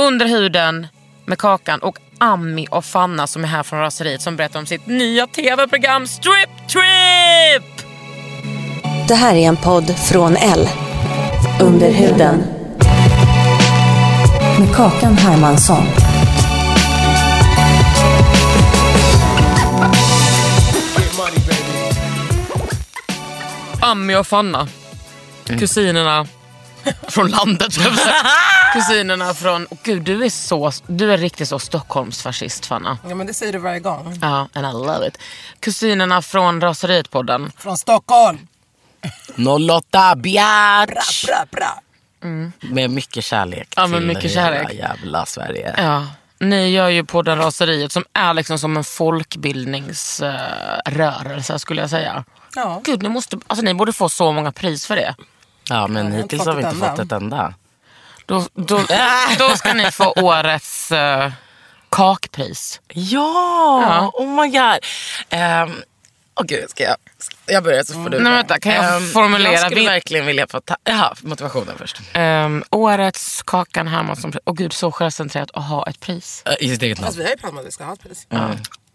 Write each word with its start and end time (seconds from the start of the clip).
Under 0.00 0.26
huden 0.26 0.86
med 1.26 1.38
Kakan 1.38 1.80
och 1.80 1.98
Ami 2.18 2.66
och 2.70 2.84
Fanna 2.84 3.26
som 3.26 3.44
är 3.44 3.48
här 3.48 3.62
från 3.62 3.80
raseriet 3.80 4.22
som 4.22 4.36
berättar 4.36 4.58
om 4.58 4.66
sitt 4.66 4.86
nya 4.86 5.26
tv-program 5.26 6.06
Strip 6.06 6.68
Trip! 6.68 7.86
Det 9.08 9.14
här 9.14 9.34
är 9.34 9.48
en 9.48 9.56
podd 9.56 9.96
från 9.98 10.36
L. 10.36 10.68
Under 11.60 11.90
huden. 11.92 12.44
Med 14.58 14.74
Kakan 14.74 15.16
Hermansson. 15.16 15.84
Ami 23.80 24.16
och 24.16 24.26
Fanna. 24.26 24.68
Kusinerna 25.44 26.26
från 27.08 27.30
landet. 27.30 27.72
Kusinerna 28.72 29.34
från... 29.34 29.66
Oh, 29.70 29.78
gud, 29.82 30.02
du 30.02 30.24
är, 30.24 30.30
så, 30.30 30.72
du 30.86 31.12
är 31.12 31.18
riktigt 31.18 31.48
så 31.48 31.58
Stockholmsfascist 31.58 32.66
Fanna. 32.66 32.98
Ja 33.08 33.14
men 33.14 33.26
det 33.26 33.34
säger 33.34 33.52
du 33.52 33.58
varje 33.58 33.80
gång. 33.80 34.18
Ja, 34.22 34.48
and 34.52 34.66
I 34.66 34.72
love 34.72 35.06
it. 35.08 35.18
Kusinerna 35.60 36.22
från 36.22 36.60
Raseriet-podden. 36.62 37.52
Från 37.56 37.78
Stockholm. 37.78 38.38
08 39.70 40.16
biatch! 40.16 41.26
Bra, 41.26 41.44
bra. 41.50 41.80
Med 42.60 42.90
mycket 42.90 43.24
kärlek 43.24 43.68
Ja, 43.76 43.86
med 43.86 44.00
till 44.00 44.06
mycket 44.06 44.32
kärlek. 44.32 44.72
jävla 44.72 45.26
Sverige. 45.26 45.74
Ja. 45.78 46.06
Ni 46.38 46.68
gör 46.70 46.88
ju 46.88 47.04
podden 47.04 47.38
Raseriet 47.38 47.92
som 47.92 48.04
är 48.12 48.34
liksom 48.34 48.58
som 48.58 48.76
en 48.76 48.84
folkbildningsrörelse 48.84 51.58
skulle 51.58 51.80
jag 51.80 51.90
säga. 51.90 52.24
Ja. 52.54 52.80
Gud, 52.84 53.02
ni, 53.02 53.08
måste, 53.08 53.38
alltså, 53.46 53.64
ni 53.64 53.74
borde 53.74 53.92
få 53.92 54.08
så 54.08 54.32
många 54.32 54.52
pris 54.52 54.86
för 54.86 54.96
det. 54.96 55.14
Ja, 55.70 55.86
men 55.86 56.12
har 56.12 56.18
hittills 56.18 56.46
har 56.46 56.54
vi 56.54 56.62
inte 56.64 56.76
fått 56.76 56.98
ett 56.98 57.12
enda. 57.12 57.54
Då, 58.26 58.44
då, 58.54 58.80
då 59.38 59.56
ska 59.56 59.74
ni 59.74 59.90
få 59.90 60.12
årets 60.16 60.92
uh, 60.92 61.32
kakpris. 61.90 62.80
Ja, 62.88 63.82
Ja. 63.82 64.10
oh 64.14 64.28
my 64.42 64.48
god. 64.48 64.78
Um, 65.68 65.82
Åh 66.40 66.46
gud, 66.46 66.70
ska 66.70 66.82
jag, 66.84 66.96
ska 67.18 67.36
jag 67.46 67.64
börjar 67.64 67.82
så 67.84 67.92
får 67.92 68.10
du. 68.10 68.18
Nej, 68.20 68.32
vänta, 68.32 68.60
kan 68.60 68.72
jag 68.72 68.96
Ehm, 68.96 69.08
formulera 69.08 69.52
Jag 69.52 69.60
skulle 69.60 69.80
vin- 69.80 69.86
verkligen 69.88 70.26
vilja 70.26 70.46
få 70.46 70.60
ta... 70.60 70.76
Jaha, 70.84 71.14
motivationen 71.22 71.74
först. 71.78 72.00
Um, 72.16 72.64
årets 72.70 73.42
Kakan 73.42 73.88
Hermansson 73.88 74.32
Åh 74.44 74.54
gud, 74.54 74.72
så 74.72 74.92
självcentrerat 74.92 75.50
att 75.54 75.64
ha 75.68 75.86
ett 75.86 76.00
pris. 76.00 76.42
Uh, 76.48 76.54
I 76.60 76.68
sitt 76.70 76.82
eget 76.82 76.98
namn. 76.98 77.06
Alltså 77.06 77.18
vi 77.18 77.24
har 77.24 77.30
ju 77.30 77.36
pratat 77.36 77.52
om 77.52 77.58
att 77.58 77.66
vi 77.66 77.70
ska 77.70 77.84
ha 77.84 77.92
ett 77.92 78.02
pris. 78.02 78.26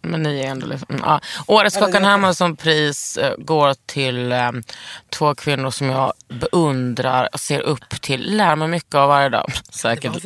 Men 0.05 0.23
ni 0.23 0.39
är 0.39 0.47
ändå 0.47 0.67
liksom, 0.67 1.01
ja. 1.03 1.19
Årets 1.47 1.77
Kakan 1.77 2.03
Hermansson-pris 2.03 3.17
eh, 3.17 3.33
går 3.37 3.75
till 3.85 4.31
em, 4.31 4.63
två 5.09 5.35
kvinnor 5.35 5.71
som 5.71 5.89
jag 5.89 6.13
beundrar 6.29 7.29
och 7.33 7.39
ser 7.39 7.59
upp 7.59 8.01
till. 8.01 8.37
Lär 8.37 8.55
mig 8.55 8.67
mycket 8.67 8.95
av 8.95 9.09
varje 9.09 9.29
dag. 9.29 9.51
Säkert, 9.69 10.23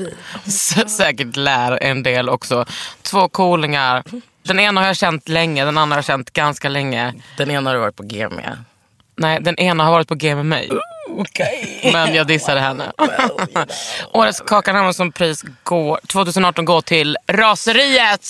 säkert 0.89 1.35
lär 1.35 1.83
en 1.83 2.03
del 2.03 2.29
också. 2.29 2.65
Två 3.01 3.29
coolingar. 3.29 4.03
Den 4.43 4.59
ena 4.59 4.81
har 4.81 4.87
jag 4.87 4.97
känt 4.97 5.29
länge, 5.29 5.65
den 5.65 5.77
andra 5.77 5.93
har 5.93 5.97
jag 5.97 6.05
känt 6.05 6.33
ganska 6.33 6.69
länge. 6.69 7.13
Den 7.37 7.51
ena 7.51 7.69
har 7.69 7.75
du 7.75 7.81
varit 7.81 7.95
på 7.95 8.03
G 8.03 8.29
med. 8.29 8.63
Nej, 9.15 9.39
den 9.41 9.55
ena 9.55 9.83
har 9.83 9.91
varit 9.91 10.07
på 10.07 10.15
G 10.15 10.35
med 10.35 10.45
mig. 10.45 10.69
Men 11.83 12.15
jag 12.15 12.27
dissade 12.27 12.59
henne. 12.59 12.91
Årets 14.13 14.41
Kakan 14.47 14.75
Hermansson-pris 14.75 15.43
går, 15.63 15.99
2018 16.07 16.65
går 16.65 16.81
till 16.81 17.17
Raseriet. 17.27 18.27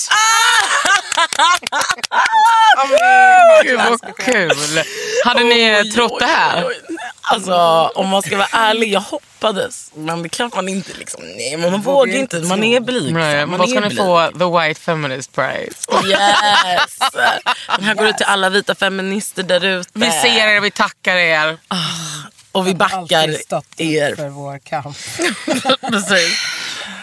Gud 3.63 3.80
vad 3.80 4.18
kul. 4.18 4.52
Hade 5.25 5.44
ni 5.44 5.80
Oj, 5.84 5.91
trott 5.91 6.19
det 6.19 6.25
här? 6.25 6.66
oj. 6.68 6.75
Alltså 7.22 7.53
om 7.96 8.07
man 8.09 8.22
ska 8.22 8.38
vara 8.38 8.47
ärlig, 8.52 8.91
jag 8.94 9.00
hoppades. 9.02 9.91
Men 9.96 10.22
det 10.22 10.28
är 10.28 10.30
klart 10.30 10.56
man 10.56 10.69
inte 10.69 10.91
liksom, 10.97 11.22
nej 11.24 11.57
men 11.57 11.72
man 11.72 11.81
vågar 11.81 12.16
inte, 12.16 12.40
man 12.40 12.63
är 12.63 12.80
blygsam. 12.80 13.13
Nej, 13.13 13.35
men 13.35 13.50
man 13.50 13.59
då 13.59 13.68
ska 13.68 13.80
ni 13.80 13.88
blyg. 13.88 13.97
få 13.97 14.31
the 14.40 14.46
white 14.68 14.80
feminist 14.81 15.34
prize. 15.35 16.07
Yes! 16.07 17.00
Den 17.75 17.84
här 17.86 17.96
går 17.96 18.07
ut 18.07 18.18
till 18.18 18.25
alla 18.25 18.50
vita 18.50 18.75
feminister 18.75 19.44
där 19.44 19.66
ute. 19.66 19.90
Vi 19.94 20.12
ser 20.12 20.47
er, 20.47 20.59
vi 20.62 20.72
tackar 20.72 21.16
er. 21.16 21.57
Och 22.51 22.68
vi 22.68 22.74
backar 22.75 23.30
er. 23.78 24.16
för 24.16 24.30
vår 24.30 24.59
kamp. 24.59 24.97
Precis. 25.91 26.40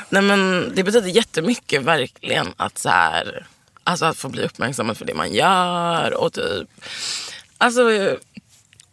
Nej 0.08 0.22
men 0.22 0.72
det 0.74 0.82
betyder 0.82 1.08
jättemycket 1.08 1.82
verkligen 1.82 2.52
att 2.56 2.78
så 2.78 2.88
här, 2.88 3.46
alltså 3.86 4.04
att 4.04 4.16
få 4.16 4.28
bli 4.28 4.42
uppmärksammad 4.42 4.98
för 4.98 5.04
det 5.04 5.14
man 5.14 5.34
gör 5.34 6.14
och 6.14 6.32
typ, 6.32 6.68
alltså 7.58 7.82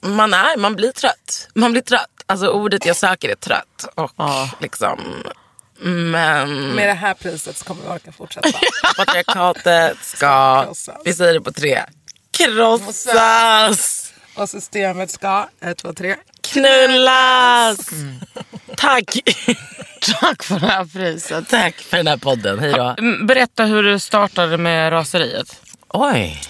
man 0.01 0.33
är, 0.33 0.57
man 0.57 0.75
blir 0.75 0.91
trött. 0.91 1.47
Man 1.55 1.71
blir 1.71 1.81
trött. 1.81 2.09
Alltså 2.25 2.47
ordet 2.47 2.85
jag 2.85 2.95
söker 2.95 3.29
är 3.29 3.35
trött. 3.35 3.85
Och 3.95 4.11
liksom, 4.59 5.23
men 6.11 6.67
Med 6.75 6.87
det 6.89 6.93
här 6.93 7.13
priset 7.13 7.57
så 7.57 7.65
kommer 7.65 7.81
vi 7.81 7.87
orka 7.87 8.11
fortsätta. 8.11 8.49
patriarkatet 8.97 9.97
ska, 10.03 10.63
Krossas. 10.65 11.01
vi 11.05 11.13
säger 11.13 11.33
det 11.33 11.41
på 11.41 11.51
tre, 11.51 11.83
krossas, 12.37 14.13
Och 14.35 14.49
systemet 14.49 15.11
ska, 15.11 15.49
ett, 15.61 15.77
två, 15.77 15.93
tre. 15.93 16.15
Knullas. 16.51 17.89
Tack. 18.77 19.17
Tack 20.19 20.43
för 20.43 20.59
det 20.59 20.67
här 20.67 20.85
priset. 20.85 21.49
Tack 21.49 21.75
för 21.75 21.97
den 21.97 22.07
här 22.07 22.17
podden. 22.17 22.59
Hej 22.59 22.71
då. 22.73 22.95
Mm, 22.97 23.27
Berätta 23.27 23.65
hur 23.65 23.83
du 23.83 23.99
startade 23.99 24.57
med 24.57 24.91
raseriet. 24.91 25.61
Oj. 25.89 26.41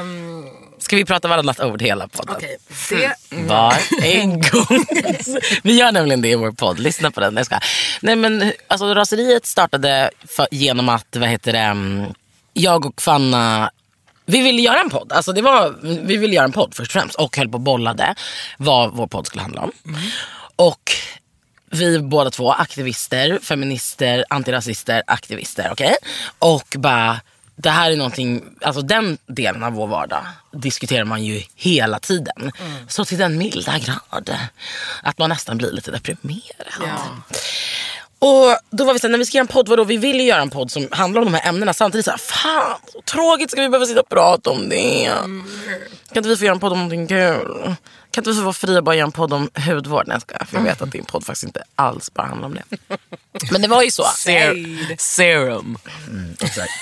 Um, 0.00 0.46
Ska 0.78 0.96
vi 0.96 1.04
prata 1.04 1.28
varannat 1.28 1.60
ord 1.60 1.82
hela 1.82 2.08
podden? 2.08 2.34
Okej, 2.36 2.56
det... 2.90 3.14
Var 3.30 3.74
en 4.02 4.30
gång. 4.40 4.86
Vi 5.62 5.78
gör 5.78 5.92
nämligen 5.92 6.22
det 6.22 6.28
i 6.28 6.34
vår 6.34 6.52
podd. 6.52 6.78
Lyssna 6.78 7.10
på 7.10 7.20
den. 7.20 7.36
Jag 7.36 7.46
skojar. 7.46 7.64
Nej, 8.00 8.16
men, 8.16 8.52
alltså, 8.68 8.94
raseriet 8.94 9.46
startade 9.46 10.10
för, 10.36 10.46
genom 10.50 10.88
att 10.88 11.16
vad 11.16 11.28
heter 11.28 11.52
det, 11.52 11.58
mm, 11.58 12.12
jag 12.52 12.86
och 12.86 13.02
Fanna 13.02 13.70
vi 14.26 14.40
ville 14.42 14.62
göra 14.62 14.80
en 14.80 14.90
podd. 14.90 15.12
Alltså 15.12 15.32
det 15.32 15.42
var, 15.42 15.74
vi 15.82 16.16
ville 16.16 16.34
göra 16.34 16.44
en 16.44 16.52
podd 16.52 16.74
först 16.74 16.88
och 16.88 17.00
främst 17.00 17.14
och 17.14 17.36
höll 17.36 17.48
på 17.48 17.54
och 17.54 17.60
bollade 17.60 18.14
vad 18.56 18.92
vår 18.92 19.06
podd 19.06 19.26
skulle 19.26 19.42
handla 19.42 19.60
om. 19.60 19.72
Och 20.56 20.92
vi 21.70 21.98
båda 21.98 22.30
två 22.30 22.52
aktivister, 22.52 23.38
feminister, 23.42 24.24
antirasister, 24.28 25.02
aktivister. 25.06 25.68
okej? 25.72 25.96
Och 26.38 26.76
bara, 26.78 27.20
det 27.56 27.70
här 27.70 27.90
är 27.90 27.96
någonting, 27.96 28.44
alltså 28.60 28.82
den 28.82 29.18
delen 29.26 29.62
av 29.62 29.72
vår 29.72 29.86
vardag 29.86 30.26
diskuterar 30.52 31.04
man 31.04 31.24
ju 31.24 31.42
hela 31.54 31.98
tiden. 31.98 32.52
Så 32.88 33.04
till 33.04 33.18
den 33.18 33.38
milda 33.38 33.78
grad 33.78 34.36
att 35.02 35.18
man 35.18 35.30
nästan 35.30 35.58
blir 35.58 35.72
lite 35.72 35.90
deprimerad. 35.90 37.22
Och 38.24 38.58
då 38.70 38.84
var 38.84 38.92
vi 38.92 38.98
såhär, 38.98 39.10
när 39.10 39.18
vi 39.18 39.24
ska 39.26 39.36
göra 39.38 39.42
en 39.44 39.48
podd, 39.52 39.68
vadå? 39.68 39.84
Vi 39.84 39.96
vill 39.96 40.16
ju 40.20 40.26
göra 40.26 40.42
en 40.42 40.50
podd 40.50 40.70
som 40.70 40.88
handlar 40.90 41.20
om 41.20 41.32
de 41.32 41.34
här 41.38 41.48
ämnena. 41.48 41.74
Samtidigt 41.74 42.04
såhär, 42.04 42.18
fan 42.18 42.78
så 42.92 43.00
tråkigt 43.00 43.50
ska 43.50 43.62
vi 43.62 43.68
behöva 43.68 43.86
sitta 43.86 44.00
och 44.00 44.08
prata 44.08 44.50
om 44.50 44.68
det. 44.68 45.10
Kan 46.08 46.16
inte 46.16 46.28
vi 46.28 46.36
få 46.36 46.44
göra 46.44 46.54
en 46.54 46.60
podd 46.60 46.72
om 46.72 46.78
någonting 46.78 47.06
kul? 47.06 47.62
Kan 48.10 48.20
inte 48.20 48.30
vi 48.30 48.36
få 48.36 48.42
vara 48.42 48.52
fria 48.52 48.78
och 48.78 48.84
bara 48.84 48.94
göra 48.94 49.06
en 49.06 49.12
podd 49.12 49.32
om 49.32 49.50
hudvård? 49.66 50.04
Nej, 50.06 50.18
jag 50.38 50.48
för 50.48 50.56
jag 50.56 50.64
vet 50.64 50.82
att 50.82 50.92
din 50.92 51.04
podd 51.04 51.24
faktiskt 51.26 51.44
inte 51.44 51.62
alls 51.74 52.14
bara 52.14 52.26
handlar 52.26 52.46
om 52.48 52.54
det. 52.54 52.96
Men 53.52 53.62
det 53.62 53.68
var 53.68 53.82
ju 53.82 53.90
så. 53.90 54.04
Ser- 54.04 54.96
serum. 54.98 55.78
Exakt. 56.40 56.72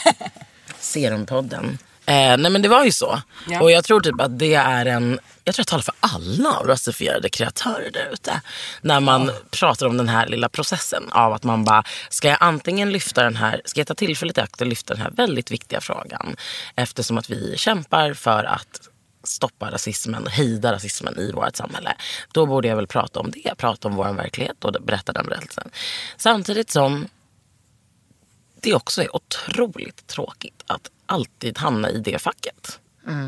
Serumpodden. 0.81 1.79
Eh, 2.07 2.37
nej 2.37 2.51
men 2.51 2.63
det 2.63 2.69
var 2.69 2.85
ju 2.85 2.93
så. 2.93 3.23
Ja. 3.49 3.61
Och 3.61 3.71
jag 3.71 3.85
tror 3.85 4.01
typ 4.01 4.21
att 4.21 4.39
det 4.39 4.55
är 4.55 4.87
en, 4.87 5.21
jag 5.45 5.55
tror 5.55 5.63
jag 5.63 5.67
talar 5.67 5.83
för 5.83 5.95
alla 6.01 6.51
rasifierade 6.51 7.29
kreatörer 7.29 7.91
där 7.91 8.09
ute. 8.13 8.41
När 8.81 9.01
man 9.01 9.31
pratar 9.51 9.87
om 9.87 9.97
den 9.97 10.09
här 10.09 10.27
lilla 10.27 10.49
processen 10.49 11.13
av 11.13 11.33
att 11.33 11.45
man 11.45 11.65
bara, 11.65 11.85
ska 12.09 12.29
jag 12.29 12.39
antingen 12.41 12.93
lyfta 12.93 13.23
den 13.23 13.37
här, 13.37 13.63
ska 13.65 13.81
jag 13.81 13.87
ta 13.87 13.95
tillfället 13.95 14.39
i 14.39 14.41
akt 14.41 14.61
och 14.61 14.67
lyfta 14.67 14.95
den 14.95 15.03
här 15.03 15.11
väldigt 15.11 15.51
viktiga 15.51 15.81
frågan. 15.81 16.37
Eftersom 16.77 17.19
att 17.19 17.31
vi 17.31 17.55
kämpar 17.57 18.15
för 18.15 18.45
att 18.45 18.89
stoppa 19.25 19.71
rasismen, 19.71 20.27
hejda 20.27 20.73
rasismen 20.73 21.19
i 21.19 21.33
vårt 21.33 21.57
samhälle. 21.57 21.95
Då 22.33 22.47
borde 22.47 22.69
jag 22.69 22.77
väl 22.77 22.87
prata 22.87 23.21
om 23.21 23.31
det, 23.31 23.55
prata 23.57 23.89
om 23.89 23.95
vår 23.95 24.13
verklighet 24.13 24.65
och 24.65 24.73
berätta 24.83 25.13
den 25.13 25.27
berättelsen. 25.27 25.71
Samtidigt 26.17 26.71
som 26.71 27.09
det 28.61 28.75
också 28.75 29.03
är 29.03 29.17
otroligt 29.17 30.07
tråkigt 30.07 30.63
att 30.67 30.91
alltid 31.13 31.59
hamna 31.59 31.91
i 31.91 31.99
det 31.99 32.19
facket. 32.19 32.79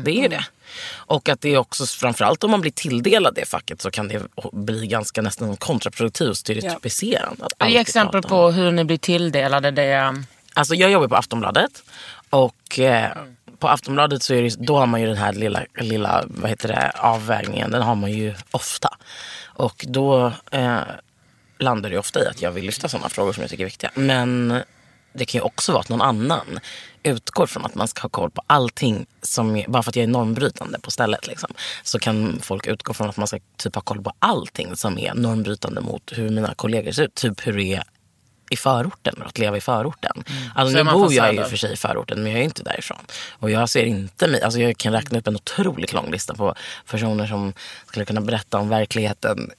Det 0.03 0.11
är 0.11 0.21
ju 0.21 0.27
det. 0.27 0.45
Och 0.91 1.29
att 1.29 1.41
det 1.41 1.53
är 1.53 1.57
också, 1.57 1.85
framförallt 1.85 2.43
om 2.43 2.51
man 2.51 2.61
blir 2.61 2.71
tilldelad 2.71 3.35
det 3.35 3.45
facket 3.45 3.81
så 3.81 3.91
kan 3.91 4.07
det 4.07 4.21
bli 4.51 4.87
ganska 4.87 5.21
nästan 5.21 5.57
kontraproduktivt 5.57 6.29
och 6.29 6.37
stereotypiserande. 6.37 7.47
Att 7.57 7.69
Ge 7.69 7.77
exempel 7.77 8.21
prata 8.21 8.29
på 8.29 8.51
hur 8.51 8.71
ni 8.71 8.85
blir 8.85 8.97
tilldelade 8.97 9.71
det. 9.71 10.23
Alltså 10.53 10.75
jag 10.75 10.91
jobbar 10.91 11.07
på 11.07 11.15
Aftonbladet 11.15 11.83
och 12.29 12.79
eh, 12.79 13.11
på 13.59 13.67
Aftonbladet 13.67 14.23
så 14.23 14.33
är 14.33 14.41
det, 14.41 14.55
då 14.59 14.77
har 14.77 14.85
man 14.85 15.01
ju 15.01 15.07
den 15.07 15.17
här 15.17 15.33
lilla, 15.33 15.65
lilla 15.79 16.23
vad 16.27 16.49
heter 16.49 16.67
det, 16.67 16.91
avvägningen. 16.95 17.71
Den 17.71 17.81
har 17.81 17.95
man 17.95 18.11
ju 18.11 18.33
ofta. 18.51 18.89
Och 19.43 19.85
då 19.87 20.31
eh, 20.51 20.79
landar 21.59 21.89
det 21.89 21.97
ofta 21.97 22.23
i 22.23 22.27
att 22.27 22.41
jag 22.41 22.51
vill 22.51 22.65
lyfta 22.65 22.89
sådana 22.89 23.09
frågor 23.09 23.33
som 23.33 23.41
jag 23.41 23.49
tycker 23.49 23.63
är 23.63 23.67
viktiga. 23.67 23.91
Men 23.95 24.61
det 25.13 25.25
kan 25.25 25.39
ju 25.39 25.43
också 25.43 25.71
vara 25.71 25.81
att 25.81 25.89
någon 25.89 26.01
annan 26.01 26.59
utgår 27.05 27.45
från 27.45 27.65
att 27.65 27.75
man 27.75 27.87
ska 27.87 28.01
ha 28.01 28.09
koll 28.09 28.31
på 28.31 28.41
allting. 28.47 29.05
Som 29.21 29.63
bara 29.67 29.83
för 29.83 29.91
att 29.91 29.95
jag 29.95 30.03
är 30.03 30.07
normbrytande 30.07 30.79
på 30.79 30.91
stället. 30.91 31.27
Liksom, 31.27 31.49
så 31.83 31.99
kan 31.99 32.39
folk 32.41 32.67
utgå 32.67 32.93
från 32.93 33.09
att 33.09 33.17
man 33.17 33.27
ska 33.27 33.39
typ 33.57 33.75
ha 33.75 33.81
koll 33.81 34.01
på 34.01 34.13
allting 34.19 34.75
som 34.75 34.99
är 34.99 35.13
normbrytande 35.13 35.81
mot 35.81 36.11
hur 36.15 36.29
mina 36.29 36.53
kollegor 36.53 36.91
ser 36.91 37.03
ut. 37.03 37.15
Typ 37.15 37.47
hur 37.47 37.53
det 37.53 37.73
är 37.73 37.83
i 38.49 38.57
förorten 38.57 39.15
och 39.21 39.27
att 39.27 39.37
leva 39.37 39.57
i 39.57 39.61
förorten. 39.61 40.23
Alltså, 40.55 40.73
Så 40.73 40.79
är 40.79 40.83
nu 40.83 40.91
bor 40.91 41.13
jag 41.13 41.35
ju 41.35 41.43
för 41.43 41.57
sig 41.57 41.73
i 41.73 41.75
förorten 41.75 42.23
men 42.23 42.31
jag 42.31 42.41
är 42.41 42.43
inte 42.43 42.63
därifrån. 42.63 43.05
Och 43.31 43.51
jag 43.51 43.69
ser 43.69 43.83
inte 43.83 44.27
mig, 44.27 44.41
alltså 44.41 44.59
jag 44.59 44.77
kan 44.77 44.93
räkna 44.93 45.19
upp 45.19 45.27
en 45.27 45.35
otroligt 45.35 45.93
lång 45.93 46.11
lista 46.11 46.33
på 46.33 46.55
personer 46.91 47.27
som 47.27 47.53
skulle 47.85 48.05
kunna 48.05 48.21
berätta 48.21 48.59
om 48.59 48.69
verkligheten 48.69 49.51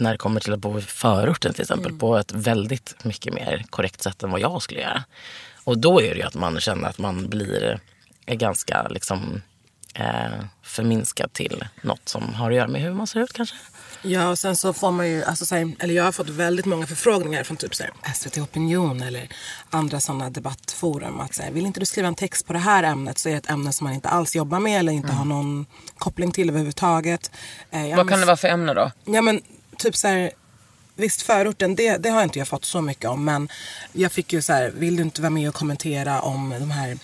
när 0.00 0.12
det 0.12 0.18
kommer 0.18 0.40
till 0.40 0.52
att 0.52 0.58
bo 0.58 0.78
i 0.78 0.82
förorten 0.82 1.52
till 1.54 1.62
exempel 1.62 1.86
Mm. 1.90 1.98
på 1.98 2.16
ett 2.16 2.32
väldigt 2.32 2.94
mycket 3.04 3.34
mer 3.34 3.64
korrekt 3.70 4.02
sätt 4.02 4.22
än 4.22 4.30
vad 4.30 4.40
jag 4.40 4.62
skulle 4.62 4.80
göra. 4.80 5.04
Och 5.64 5.78
då 5.78 6.00
är 6.02 6.10
det 6.10 6.16
ju 6.16 6.22
att 6.22 6.34
man 6.34 6.60
känner 6.60 6.88
att 6.88 6.98
man 6.98 7.28
blir 7.28 7.80
eh, 8.26 8.34
ganska 8.34 8.88
liksom 8.88 9.42
eh, 9.94 10.44
förminskad 10.62 11.32
till 11.32 11.64
något 11.82 12.08
som 12.08 12.34
har 12.34 12.50
att 12.50 12.56
göra 12.56 12.68
med 12.68 12.82
hur 12.82 12.92
man 12.94 13.06
ser 13.06 13.20
ut 13.20 13.32
kanske. 13.32 13.56
Ja, 14.02 14.28
och 14.28 14.38
sen 14.38 14.56
så 14.56 14.72
får 14.72 14.90
man 14.90 15.08
ju, 15.10 15.24
alltså, 15.24 15.46
så 15.46 15.54
här, 15.56 15.72
eller 15.80 15.94
jag 15.94 16.04
har 16.04 16.12
fått 16.12 16.28
väldigt 16.28 16.66
många 16.66 16.86
förfrågningar 16.86 17.42
från 17.44 17.56
typ 17.56 17.74
så 17.74 17.82
här, 17.82 17.92
SVT 18.14 18.38
Opinion 18.38 19.02
eller 19.02 19.28
andra 19.70 20.00
sådana 20.00 20.30
debattforum. 20.30 21.20
Att 21.20 21.34
så 21.34 21.42
här, 21.42 21.50
vill 21.50 21.66
inte 21.66 21.80
du 21.80 21.86
skriva 21.86 22.08
en 22.08 22.14
text 22.14 22.46
på 22.46 22.52
det 22.52 22.58
här 22.58 22.82
ämnet 22.82 23.18
så 23.18 23.28
är 23.28 23.32
det 23.32 23.38
ett 23.38 23.50
ämne 23.50 23.72
som 23.72 23.84
man 23.84 23.94
inte 23.94 24.08
alls 24.08 24.36
jobbar 24.36 24.60
med 24.60 24.78
eller 24.78 24.92
inte 24.92 25.12
har 25.12 25.24
någon 25.24 25.66
koppling 25.98 26.32
till 26.32 26.48
överhuvudtaget. 26.48 27.30
Eh, 27.70 27.80
Vad 27.80 27.90
kan 27.96 28.06
måste- 28.06 28.16
det 28.20 28.26
vara 28.26 28.36
för 28.36 28.48
ämne 28.48 28.74
då? 28.74 28.90
Ja 29.04 29.22
men 29.22 29.42
typ 29.78 29.96
så 29.96 30.08
här, 30.08 30.30
visst 30.94 31.22
förorten 31.22 31.74
det, 31.74 31.96
det 31.96 32.10
har 32.10 32.22
inte 32.22 32.38
jag 32.38 32.48
fått 32.48 32.64
så 32.64 32.80
mycket 32.80 33.10
om 33.10 33.24
men 33.24 33.48
jag 33.92 34.12
fick 34.12 34.32
ju 34.32 34.42
så 34.42 34.52
här, 34.52 34.70
vill 34.74 34.96
du 34.96 35.02
inte 35.02 35.22
vara 35.22 35.30
med 35.30 35.48
och 35.48 35.54
kommentera 35.54 36.20
om 36.20 36.54
de 36.60 36.70
här 36.70 36.98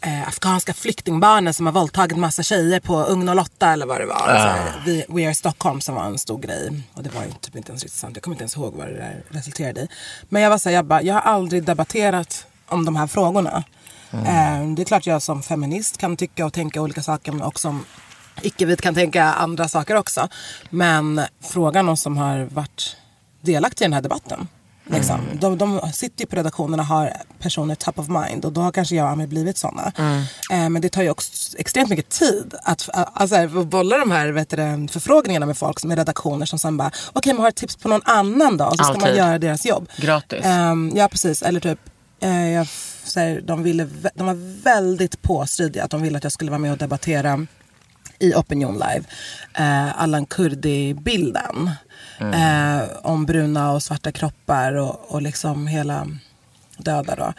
eh, 0.00 0.28
afghanska 0.28 0.74
flyktingbarnen 0.74 1.54
som 1.54 1.66
har 1.66 1.72
våldtagit 1.72 2.18
massa 2.18 2.42
tjejer 2.42 2.80
på 2.80 3.04
Ugn 3.04 3.28
och 3.28 3.36
Lotta 3.36 3.72
eller 3.72 3.86
vad 3.86 4.00
det 4.00 4.06
var. 4.06 4.18
Så 4.18 4.24
här, 4.24 4.82
vi, 4.86 5.04
We 5.08 5.26
Are 5.26 5.34
Stockholm 5.34 5.80
som 5.80 5.94
var 5.94 6.04
en 6.04 6.18
stor 6.18 6.38
grej. 6.38 6.82
Och 6.94 7.02
det 7.02 7.14
var 7.14 7.22
ju 7.22 7.30
typ 7.40 7.56
inte 7.56 7.70
ens 7.72 7.82
riktigt 7.82 7.98
sant. 7.98 8.16
Jag 8.16 8.22
kommer 8.22 8.34
inte 8.34 8.42
ens 8.42 8.56
ihåg 8.56 8.74
vad 8.74 8.86
det 8.86 8.94
där 8.94 9.22
resulterade 9.28 9.80
i. 9.80 9.88
Men 10.28 10.42
jag 10.42 10.50
var 10.50 10.58
så 10.58 10.68
här, 10.68 10.76
jag, 10.76 10.84
bara, 10.84 11.02
jag 11.02 11.14
har 11.14 11.20
aldrig 11.20 11.64
debatterat 11.64 12.46
om 12.66 12.84
de 12.84 12.96
här 12.96 13.06
frågorna. 13.06 13.64
Eh, 14.12 14.68
det 14.76 14.82
är 14.82 14.84
klart 14.84 15.06
jag 15.06 15.22
som 15.22 15.42
feminist 15.42 15.96
kan 15.96 16.16
tycka 16.16 16.46
och 16.46 16.52
tänka 16.52 16.82
olika 16.82 17.02
saker 17.02 17.32
men 17.32 17.42
också 17.42 17.68
som 17.68 17.84
icke-vit 18.42 18.80
kan 18.80 18.94
tänka 18.94 19.24
andra 19.24 19.68
saker 19.68 19.94
också. 19.94 20.28
Men 20.70 21.20
frågan 21.40 21.88
om 21.88 21.96
som 21.96 22.16
har 22.16 22.48
varit 22.50 22.96
delaktiga 23.40 23.84
i 23.84 23.88
den 23.88 23.94
här 23.94 24.02
debatten. 24.02 24.48
Liksom. 24.92 25.20
De, 25.40 25.58
de 25.58 25.80
sitter 25.92 26.20
ju 26.20 26.26
på 26.26 26.36
redaktionerna 26.36 26.82
och 26.82 26.86
har 26.86 27.12
personer 27.38 27.74
top 27.74 27.98
of 27.98 28.08
mind 28.08 28.44
och 28.44 28.52
då 28.52 28.60
har 28.60 28.72
kanske 28.72 28.94
jag 28.96 29.04
och 29.04 29.10
Amir 29.12 29.26
blivit 29.26 29.58
sådana. 29.58 29.92
Eh, 30.50 30.68
men 30.68 30.82
det 30.82 30.88
tar 30.88 31.02
ju 31.02 31.10
också 31.10 31.58
extremt 31.58 31.90
mycket 31.90 32.08
tid 32.08 32.54
att 32.62 32.88
alltså, 32.92 33.36
att 33.36 33.66
bolla 33.66 33.98
de 33.98 34.10
här 34.10 34.28
vet 34.28 34.50
du, 34.50 34.88
förfrågningarna 34.90 35.46
med 35.46 35.58
folk 35.58 35.84
med 35.84 35.98
redaktioner 35.98 36.46
som 36.46 36.58
sen 36.58 36.76
bara 36.76 36.90
okej 37.12 37.32
men 37.32 37.42
har 37.42 37.48
ett 37.48 37.56
tips 37.56 37.76
på 37.76 37.88
någon 37.88 38.02
annan 38.04 38.56
då 38.56 38.64
och 38.64 38.76
så 38.76 38.84
ska 38.84 38.92
man 38.92 39.02
Alltid. 39.02 39.16
göra 39.16 39.38
deras 39.38 39.66
jobb. 39.66 39.88
Gratis. 39.96 40.44
Ehm, 40.44 40.92
ja 40.94 41.08
precis, 41.08 41.42
eller 41.42 41.60
typ 41.60 41.78
eh, 42.20 42.50
jag, 42.50 42.66
så 43.04 43.20
här, 43.20 43.40
de, 43.40 43.62
ville, 43.62 43.88
de 44.14 44.26
var 44.26 44.62
väldigt 44.62 45.22
påstridiga 45.22 45.84
att 45.84 45.90
de 45.90 46.02
ville 46.02 46.18
att 46.18 46.24
jag 46.24 46.32
skulle 46.32 46.50
vara 46.50 46.58
med 46.58 46.72
och 46.72 46.78
debattera 46.78 47.46
i 48.20 48.34
Opinion 48.34 48.74
Live. 48.74 49.04
Eh, 49.54 50.02
Allan 50.02 50.26
Kurdi-bilden. 50.26 51.70
Eh, 52.20 52.82
om 53.02 53.26
bruna 53.26 53.72
och 53.72 53.82
svarta 53.82 54.12
kroppar 54.12 54.72
och, 54.72 55.14
och 55.14 55.22
liksom 55.22 55.66
hela 55.66 56.06
döda 56.76 57.16
då. 57.16 57.32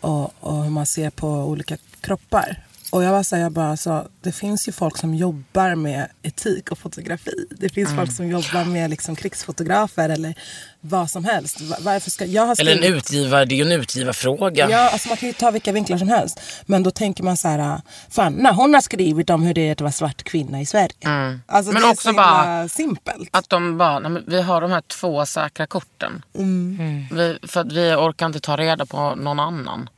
Och, 0.00 0.32
och 0.40 0.62
hur 0.62 0.70
man 0.70 0.86
ser 0.86 1.10
på 1.10 1.28
olika 1.28 1.76
kroppar. 2.00 2.65
Och 2.96 3.04
jag 3.04 3.12
var 3.12 3.22
så 3.22 3.36
här, 3.36 3.42
jag 3.42 3.52
bara, 3.52 3.70
alltså, 3.70 4.08
det 4.22 4.32
finns 4.32 4.68
ju 4.68 4.72
folk 4.72 4.96
som 4.98 5.14
jobbar 5.14 5.74
med 5.74 6.08
etik 6.22 6.70
och 6.72 6.78
fotografi. 6.78 7.46
Det 7.50 7.68
finns 7.68 7.94
folk 7.96 8.12
som 8.12 8.28
jobbar 8.28 8.64
med 8.64 8.90
liksom, 8.90 9.16
krigsfotografer 9.16 10.08
eller 10.08 10.34
vad 10.80 11.10
som 11.10 11.24
helst. 11.24 11.60
Va- 11.60 11.76
Varför 11.80 12.10
ska, 12.10 12.24
jag 12.24 12.46
har 12.46 12.60
Eller 12.60 12.72
en 12.72 12.78
skrivit- 12.78 12.96
utgivare, 12.96 13.44
det 13.44 13.54
är 13.54 13.56
ju 13.56 13.72
en 13.72 13.80
utgivarfråga. 13.80 14.70
Ja, 14.70 14.90
alltså 14.90 15.08
man 15.08 15.16
kan 15.16 15.26
ju 15.28 15.32
ta 15.32 15.50
vilka 15.50 15.72
vinklar 15.72 15.98
som 15.98 16.08
helst. 16.08 16.40
Men 16.66 16.82
då 16.82 16.90
tänker 16.90 17.22
man 17.24 17.36
så 17.36 17.48
här, 17.48 17.80
fan, 18.10 18.32
när 18.32 18.52
hon 18.52 18.74
har 18.74 18.80
skrivit 18.80 19.30
om 19.30 19.42
hur 19.42 19.54
det 19.54 19.68
är 19.68 19.72
att 19.72 19.80
vara 19.80 19.92
svart 19.92 20.22
kvinna 20.22 20.60
i 20.60 20.66
Sverige. 20.66 21.40
Alltså, 21.46 21.72
Men 21.72 21.82
det 21.82 21.88
är 21.88 21.92
också 21.92 22.02
så 22.02 22.08
himla 22.08 22.22
bara 22.22 22.68
simpelt. 22.68 23.28
Att 23.32 23.50
de 23.50 23.78
bara, 23.78 23.98
nej, 23.98 24.22
vi 24.26 24.42
har 24.42 24.60
de 24.60 24.70
här 24.70 24.80
två 25.00 25.26
säkra 25.26 25.66
korten. 25.66 26.24
Mm. 26.38 27.06
Vi, 27.12 27.38
för 27.42 27.60
att 27.60 27.72
vi 27.72 27.94
orkar 27.94 28.26
inte 28.26 28.40
ta 28.40 28.56
reda 28.56 28.86
på 28.86 29.14
någon 29.14 29.40
annan. 29.40 29.88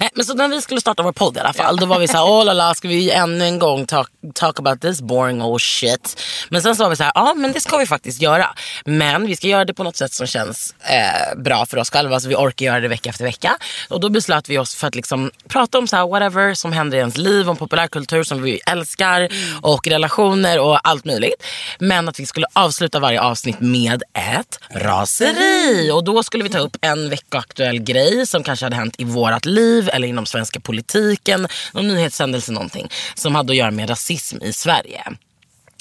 Nej, 0.00 0.10
men 0.14 0.24
så 0.24 0.34
när 0.34 0.48
vi 0.48 0.62
skulle 0.62 0.80
starta 0.80 1.02
vår 1.02 1.12
podd 1.12 1.36
i 1.36 1.40
alla 1.40 1.52
fall, 1.52 1.76
då 1.76 1.86
var 1.86 1.98
vi 1.98 2.08
så 2.08 2.16
här, 2.16 2.24
oh 2.24 2.44
la 2.44 2.52
la, 2.52 2.74
ska 2.74 2.88
vi 2.88 3.10
ännu 3.10 3.44
en 3.44 3.58
gång 3.58 3.86
talk, 3.86 4.10
talk 4.34 4.58
about 4.58 4.80
this 4.80 5.00
boring 5.00 5.42
old 5.42 5.62
shit. 5.62 6.22
Men 6.50 6.62
sen 6.62 6.76
så 6.76 6.82
var 6.82 6.90
vi 6.90 6.96
så 6.96 7.02
här, 7.02 7.12
ja 7.14 7.34
men 7.36 7.52
det 7.52 7.60
ska 7.60 7.76
vi 7.76 7.86
faktiskt 7.86 8.22
göra. 8.22 8.48
Men 8.84 9.26
vi 9.26 9.36
ska 9.36 9.46
göra 9.46 9.64
det 9.64 9.74
på 9.74 9.84
något 9.84 9.96
sätt 9.96 10.12
som 10.12 10.26
känns 10.26 10.74
eh, 10.80 11.38
bra 11.38 11.66
för 11.66 11.76
oss 11.76 11.90
själva, 11.90 12.20
så 12.20 12.28
vi 12.28 12.34
orkar 12.34 12.66
göra 12.66 12.80
det 12.80 12.88
vecka 12.88 13.10
efter 13.10 13.24
vecka. 13.24 13.56
Och 13.88 14.00
då 14.00 14.08
beslöt 14.08 14.48
vi 14.48 14.58
oss 14.58 14.74
för 14.74 14.86
att 14.86 14.94
liksom 14.94 15.30
prata 15.48 15.78
om 15.78 15.86
så 15.86 15.96
här, 15.96 16.06
whatever 16.08 16.54
som 16.54 16.72
händer 16.72 16.96
i 16.96 17.00
ens 17.00 17.16
liv, 17.16 17.50
om 17.50 17.56
populärkultur 17.56 18.22
som 18.22 18.42
vi 18.42 18.60
älskar 18.66 19.28
och 19.62 19.86
relationer 19.86 20.58
och 20.58 20.88
allt 20.88 21.04
möjligt. 21.04 21.42
Men 21.78 22.08
att 22.08 22.20
vi 22.20 22.26
skulle 22.26 22.46
avsluta 22.52 23.00
varje 23.00 23.20
avsnitt 23.20 23.60
med 23.60 24.02
ett 24.14 24.58
raseri. 24.70 25.90
Och 25.90 26.04
då 26.04 26.22
skulle 26.22 26.44
vi 26.44 26.50
ta 26.50 26.58
upp 26.58 26.76
en 26.80 27.10
veckoaktuell 27.10 27.78
grej 27.78 28.26
som 28.26 28.42
kanske 28.42 28.66
hade 28.66 28.76
hänt 28.76 28.94
i 28.98 29.04
vårat 29.38 29.44
liv 29.46 29.88
eller 29.92 30.08
inom 30.08 30.26
svenska 30.26 30.60
politiken. 30.60 31.48
Någon 31.72 31.88
nyhetshändelse 31.88 32.52
någonting 32.52 32.88
som 33.14 33.34
hade 33.34 33.52
att 33.52 33.56
göra 33.56 33.70
med 33.70 33.90
rasism 33.90 34.42
i 34.42 34.52
Sverige. 34.52 35.02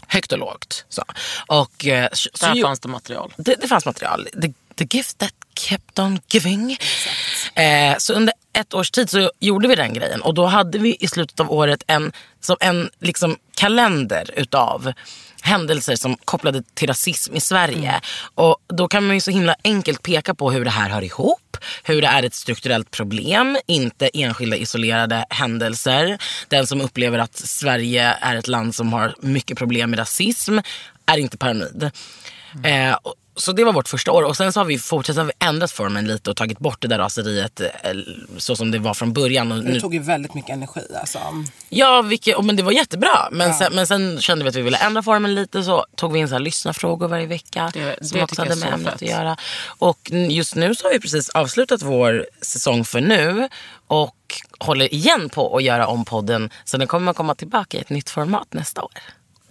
Högt 0.07 0.31
och 0.31 0.39
lågt. 0.39 0.85
Så. 0.89 1.03
Och, 1.47 1.85
eh, 1.87 2.09
så, 2.13 2.29
Där 2.39 2.55
så- 2.55 2.61
fanns 2.61 2.79
det 2.79 2.87
material. 2.89 3.33
det, 3.37 3.55
det 3.61 3.67
fanns 3.67 3.85
material. 3.85 4.27
The, 4.41 4.53
the 4.75 4.97
gift 4.97 5.17
that 5.17 5.31
kept 5.59 5.99
on 5.99 6.19
giving. 6.29 6.77
Eh, 7.55 7.97
så 7.97 8.13
under 8.13 8.33
ett 8.53 8.73
års 8.73 8.91
tid 8.91 9.09
så 9.09 9.31
gjorde 9.39 9.67
vi 9.67 9.75
den 9.75 9.93
grejen. 9.93 10.21
Och 10.21 10.33
då 10.33 10.45
hade 10.45 10.77
vi 10.77 10.97
i 10.99 11.07
slutet 11.07 11.39
av 11.39 11.51
året 11.51 11.83
en, 11.87 12.11
som 12.41 12.57
en 12.59 12.89
liksom, 12.99 13.37
kalender 13.55 14.31
utav 14.35 14.93
händelser 15.41 15.95
som 15.95 16.17
kopplade 16.25 16.63
till 16.73 16.87
rasism 16.87 17.35
i 17.35 17.39
Sverige. 17.39 18.01
Och 18.35 18.57
då 18.67 18.87
kan 18.87 19.07
man 19.07 19.15
ju 19.15 19.21
så 19.21 19.31
himla 19.31 19.55
enkelt 19.63 20.03
peka 20.03 20.35
på 20.35 20.51
hur 20.51 20.65
det 20.65 20.71
här 20.71 20.89
hör 20.89 21.03
ihop. 21.03 21.57
Hur 21.83 22.01
det 22.01 22.07
är 22.07 22.23
ett 22.23 22.33
strukturellt 22.33 22.91
problem, 22.91 23.57
inte 23.67 24.09
enskilda 24.13 24.57
isolerade 24.57 25.25
händelser. 25.29 26.17
Den 26.47 26.67
som 26.67 26.81
upplever 26.81 27.19
att 27.19 27.35
Sverige 27.35 28.17
är 28.21 28.35
ett 28.35 28.47
land 28.47 28.75
som 28.75 28.93
har 28.93 29.15
mycket 29.19 29.57
problem 29.57 29.89
med 29.89 29.99
rasism 29.99 30.57
är 31.05 31.17
inte 31.17 31.37
paranoid. 31.37 31.91
Eh, 32.63 32.97
så 33.37 33.51
det 33.51 33.63
var 33.63 33.73
vårt 33.73 33.87
första 33.87 34.11
år. 34.11 34.23
Och 34.23 34.37
sen 34.37 34.53
så 34.53 34.59
har 34.59 34.65
vi 34.65 34.79
fortsatt 34.79 35.15
så 35.15 35.19
har 35.21 35.25
vi 35.25 35.31
ändrat 35.47 35.71
formen 35.71 36.07
lite 36.07 36.29
och 36.29 36.35
tagit 36.37 36.59
bort 36.59 36.81
det 36.81 36.87
där 36.87 36.97
raseriet 36.97 37.59
eh, 37.59 37.67
så 38.37 38.55
som 38.55 38.71
det 38.71 38.79
var 38.79 38.93
från 38.93 39.13
början. 39.13 39.51
Och 39.51 39.63
Det 39.63 39.69
nu, 39.71 39.79
tog 39.79 39.93
ju 39.93 39.99
väldigt 39.99 40.33
mycket 40.33 40.51
energi 40.51 40.81
alltså. 41.01 41.19
ja, 41.69 42.01
vilket, 42.01 42.35
och 42.35 42.45
men 42.45 42.55
det 42.55 42.63
var 42.63 42.71
jättebra. 42.71 43.29
Men, 43.31 43.53
sen, 43.53 43.75
men 43.75 43.87
sen 43.87 44.21
kände 44.21 44.43
vi 44.43 44.49
att 44.49 44.55
vi 44.55 44.61
ville 44.61 44.77
ändra 44.77 45.03
formen 45.03 45.35
lite 45.35 45.63
så 45.63 45.85
tog 45.95 46.13
vi 46.13 46.19
in 46.19 46.27
så 46.27 46.35
här 46.35 46.39
lyssnarfrågor 46.39 47.07
varje 47.07 47.25
vecka. 47.27 47.71
Det- 47.73 48.07
som 48.07 48.17
det 48.17 48.23
också 48.23 48.35
tycker 48.35 48.49
hade 48.49 48.61
med 48.65 48.73
ämnet 48.73 48.93
att 48.93 49.01
göra. 49.01 49.37
Och 49.67 50.11
just 50.29 50.55
nu 50.55 50.75
så 50.75 50.87
har 50.87 50.91
vi 50.93 50.99
precis 50.99 51.29
avslutat 51.29 51.81
vår 51.81 52.25
säsong 52.41 52.85
för 52.85 53.01
nu. 53.01 53.49
Och 53.87 54.15
håller 54.59 54.93
igen 54.93 55.29
på 55.29 55.57
att 55.57 55.63
göra 55.63 55.87
om 55.87 56.05
podden. 56.05 56.49
Så 56.65 56.77
den 56.77 56.87
kommer 56.87 57.13
komma 57.13 57.35
tillbaka 57.35 57.77
i 57.77 57.81
ett 57.81 57.89
nytt 57.89 58.09
format 58.09 58.47
nästa 58.53 58.83
år. 58.83 58.91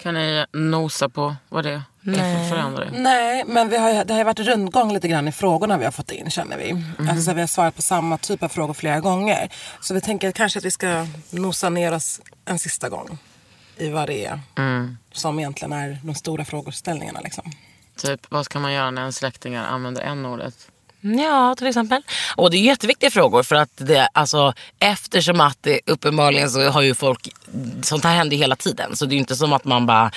Kan 0.03 0.15
ni 0.15 0.45
nosa 0.53 1.09
på 1.09 1.37
vad 1.49 1.65
det 1.65 1.71
är 1.71 1.83
för 2.15 2.49
förändring? 2.49 2.91
Nej, 2.93 3.45
men 3.47 3.69
vi 3.69 3.77
har, 3.77 3.91
ju- 3.93 4.05
det 4.05 4.13
har 4.15 4.19
ju 4.19 4.25
varit 4.25 4.39
rundgång 4.39 4.93
lite 4.95 5.09
grann 5.09 5.29
i 5.29 5.33
frågorna 5.33 5.79
vi 5.79 5.85
har 5.85 5.93
fått 5.93 6.11
in 6.11 6.31
känner 6.31 6.59
vi. 6.59 6.85
Alltså, 7.09 7.23
så 7.23 7.35
vi 7.35 7.41
har 7.41 7.49
svarat 7.49 7.77
på 7.77 7.83
samma 7.83 8.19
typ 8.19 8.43
av 8.43 8.49
frågor 8.49 8.75
flera 8.75 9.01
gånger. 9.01 9.49
Så 9.81 9.95
vi 9.95 10.01
tänker 10.01 10.33
kanske 10.33 10.59
att 10.59 10.65
vi 10.65 10.71
ska 10.71 11.07
nosa 11.31 11.69
ner 11.71 11.95
oss 11.95 12.21
en 12.45 12.59
sista 12.59 12.89
gång 12.89 13.19
i 13.77 13.89
vad 13.89 14.07
det 14.09 14.25
är 14.27 14.41
som 15.13 15.39
egentligen 15.39 15.73
är 15.73 15.99
de 16.03 16.15
stora 16.15 16.45
frågeställningarna. 16.45 17.21
Liksom. 17.21 17.53
Typ, 17.97 18.21
vad 18.29 18.45
ska 18.45 18.59
man 18.59 18.73
göra 18.73 18.91
när 18.91 19.03
en 19.03 19.13
släktingar 19.13 19.67
använder 19.67 20.03
n-ordet? 20.03 20.55
Ja, 21.01 21.55
till 21.59 21.67
exempel. 21.67 22.03
Och 22.37 22.51
det 22.51 22.57
är 22.57 22.61
jätteviktiga 22.61 23.11
frågor 23.11 23.43
för 23.43 23.55
att 23.55 23.71
det, 23.77 24.09
alltså, 24.13 24.53
eftersom 24.79 25.41
att 25.41 25.59
det 25.61 25.81
uppenbarligen 25.87 26.51
så 26.51 26.69
har 26.71 26.83
ju 26.83 26.95
folk, 26.95 27.29
sånt 27.83 28.05
här 28.05 28.15
händer 28.17 28.37
hela 28.37 28.57
tiden. 28.57 28.97
Så 28.97 29.07
det 29.07 29.11
är 29.13 29.15
ju 29.15 29.21
inte 29.21 29.37
som 29.37 29.53
att 29.53 29.65
man 29.65 29.87
bara 29.87 30.11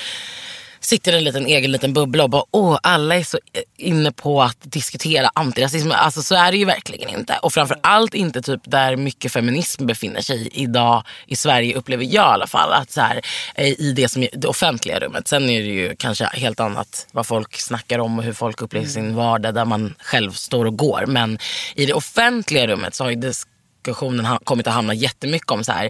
sitter 0.90 1.14
i 1.14 1.18
en 1.18 1.24
liten 1.24 1.46
egen 1.46 1.72
liten 1.72 1.94
bubbla 1.94 2.24
och 2.24 2.30
bara 2.30 2.44
åh 2.52 2.80
alla 2.84 3.16
är 3.16 3.24
så 3.24 3.40
inne 3.78 4.12
på 4.12 4.42
att 4.42 4.58
diskutera 4.62 5.32
antirasism. 5.34 5.92
Alltså 5.92 6.22
så 6.22 6.36
är 6.36 6.52
det 6.52 6.58
ju 6.58 6.66
verkligen 6.66 7.10
inte. 7.10 7.38
Och 7.42 7.54
framförallt 7.54 8.14
inte 8.14 8.42
typ 8.42 8.62
där 8.64 8.96
mycket 8.96 9.32
feminism 9.32 9.86
befinner 9.86 10.22
sig 10.22 10.50
idag 10.52 11.04
i 11.28 11.36
Sverige 11.36 11.76
upplever 11.76 12.04
jag 12.04 12.14
i 12.14 12.18
alla 12.18 12.48
fall. 12.48 12.74
Att 12.74 12.92
så 12.92 13.02
här, 13.02 13.22
eh, 13.56 13.82
I 13.82 13.94
det, 13.96 14.10
som 14.10 14.28
det 14.34 14.48
offentliga 14.48 15.00
rummet. 15.00 15.28
Sen 15.28 15.50
är 15.50 15.62
det 15.62 15.68
ju 15.68 15.96
kanske 15.96 16.26
helt 16.26 16.60
annat 16.60 17.08
vad 17.12 17.28
folk 17.28 17.60
snackar 17.60 18.00
om 18.00 18.20
och 18.20 18.26
hur 18.26 18.34
folk 18.34 18.62
upplever 18.62 18.88
sin 18.88 19.16
vardag 19.16 19.54
där 19.54 19.66
man 19.66 19.96
själv 20.00 20.32
står 20.32 20.66
och 20.66 20.78
går. 20.78 21.06
Men 21.08 21.40
i 21.76 21.86
det 21.86 21.94
offentliga 21.94 22.68
rummet 22.68 22.96
så 22.96 23.04
har 23.04 23.12
ju 23.12 23.16
diskussionen 23.16 24.38
kommit 24.44 24.68
att 24.68 24.74
hamna 24.74 24.94
jättemycket 24.94 25.52
om 25.52 25.64
så 25.64 25.72
här 25.72 25.90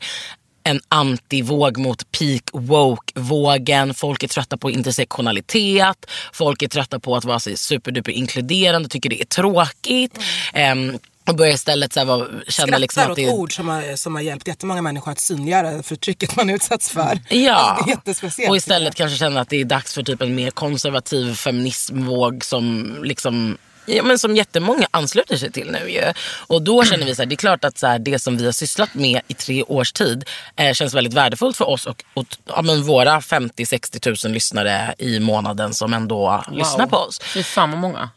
en 0.64 0.82
antivåg 0.90 1.78
mot 1.78 2.12
peak 2.12 2.44
woke-vågen. 2.54 3.94
Folk 3.94 4.24
är 4.24 4.28
trötta 4.28 4.58
på 4.58 4.72
intersektionalitet. 4.72 6.06
Folk 6.34 6.62
är 6.62 6.68
trötta 6.68 7.00
på 7.00 7.16
att 7.16 7.26
vara 7.26 7.40
så 7.40 7.58
superduper 7.58 8.12
inkluderande, 8.12 8.90
tycker 8.90 9.10
det 9.10 9.22
är 9.22 9.26
tråkigt. 9.26 10.20
Ehm, 10.54 10.98
och 11.30 11.36
börjar 11.36 11.54
istället 11.54 11.94
så 11.94 12.00
här, 12.00 12.08
vara, 12.08 12.26
känna 12.28 12.42
Skrattar 12.48 12.80
liksom 12.80 13.04
att 13.04 13.10
åt 13.10 13.16
det 13.16 13.26
är... 13.26 13.34
ord 13.34 13.56
som 13.56 13.68
har, 13.70 13.96
som 13.96 14.16
har 14.16 14.22
hjälpt 14.22 14.48
jättemånga 14.48 14.82
människor 14.82 15.12
att 15.12 15.20
synliggöra 15.20 15.84
förtrycket 15.84 16.36
man 16.36 16.50
utsätts 16.50 16.90
för. 16.90 17.20
Ja, 17.30 17.54
Alltså, 17.56 17.86
det 17.86 17.92
är 17.92 17.96
jättespeciellt. 17.96 18.50
och 18.50 18.58
istället 18.58 18.96
kanske 18.96 19.18
känna 19.18 19.42
att 19.42 19.50
det 19.50 19.62
är 19.62 19.66
dags 19.66 19.94
för 19.94 20.04
typ 20.04 20.22
en 20.22 20.36
mer 20.36 20.52
konservativ 20.52 21.34
feminismvåg 21.34 22.46
som 22.46 22.96
liksom 23.04 23.58
Ja, 23.90 24.04
men 24.04 24.20
som 24.20 24.36
jättemånga 24.36 24.88
ansluter 24.92 25.38
sig 25.38 25.52
till 25.52 25.72
nu 25.72 25.90
ju. 25.90 26.14
Och 26.48 26.62
då 26.62 26.84
känner 26.84 27.06
vi 27.06 27.16
så 27.16 27.22
här, 27.22 27.28
det 27.28 27.36
är 27.36 27.38
klart 27.38 27.66
att 27.66 27.78
så 27.78 27.88
här, 27.88 28.00
det 28.00 28.20
som 28.20 28.38
vi 28.38 28.46
har 28.46 28.52
sysslat 28.52 28.94
med 28.94 29.22
i 29.28 29.34
tre 29.34 29.64
års 29.64 29.92
tid 29.92 30.24
eh, 30.56 30.74
känns 30.74 30.94
väldigt 30.94 31.14
värdefullt 31.14 31.58
för 31.58 31.70
oss 31.70 31.86
och, 31.86 32.04
och 32.14 32.26
ja, 32.46 32.62
men 32.62 32.84
våra 32.84 33.20
50-60 33.20 34.00
tusen 34.00 34.34
lyssnare 34.34 34.96
i 34.98 35.20
månaden 35.20 35.74
som 35.74 35.94
ändå 35.94 36.44
lyssnar 36.52 36.88
på 36.88 36.98
oss. 36.98 37.20
Fy 37.24 37.44
fan 37.44 37.72
vad 37.72 37.80
många. 37.80 38.10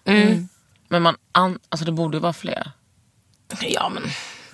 Men 0.89 1.03
man 1.03 1.17
an- 1.33 1.59
alltså 1.69 1.85
det 1.85 1.93
borde 1.93 2.17
ju 2.17 2.21
vara 2.21 2.33
fler. 2.33 2.71
Ja 3.61 3.89
men, 3.89 4.03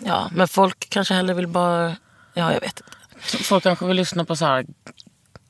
ja, 0.05 0.31
men 0.33 0.49
folk 0.49 0.87
kanske 0.91 1.15
hellre 1.15 1.35
vill 1.35 1.47
bara, 1.47 1.97
ja 2.35 2.53
jag 2.53 2.61
vet 2.61 2.81
inte. 2.81 3.45
Folk 3.45 3.63
kanske 3.63 3.87
vill 3.87 3.97
lyssna 3.97 4.25
på 4.25 4.37
så 4.37 4.45
här. 4.45 4.67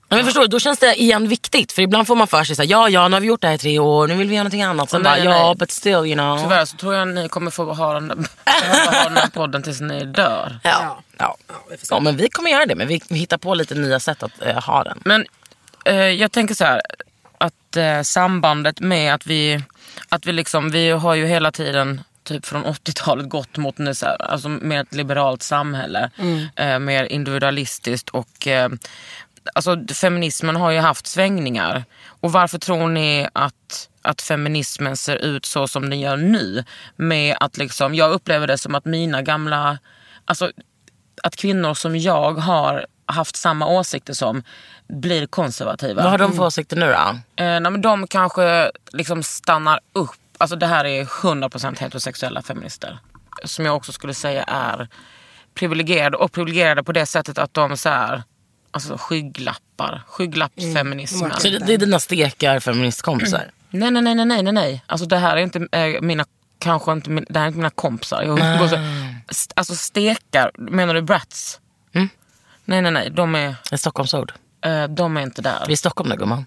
Ja, 0.08 0.16
men 0.16 0.24
förstår 0.24 0.40
du, 0.40 0.46
då 0.46 0.60
känns 0.60 0.78
det 0.78 0.94
igen 1.00 1.28
viktigt. 1.28 1.72
För 1.72 1.82
ibland 1.82 2.06
får 2.06 2.16
man 2.16 2.26
för 2.26 2.44
sig 2.44 2.56
så 2.56 2.62
här, 2.62 2.70
ja 2.70 2.88
ja 2.88 3.08
nu 3.08 3.16
har 3.16 3.20
vi 3.20 3.26
gjort 3.26 3.40
det 3.40 3.46
här 3.48 3.54
i 3.54 3.58
tre 3.58 3.78
år, 3.78 4.08
nu 4.08 4.14
vill 4.14 4.28
vi 4.28 4.34
göra 4.34 4.42
någonting 4.42 4.62
annat. 4.62 4.90
Sen 4.90 5.02
Nej, 5.02 5.10
bara, 5.20 5.30
nej, 5.30 5.38
ja 5.40 5.46
nej. 5.46 5.56
but 5.56 5.70
still 5.70 5.92
you 5.92 6.14
know. 6.14 6.38
Tyvärr 6.42 6.64
så 6.64 6.76
tror 6.76 6.94
jag 6.94 7.08
ni 7.08 7.28
kommer 7.28 7.50
få 7.50 7.72
ha 7.72 7.94
den, 7.94 8.26
ha 8.92 9.04
den 9.04 9.16
här 9.16 9.28
podden 9.30 9.62
tills 9.62 9.80
ni 9.80 10.04
dör. 10.04 10.58
Ja. 10.62 11.02
Ja. 11.18 11.36
Ja. 11.90 12.00
men 12.00 12.16
vi 12.16 12.28
kommer 12.28 12.50
göra 12.50 12.66
det, 12.66 12.74
men 12.74 12.88
vi, 12.88 13.00
vi 13.08 13.18
hittar 13.18 13.38
på 13.38 13.54
lite 13.54 13.74
nya 13.74 14.00
sätt 14.00 14.22
att 14.22 14.42
eh, 14.42 14.62
ha 14.64 14.84
den. 14.84 14.98
Men 15.04 15.26
eh, 15.84 15.94
jag 15.94 16.32
tänker 16.32 16.54
så 16.54 16.64
här 16.64 16.82
att 17.38 17.76
eh, 17.76 18.02
sambandet 18.02 18.80
med 18.80 19.14
att 19.14 19.26
vi, 19.26 19.62
att 20.08 20.26
vi 20.26 20.32
liksom, 20.32 20.70
vi 20.70 20.90
har 20.90 21.14
ju 21.14 21.26
hela 21.26 21.52
tiden 21.52 22.00
typ 22.24 22.46
från 22.46 22.64
80-talet 22.64 23.28
gått 23.28 23.56
mot 23.56 23.78
nu 23.78 23.94
så 23.94 24.06
här, 24.06 24.22
alltså 24.22 24.48
mer 24.48 24.80
ett 24.80 24.94
liberalt 24.94 25.42
samhälle. 25.42 26.10
Eh, 26.56 26.78
mer 26.78 27.04
individualistiskt 27.04 28.08
och 28.08 28.46
eh, 28.46 28.68
alltså 29.54 29.76
feminismen 29.94 30.56
har 30.56 30.70
ju 30.70 30.78
haft 30.78 31.06
svängningar. 31.06 31.84
Och 32.20 32.32
varför 32.32 32.58
tror 32.58 32.88
ni 32.88 33.28
att, 33.32 33.88
att 34.02 34.22
feminismen 34.22 34.96
ser 34.96 35.16
ut 35.16 35.44
så 35.46 35.68
som 35.68 35.90
den 35.90 36.00
gör 36.00 36.16
nu? 36.16 36.64
Med 36.96 37.36
att 37.40 37.56
liksom, 37.56 37.94
jag 37.94 38.10
upplever 38.12 38.46
det 38.46 38.58
som 38.58 38.74
att 38.74 38.84
mina 38.84 39.22
gamla, 39.22 39.78
alltså 40.24 40.50
att 41.22 41.36
kvinnor 41.36 41.74
som 41.74 41.96
jag 41.96 42.32
har 42.32 42.86
haft 43.06 43.36
samma 43.36 43.66
åsikter 43.66 44.12
som 44.12 44.42
blir 44.88 45.26
konservativa. 45.26 46.02
Vad 46.02 46.10
har 46.10 46.18
de 46.18 46.32
för 46.32 46.44
åsikter 46.44 46.76
nu 46.76 46.86
då? 46.86 47.08
Eh, 47.44 47.60
nej, 47.60 47.60
men 47.60 47.82
de 47.82 48.06
kanske 48.06 48.70
liksom 48.92 49.22
stannar 49.22 49.80
upp. 49.92 50.10
Alltså 50.38 50.56
det 50.56 50.66
här 50.66 50.84
är 50.84 51.04
100% 51.04 51.78
heterosexuella 51.78 52.42
feminister. 52.42 52.98
Som 53.44 53.66
jag 53.66 53.76
också 53.76 53.92
skulle 53.92 54.14
säga 54.14 54.42
är 54.42 54.88
privilegierade. 55.54 56.16
Och 56.16 56.32
privilegierade 56.32 56.82
på 56.82 56.92
det 56.92 57.06
sättet 57.06 57.38
att 57.38 57.54
de 57.54 57.76
så 57.76 57.88
här, 57.88 58.22
alltså 58.78 58.96
skygglappar. 58.98 60.02
Skygglappsfeminismen. 60.06 61.32
Så 61.38 61.48
det, 61.48 61.58
det 61.58 61.74
är 61.74 61.78
dina 61.78 61.98
stekar 62.00 62.60
feministkompisar? 62.60 63.50
Nej, 63.70 63.90
nej, 63.90 64.02
nej, 64.02 64.14
nej, 64.14 64.24
nej, 64.26 64.42
nej, 64.42 64.52
nej. 64.52 64.82
Alltså 64.86 65.06
det 65.06 65.16
här 65.18 65.36
är 65.36 65.40
inte 65.40 65.68
eh, 65.72 66.00
mina, 66.00 66.24
kanske 66.58 66.92
inte, 66.92 67.10
det 67.10 67.38
här 67.38 67.42
är 67.42 67.46
inte 67.46 67.56
mina 67.58 67.70
kompisar. 67.70 68.22
Jag 68.22 68.58
går 68.58 68.68
så, 68.68 68.76
st- 69.30 69.52
alltså 69.56 69.74
stekar, 69.74 70.50
menar 70.58 70.94
du 70.94 71.02
brats? 71.02 71.60
Mm. 71.92 72.08
Nej, 72.64 72.82
nej, 72.82 72.92
nej, 72.92 73.10
de 73.10 73.34
är, 73.34 73.54
Ett 73.72 73.80
Stockholmsord. 73.80 74.32
eh, 74.64 74.84
de 74.84 75.16
är 75.16 75.20
inte 75.20 75.42
där. 75.42 75.58
Vi 75.66 75.70
är 75.70 75.74
i 75.74 75.76
Stockholm 75.76 76.10
nu 76.10 76.16
gumman. 76.16 76.46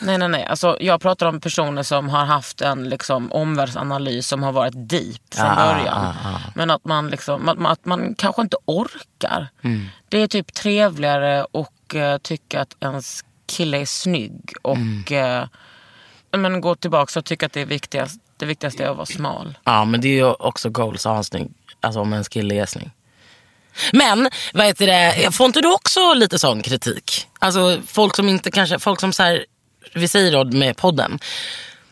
Nej, 0.00 0.18
nej, 0.18 0.28
nej. 0.28 0.44
Alltså, 0.44 0.76
jag 0.80 1.00
pratar 1.00 1.26
om 1.26 1.40
personer 1.40 1.82
som 1.82 2.08
har 2.08 2.24
haft 2.24 2.60
en 2.60 2.88
liksom, 2.88 3.32
omvärldsanalys 3.32 4.28
som 4.28 4.42
har 4.42 4.52
varit 4.52 4.74
deep 4.88 5.34
från 5.34 5.46
Ah, 5.46 5.56
början. 5.56 5.98
ah, 6.06 6.14
ah. 6.24 6.40
Men 6.54 6.70
att 6.70 6.84
man, 6.84 7.08
liksom, 7.08 7.48
att, 7.48 7.66
att 7.66 7.84
man 7.84 8.14
kanske 8.18 8.42
inte 8.42 8.56
orkar. 8.64 9.48
Mm. 9.62 9.86
Det 10.08 10.18
är 10.22 10.26
typ 10.26 10.54
trevligare 10.54 11.40
att 11.42 11.94
uh, 11.94 12.16
tycka 12.22 12.60
att 12.60 12.76
ens 12.80 13.24
kille 13.46 13.78
är 13.80 13.86
snygg 13.86 14.52
och 14.62 14.76
Mm. 14.76 15.42
uh, 15.42 15.48
men 16.38 16.60
gå 16.60 16.74
tillbaka 16.74 17.18
och 17.18 17.24
tycka 17.24 17.46
att 17.46 17.52
det, 17.52 17.60
är 17.60 17.66
viktigast, 17.66 18.20
det 18.36 18.46
viktigaste 18.46 18.84
är 18.84 18.88
att 18.90 18.96
vara 18.96 19.06
smal. 19.06 19.58
Ja 19.64 19.84
men 19.84 20.00
det 20.00 20.08
är 20.08 20.12
ju 20.14 20.24
också 20.32 20.70
goals 20.70 21.06
att 21.06 21.10
ha 21.10 21.16
en 21.16 21.24
snygg, 21.24 21.48
alltså 21.80 22.00
om 22.00 22.12
ens 22.12 22.28
kille 22.28 22.54
är 22.54 22.66
snygg. 22.66 22.90
Men, 23.92 24.30
vad 24.54 24.66
heter 24.66 24.86
det, 24.86 25.32
får 25.32 25.46
inte 25.46 25.60
du 25.60 25.72
också 25.72 26.14
lite 26.14 26.38
sån 26.38 26.62
kritik? 26.62 27.26
Alltså 27.38 27.80
folk 27.86 28.16
som 28.16 28.28
inte 28.28 28.50
kanske, 28.50 28.78
folk 28.78 29.00
som 29.00 29.12
så 29.12 29.22
här, 29.22 29.44
vi 29.94 30.08
säger 30.08 30.32
då 30.32 30.44
med 30.44 30.76
podden, 30.76 31.18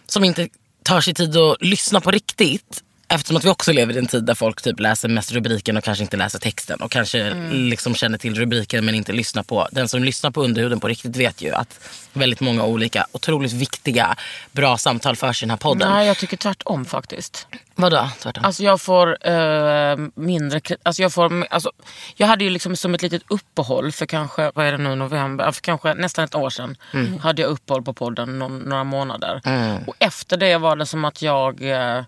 som 0.06 0.24
inte 0.24 0.48
tar 0.82 1.00
sig 1.00 1.14
tid 1.14 1.36
att 1.36 1.62
lyssna 1.62 2.00
på 2.00 2.10
riktigt. 2.10 2.82
Eftersom 3.08 3.36
att 3.36 3.44
vi 3.44 3.48
också 3.48 3.72
lever 3.72 3.94
i 3.96 3.98
en 3.98 4.06
tid 4.06 4.24
där 4.24 4.34
folk 4.34 4.62
typ 4.62 4.80
läser 4.80 5.08
mest 5.08 5.32
rubriken 5.32 5.76
och 5.76 5.84
kanske 5.84 6.04
inte 6.04 6.16
läser 6.16 6.38
texten. 6.38 6.80
Och 6.80 6.90
kanske 6.90 7.34
liksom 7.50 7.94
känner 7.94 8.18
till 8.18 8.34
rubriken 8.34 8.84
men 8.84 8.94
inte 8.94 9.12
lyssnar 9.12 9.42
på. 9.42 9.68
Den 9.72 9.88
som 9.88 10.04
lyssnar 10.04 10.30
på 10.30 10.42
underhuden 10.42 10.80
på 10.80 10.88
riktigt 10.88 11.16
vet 11.16 11.42
ju 11.42 11.54
att 11.54 11.80
väldigt 12.12 12.40
många 12.40 12.64
olika 12.64 13.06
otroligt 13.12 13.52
viktiga 13.52 14.16
bra 14.52 14.78
samtal 14.78 15.16
förs 15.16 15.42
i 15.42 15.46
den 15.46 15.50
här 15.50 15.56
podden. 15.56 15.90
Nej, 15.90 16.06
jag 16.06 16.16
tycker 16.16 16.36
tvärtom 16.36 16.84
faktiskt. 16.84 17.46
Vadå 17.74 18.10
tvärtom? 18.18 18.44
Alltså 18.44 18.62
jag 18.62 18.80
får 18.80 19.28
eh, 19.28 19.96
mindre... 20.14 20.60
Alltså 20.82 21.02
jag, 21.02 21.12
får, 21.12 21.46
alltså 21.50 21.72
jag 22.16 22.26
hade 22.26 22.44
ju 22.44 22.50
liksom 22.50 22.76
som 22.76 22.94
ett 22.94 23.02
litet 23.02 23.22
uppehåll 23.28 23.92
för 23.92 24.06
kanske, 24.06 24.50
vad 24.54 24.66
är 24.66 24.72
det 24.72 24.78
nu, 24.78 24.94
november? 24.94 25.52
För 25.52 25.62
kanske 25.62 25.94
nästan 25.94 26.24
ett 26.24 26.34
år 26.34 26.50
sedan. 26.50 26.76
Hade 27.20 27.42
jag 27.42 27.50
uppehåll 27.50 27.82
på 27.82 27.92
podden 27.92 28.38
någon, 28.38 28.58
några 28.58 28.84
månader. 28.84 29.40
Och 29.86 29.94
efter 29.98 30.36
det 30.36 30.58
var 30.58 30.76
det 30.76 30.86
som 30.86 31.04
att 31.04 31.22
jag... 31.22 31.62
Eh, 31.62 32.04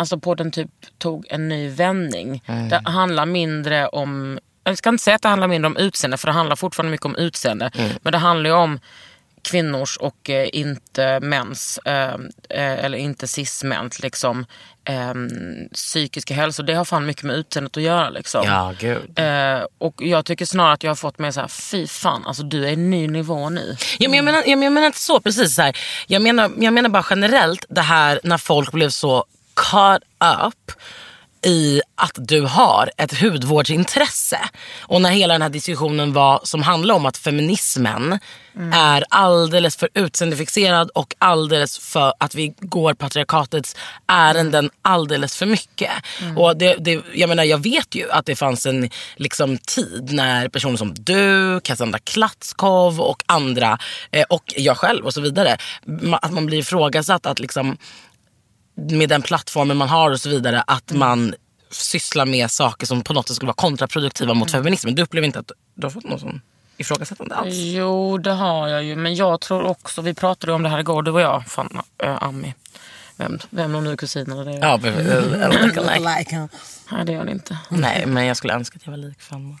alltså 0.00 0.18
podden 0.18 0.50
typ 0.50 0.70
tog 0.98 1.26
en 1.30 1.48
ny 1.48 1.68
vändning. 1.68 2.42
Det 2.46 2.82
handlar 2.84 3.26
mindre 3.26 3.88
om... 3.88 4.38
Jag 4.64 4.78
ska 4.78 4.88
inte 4.88 5.04
säga 5.04 5.16
att 5.16 5.22
det 5.22 5.28
handlar 5.28 5.48
mindre 5.48 5.66
om 5.66 5.76
utseende 5.76 6.16
för 6.16 6.26
det 6.26 6.32
handlar 6.32 6.56
fortfarande 6.56 6.90
mycket 6.90 7.06
om 7.06 7.16
utseende. 7.16 7.70
Men 8.02 8.12
det 8.12 8.18
handlar 8.18 8.50
ju 8.50 8.56
om 8.56 8.80
kvinnors 9.42 9.96
och 9.96 10.30
eh, 10.30 10.48
inte 10.52 11.20
mäns, 11.20 11.78
eh, 11.78 12.14
eh, 12.48 12.84
eller 12.84 12.98
inte 12.98 13.26
cis-mäns 13.26 14.02
liksom, 14.02 14.46
eh, 14.84 15.14
psykiska 15.74 16.34
hälsa. 16.34 16.62
Det 16.62 16.74
har 16.74 16.84
fan 16.84 17.06
mycket 17.06 17.22
med 17.22 17.36
utseendet 17.36 17.76
att 17.76 17.82
göra. 17.82 18.10
Liksom. 18.10 18.42
Ja, 18.46 18.74
gud. 18.78 19.18
Eh, 19.18 19.66
och 19.78 19.94
jag 20.02 20.24
tycker 20.24 20.44
snarare 20.44 20.72
att 20.72 20.82
jag 20.82 20.90
har 20.90 20.96
fått 20.96 21.18
mig 21.18 21.32
så 21.32 21.40
här, 21.40 21.48
fy 21.48 21.86
fan, 21.86 22.26
alltså 22.26 22.42
du 22.42 22.68
är 22.68 22.72
en 22.72 22.90
ny 22.90 23.08
nivå 23.08 23.48
nu. 23.48 23.76
Ja, 23.98 24.08
men 24.08 24.16
jag, 24.16 24.24
menar, 24.24 24.42
jag, 24.46 24.58
men 24.58 24.62
jag 24.62 24.72
menar 24.72 24.86
inte 24.86 25.00
så 25.00 25.20
precis. 25.20 25.54
Så 25.54 25.62
här. 25.62 25.76
Jag, 26.06 26.22
menar, 26.22 26.50
jag 26.58 26.72
menar 26.72 26.88
bara 26.88 27.06
generellt 27.10 27.64
det 27.68 27.80
här 27.80 28.20
när 28.24 28.38
folk 28.38 28.72
blev 28.72 28.90
så 28.90 29.24
caught 29.70 30.02
up 30.44 30.72
i 31.42 31.82
att 31.94 32.12
du 32.14 32.40
har 32.40 32.90
ett 32.96 33.20
hudvårdsintresse. 33.20 34.38
Och 34.80 35.02
när 35.02 35.10
hela 35.10 35.34
den 35.34 35.42
här 35.42 35.48
diskussionen 35.48 36.12
var 36.12 36.40
som 36.44 36.62
handlar 36.62 36.94
om 36.94 37.06
att 37.06 37.16
feminismen 37.16 38.18
är 38.74 39.04
alldeles 39.08 39.76
för 39.76 39.88
utseendefixerad 39.94 40.90
och 40.94 41.14
alldeles 41.18 41.78
för 41.78 42.14
att 42.18 42.34
vi 42.34 42.54
går 42.58 42.94
patriarkatets 42.94 43.76
ärenden 44.06 44.70
alldeles 44.82 45.36
för 45.36 45.46
mycket. 45.46 45.90
Och 46.36 46.56
det, 46.56 46.74
det, 46.78 47.02
jag, 47.14 47.28
menar, 47.28 47.44
jag 47.44 47.62
vet 47.62 47.94
ju 47.94 48.10
att 48.10 48.26
det 48.26 48.36
fanns 48.36 48.66
en 48.66 48.90
liksom, 49.16 49.58
tid 49.58 50.08
när 50.12 50.48
personer 50.48 50.76
som 50.76 50.94
du, 50.94 51.60
Cassandra 51.60 51.98
Klatskov 51.98 53.00
och 53.00 53.22
andra 53.26 53.78
eh, 54.10 54.24
och 54.28 54.54
jag 54.56 54.76
själv 54.76 55.04
och 55.06 55.14
så 55.14 55.20
vidare, 55.20 55.56
ma- 55.86 56.18
att 56.22 56.32
man 56.32 56.46
blir 56.46 56.58
ifrågasatt 56.58 57.26
att 57.26 57.38
liksom 57.38 57.76
med 58.90 59.08
den 59.08 59.22
plattformen 59.22 59.76
man 59.76 59.88
har 59.88 60.10
och 60.10 60.20
så 60.20 60.28
vidare 60.28 60.62
att 60.66 60.92
man 60.92 61.34
sysslar 61.70 62.26
med 62.26 62.50
saker 62.50 62.86
som 62.86 63.02
på 63.02 63.12
något 63.12 63.28
sätt 63.28 63.36
skulle 63.36 63.46
vara 63.46 63.54
kontraproduktiva 63.54 64.34
mot 64.34 64.50
feminismen. 64.50 64.94
Du 64.94 65.02
upplever 65.02 65.26
inte 65.26 65.38
att 65.38 65.52
du 65.74 65.86
har 65.86 65.90
fått 65.90 66.04
någon 66.04 66.20
sån 66.20 66.40
ifrågasättande 66.76 67.34
alls? 67.34 67.54
Jo, 67.54 68.18
det 68.18 68.32
har 68.32 68.68
jag 68.68 68.84
ju. 68.84 68.96
Men 68.96 69.14
jag 69.14 69.40
tror 69.40 69.62
också, 69.62 70.02
vi 70.02 70.14
pratade 70.14 70.52
om 70.52 70.62
det 70.62 70.68
här 70.68 70.78
igår, 70.78 71.02
du 71.02 71.10
och 71.10 71.20
jag, 71.20 71.46
fan, 71.46 71.80
äh, 71.98 72.22
Ami. 72.22 72.54
Vem, 73.16 73.38
vem 73.50 73.74
om 73.74 73.84
nu 73.84 73.92
är 73.92 73.96
kusin 73.96 74.32
eller 74.32 74.44
det 74.44 74.52
är. 74.52 74.60
Ja, 74.60 74.74
eh, 74.74 75.64
like, 75.64 75.80
like. 75.98 76.48
Nej, 76.92 77.04
det 77.04 77.12
gör 77.12 77.24
det 77.24 77.32
inte. 77.32 77.58
Nej, 77.68 78.06
men 78.06 78.26
jag 78.26 78.36
skulle 78.36 78.54
önska 78.54 78.76
att 78.76 78.86
jag 78.86 78.90
var 78.90 78.98
lik 78.98 79.20
Fanna. 79.20 79.56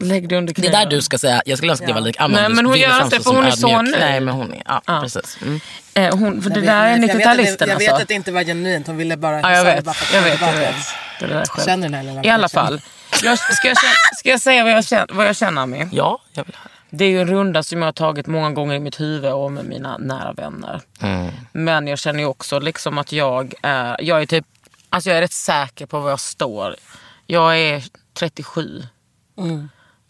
Lägg 0.00 0.28
dig 0.28 0.38
under 0.38 0.54
Det 0.54 0.60
är 0.60 0.62
knäna. 0.70 0.84
där 0.84 0.90
du 0.90 1.02
ska 1.02 1.18
säga, 1.18 1.42
jag 1.46 1.58
skulle 1.58 1.72
önska 1.72 1.84
att 1.84 1.88
jag 1.88 1.94
var 1.94 2.00
lik 2.02 2.16
Amma. 2.20 2.40
Nej, 2.40 2.48
men 2.50 2.66
hon 2.66 2.78
gör 2.78 3.04
inte, 3.04 3.16
för 3.16 3.22
som 3.22 3.36
hon 3.36 3.44
är 3.44 3.50
så 3.50 3.82
nöjd. 3.82 3.96
Nej, 4.00 4.20
men 4.20 4.34
hon 4.34 4.52
är, 4.52 4.62
ja, 4.66 4.82
Ja. 4.86 5.00
precis. 5.02 5.38
Mm. 5.42 5.60
Eh, 5.94 6.16
hon, 6.18 6.42
för 6.42 6.50
det 6.50 6.60
där 6.60 6.86
är 6.86 6.98
vet- 6.98 7.08
jag 7.08 7.16
vet 7.16 7.26
att 7.26 7.36
det- 7.36 7.42
90-talisten 7.42 7.68
Jag 7.68 7.78
vet 7.78 7.88
alltså. 7.88 8.02
att 8.02 8.08
det 8.08 8.14
inte 8.14 8.32
var 8.32 8.42
genuint. 8.44 8.86
Hon 8.86 8.96
ville 8.96 9.16
bara 9.16 9.40
Ja, 9.40 9.52
jag 9.52 9.66
det 9.66 9.74
vet. 9.74 9.96
för 9.96 10.16
Jag 10.16 10.22
vet, 10.22 10.40
jag 10.40 10.52
vet. 10.52 10.74
Det 11.20 11.26
där 11.26 11.34
är 11.40 11.44
själv. 11.44 11.66
Känner 11.66 11.88
den 11.88 11.94
här 11.94 12.02
lilla 12.02 12.24
I 12.24 12.28
alla 12.28 12.48
fall. 12.48 12.80
Jag, 13.22 13.38
ska, 13.38 13.68
jag, 13.68 13.76
känna- 13.76 13.92
ska 14.18 14.28
jag 14.28 14.40
säga 14.40 14.64
vad 14.64 14.72
jag 14.72 14.84
känner, 14.84 15.06
vad 15.10 15.26
jag 15.26 15.36
känner 15.36 15.62
Ami? 15.62 15.88
Ja, 15.92 16.18
jag 16.32 16.44
vill 16.44 16.54
höra. 16.54 16.70
Det 16.90 17.04
är 17.04 17.08
ju 17.08 17.20
en 17.20 17.28
runda 17.28 17.62
som 17.62 17.78
jag 17.78 17.86
har 17.86 17.92
tagit 17.92 18.26
många 18.26 18.50
gånger 18.50 18.74
i 18.74 18.80
mitt 18.80 19.00
huvud 19.00 19.32
och 19.32 19.52
med 19.52 19.64
mina 19.64 19.98
nära 19.98 20.32
vänner. 20.32 20.80
Mm. 21.02 21.30
Men 21.52 21.86
jag 21.86 21.98
känner 21.98 22.18
ju 22.20 22.26
också 22.26 22.58
liksom 22.58 22.98
att 22.98 23.12
jag 23.12 23.54
är, 23.62 23.96
jag 24.00 24.22
är 24.22 24.26
typ, 24.26 24.44
alltså 24.88 25.10
jag 25.10 25.16
är 25.16 25.22
rätt 25.22 25.32
säker 25.32 25.86
på 25.86 26.00
var 26.00 26.10
jag 26.10 26.20
står. 26.20 26.76
Jag 27.26 27.58
är 27.58 27.82
37. 28.18 28.82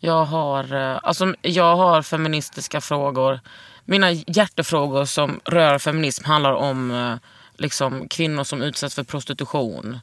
Jag 0.00 0.24
har, 0.24 0.74
eh, 0.74 0.98
alltså 1.02 1.34
jag 1.42 1.76
har 1.76 2.02
feministiska 2.02 2.80
frågor. 2.80 3.40
Mina 3.84 4.10
hjärtefrågor 4.10 5.04
som 5.04 5.40
rör 5.44 5.78
feminism 5.78 6.24
handlar 6.24 6.52
om 6.52 6.90
eh, 6.90 7.14
liksom, 7.56 8.08
kvinnor 8.08 8.44
som 8.44 8.62
utsätts 8.62 8.94
för 8.94 9.02
prostitution. 9.02 9.98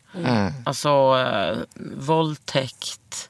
Alltså 0.66 0.89
eh, 1.20 1.58
våldtäkt. 1.96 3.30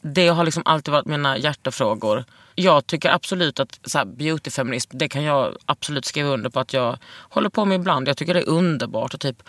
Det 0.00 0.28
har 0.28 0.44
liksom 0.44 0.62
alltid 0.66 0.92
varit 0.92 1.06
mina 1.06 1.38
hjärtefrågor. 1.38 2.24
Jag 2.54 2.86
tycker 2.86 3.10
absolut 3.10 3.60
att 3.60 3.80
så 3.84 3.98
här, 3.98 4.04
beautyfeminism, 4.04 4.98
det 4.98 5.08
kan 5.08 5.22
jag 5.22 5.56
absolut 5.66 6.04
skriva 6.04 6.28
under 6.28 6.50
på 6.50 6.60
att 6.60 6.72
jag 6.72 6.98
håller 7.30 7.48
på 7.48 7.64
med 7.64 7.80
ibland. 7.80 8.08
Jag 8.08 8.16
tycker 8.16 8.34
det 8.34 8.40
är 8.40 8.48
underbart 8.48 9.14
att 9.14 9.20
typ 9.20 9.42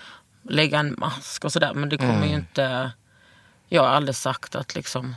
lägga 0.50 0.80
en 0.80 0.96
mask 0.98 1.46
och 1.46 1.54
sådär. 1.54 1.74
Men 1.74 1.90
det 1.90 1.98
kommer 1.98 2.28
ju 2.28 2.34
inte... 2.34 2.92
Jag 3.68 3.82
har 3.82 3.90
aldrig 3.90 4.16
sagt 4.16 4.56
att 4.56 4.76
liksom 4.76 5.16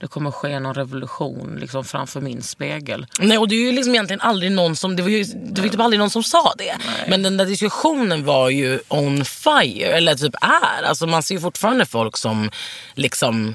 det 0.00 0.06
kommer 0.06 0.30
ske 0.30 0.60
någon 0.60 0.74
revolution 0.74 1.58
liksom 1.60 1.84
framför 1.84 2.20
min 2.20 2.42
spegel. 2.42 3.06
Nej, 3.20 3.38
och 3.38 3.48
det 3.48 3.54
är 3.54 3.60
ju 3.60 3.72
liksom 3.72 3.94
egentligen 3.94 4.20
aldrig 4.20 4.52
någon 4.52 4.76
som, 4.76 4.96
det 4.96 5.02
var 5.02 5.10
ju 5.10 5.24
det 5.24 5.60
var 5.60 5.68
typ 5.68 5.80
aldrig 5.80 5.98
någon 5.98 6.10
som 6.10 6.22
sa 6.22 6.54
det. 6.58 6.76
Men 7.08 7.22
den 7.22 7.36
där 7.36 7.46
diskussionen 7.46 8.24
var 8.24 8.50
ju 8.50 8.80
on 8.88 9.24
fire, 9.24 9.86
eller 9.86 10.14
typ 10.14 10.34
är. 10.40 10.82
Alltså 10.82 11.06
man 11.06 11.22
ser 11.22 11.34
ju 11.34 11.40
fortfarande 11.40 11.86
folk 11.86 12.16
som 12.16 12.50
liksom 12.94 13.54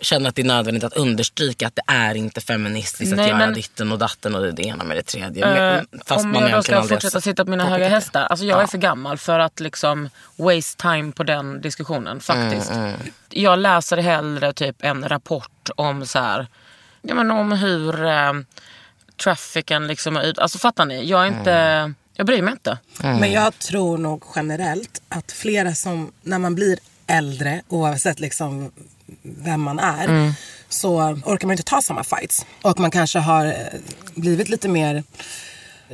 känner 0.00 0.28
att 0.28 0.34
det 0.34 0.42
är 0.42 0.46
nödvändigt 0.46 0.84
att 0.84 0.92
understryka 0.96 1.66
att 1.66 1.76
det 1.76 1.82
är 1.86 2.14
inte 2.14 2.40
feministiskt 2.40 3.16
Nej, 3.16 3.24
att 3.24 3.28
göra 3.28 3.38
men- 3.38 3.54
ditten 3.54 3.92
och 3.92 3.98
datten 3.98 4.34
och 4.34 4.54
det, 4.54 4.62
ena 4.62 4.84
med 4.84 4.96
det 4.96 5.02
tredje. 5.02 5.46
Men- 5.46 5.86
Fast 6.06 6.24
om 6.24 6.30
man 6.32 6.42
jag 6.42 6.52
då 6.58 6.62
ska 6.62 6.82
fortsätta 6.82 7.20
sitta 7.20 7.44
på 7.44 7.50
mina 7.50 7.68
höga 7.68 7.88
hästar. 7.88 8.22
Alltså 8.22 8.46
jag 8.46 8.62
är 8.62 8.66
för 8.66 8.78
gammal 8.78 9.18
för 9.18 9.38
att 9.38 9.60
liksom 9.60 10.08
waste 10.36 10.82
time 10.82 11.12
på 11.12 11.22
den 11.22 11.60
diskussionen 11.60 12.20
faktiskt. 12.20 12.70
Mm, 12.70 12.92
Jag 13.30 13.58
läser 13.58 13.96
hellre 13.96 14.52
typ 14.52 14.76
en 14.84 15.08
rapport 15.08 15.70
om 15.76 16.06
så 16.06 16.18
här, 16.18 16.46
ja, 17.02 17.14
men 17.14 17.30
om 17.30 17.52
hur 17.52 18.04
eh, 18.06 18.32
trafficen 19.16 19.86
liksom 19.86 20.16
är 20.16 20.22
ut. 20.26 20.38
Alltså 20.38 20.58
fattar 20.58 20.84
ni? 20.86 21.04
Jag 21.06 21.22
är 21.22 21.26
inte, 21.26 21.52
Mm. 21.52 21.94
jag 22.14 22.26
bryr 22.26 22.42
mig 22.42 22.52
inte. 22.52 22.78
Men 23.02 23.32
jag 23.32 23.58
tror 23.58 23.98
nog 23.98 24.24
generellt 24.36 25.02
att 25.08 25.32
flera 25.32 25.74
som, 25.74 26.12
när 26.22 26.38
man 26.38 26.54
blir 26.54 26.78
äldre, 27.06 27.62
oavsett 27.68 28.20
liksom 28.20 28.72
vem 29.22 29.60
man 29.60 29.78
är, 29.78 30.04
Mm. 30.08 30.32
så 30.68 30.96
orkar 31.24 31.46
man 31.46 31.52
inte 31.52 31.62
ta 31.62 31.82
samma 31.82 32.04
fights. 32.04 32.46
Och 32.62 32.80
man 32.80 32.90
kanske 32.90 33.18
har 33.18 33.46
eh, 33.46 33.52
blivit 34.14 34.48
lite 34.48 34.68
mer, 34.68 35.02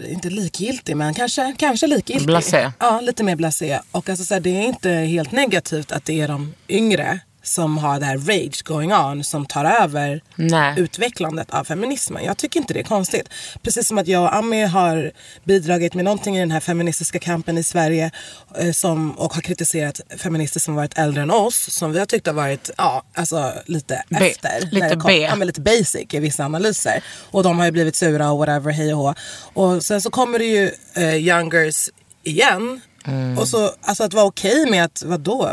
inte 0.08 0.30
likgiltig, 0.30 0.96
men 0.96 1.14
kanske, 1.14 1.54
kanske 1.58 1.86
likgiltig. 1.86 2.26
Blasé. 2.26 2.72
Ja, 2.78 3.00
lite 3.00 3.24
mer 3.24 3.36
blasé. 3.36 3.80
Och 3.90 4.08
alltså, 4.08 4.24
så 4.24 4.34
här, 4.34 4.40
det 4.40 4.50
är 4.50 4.62
inte 4.62 4.90
helt 4.90 5.32
negativt 5.32 5.92
att 5.92 6.04
det 6.04 6.20
är 6.20 6.28
de 6.28 6.54
yngre 6.68 7.20
som 7.48 7.78
har 7.78 8.00
det 8.00 8.06
här 8.06 8.18
rage 8.18 8.64
going 8.64 8.92
on 8.92 9.24
som 9.24 9.46
tar 9.46 9.64
över 9.64 10.22
Nej. 10.36 10.74
utvecklandet 10.80 11.50
av 11.50 11.64
feminismen. 11.64 12.24
Jag 12.24 12.36
tycker 12.36 12.60
inte 12.60 12.74
det 12.74 12.80
är 12.80 12.84
konstigt. 12.84 13.28
Precis 13.62 13.88
som 13.88 13.98
att 13.98 14.08
jag 14.08 14.22
och 14.22 14.36
Ami 14.36 14.64
har 14.64 15.12
bidragit 15.44 15.94
med 15.94 16.04
någonting 16.04 16.36
i 16.36 16.40
den 16.40 16.50
här 16.50 16.60
feministiska 16.60 17.18
kampen 17.18 17.58
i 17.58 17.62
Sverige 17.62 18.10
eh, 18.58 18.72
som, 18.72 19.12
och 19.12 19.34
har 19.34 19.42
kritiserat 19.42 20.00
feminister 20.18 20.60
som 20.60 20.74
varit 20.74 20.98
äldre 20.98 21.22
än 21.22 21.30
oss 21.30 21.70
som 21.72 21.92
vi 21.92 21.98
har 21.98 22.06
tyckt 22.06 22.26
har 22.26 22.34
varit 22.34 22.70
ja, 22.76 23.02
alltså, 23.14 23.52
lite 23.66 24.04
B. 24.08 24.16
efter. 24.16 24.70
Lite 24.70 24.90
kom, 24.90 25.06
B. 25.06 25.20
Ja, 25.20 25.34
lite 25.34 25.60
basic 25.60 26.14
i 26.14 26.18
vissa 26.18 26.44
analyser. 26.44 27.02
Och 27.30 27.42
de 27.42 27.58
har 27.58 27.66
ju 27.66 27.72
blivit 27.72 27.96
sura 27.96 28.30
och 28.30 28.38
whatever, 28.38 28.72
hej 28.72 28.94
och 28.94 29.00
hå. 29.00 29.14
Och 29.54 29.84
sen 29.84 30.00
så 30.00 30.10
kommer 30.10 30.38
det 30.38 30.44
ju 30.44 30.70
eh, 30.94 31.16
youngers 31.16 31.88
igen. 32.22 32.80
Mm. 33.06 33.38
Och 33.38 33.48
så 33.48 33.70
alltså 33.82 34.04
att 34.04 34.14
vara 34.14 34.24
okej 34.24 34.70
med 34.70 34.84
att, 34.84 35.02
vadå? 35.06 35.50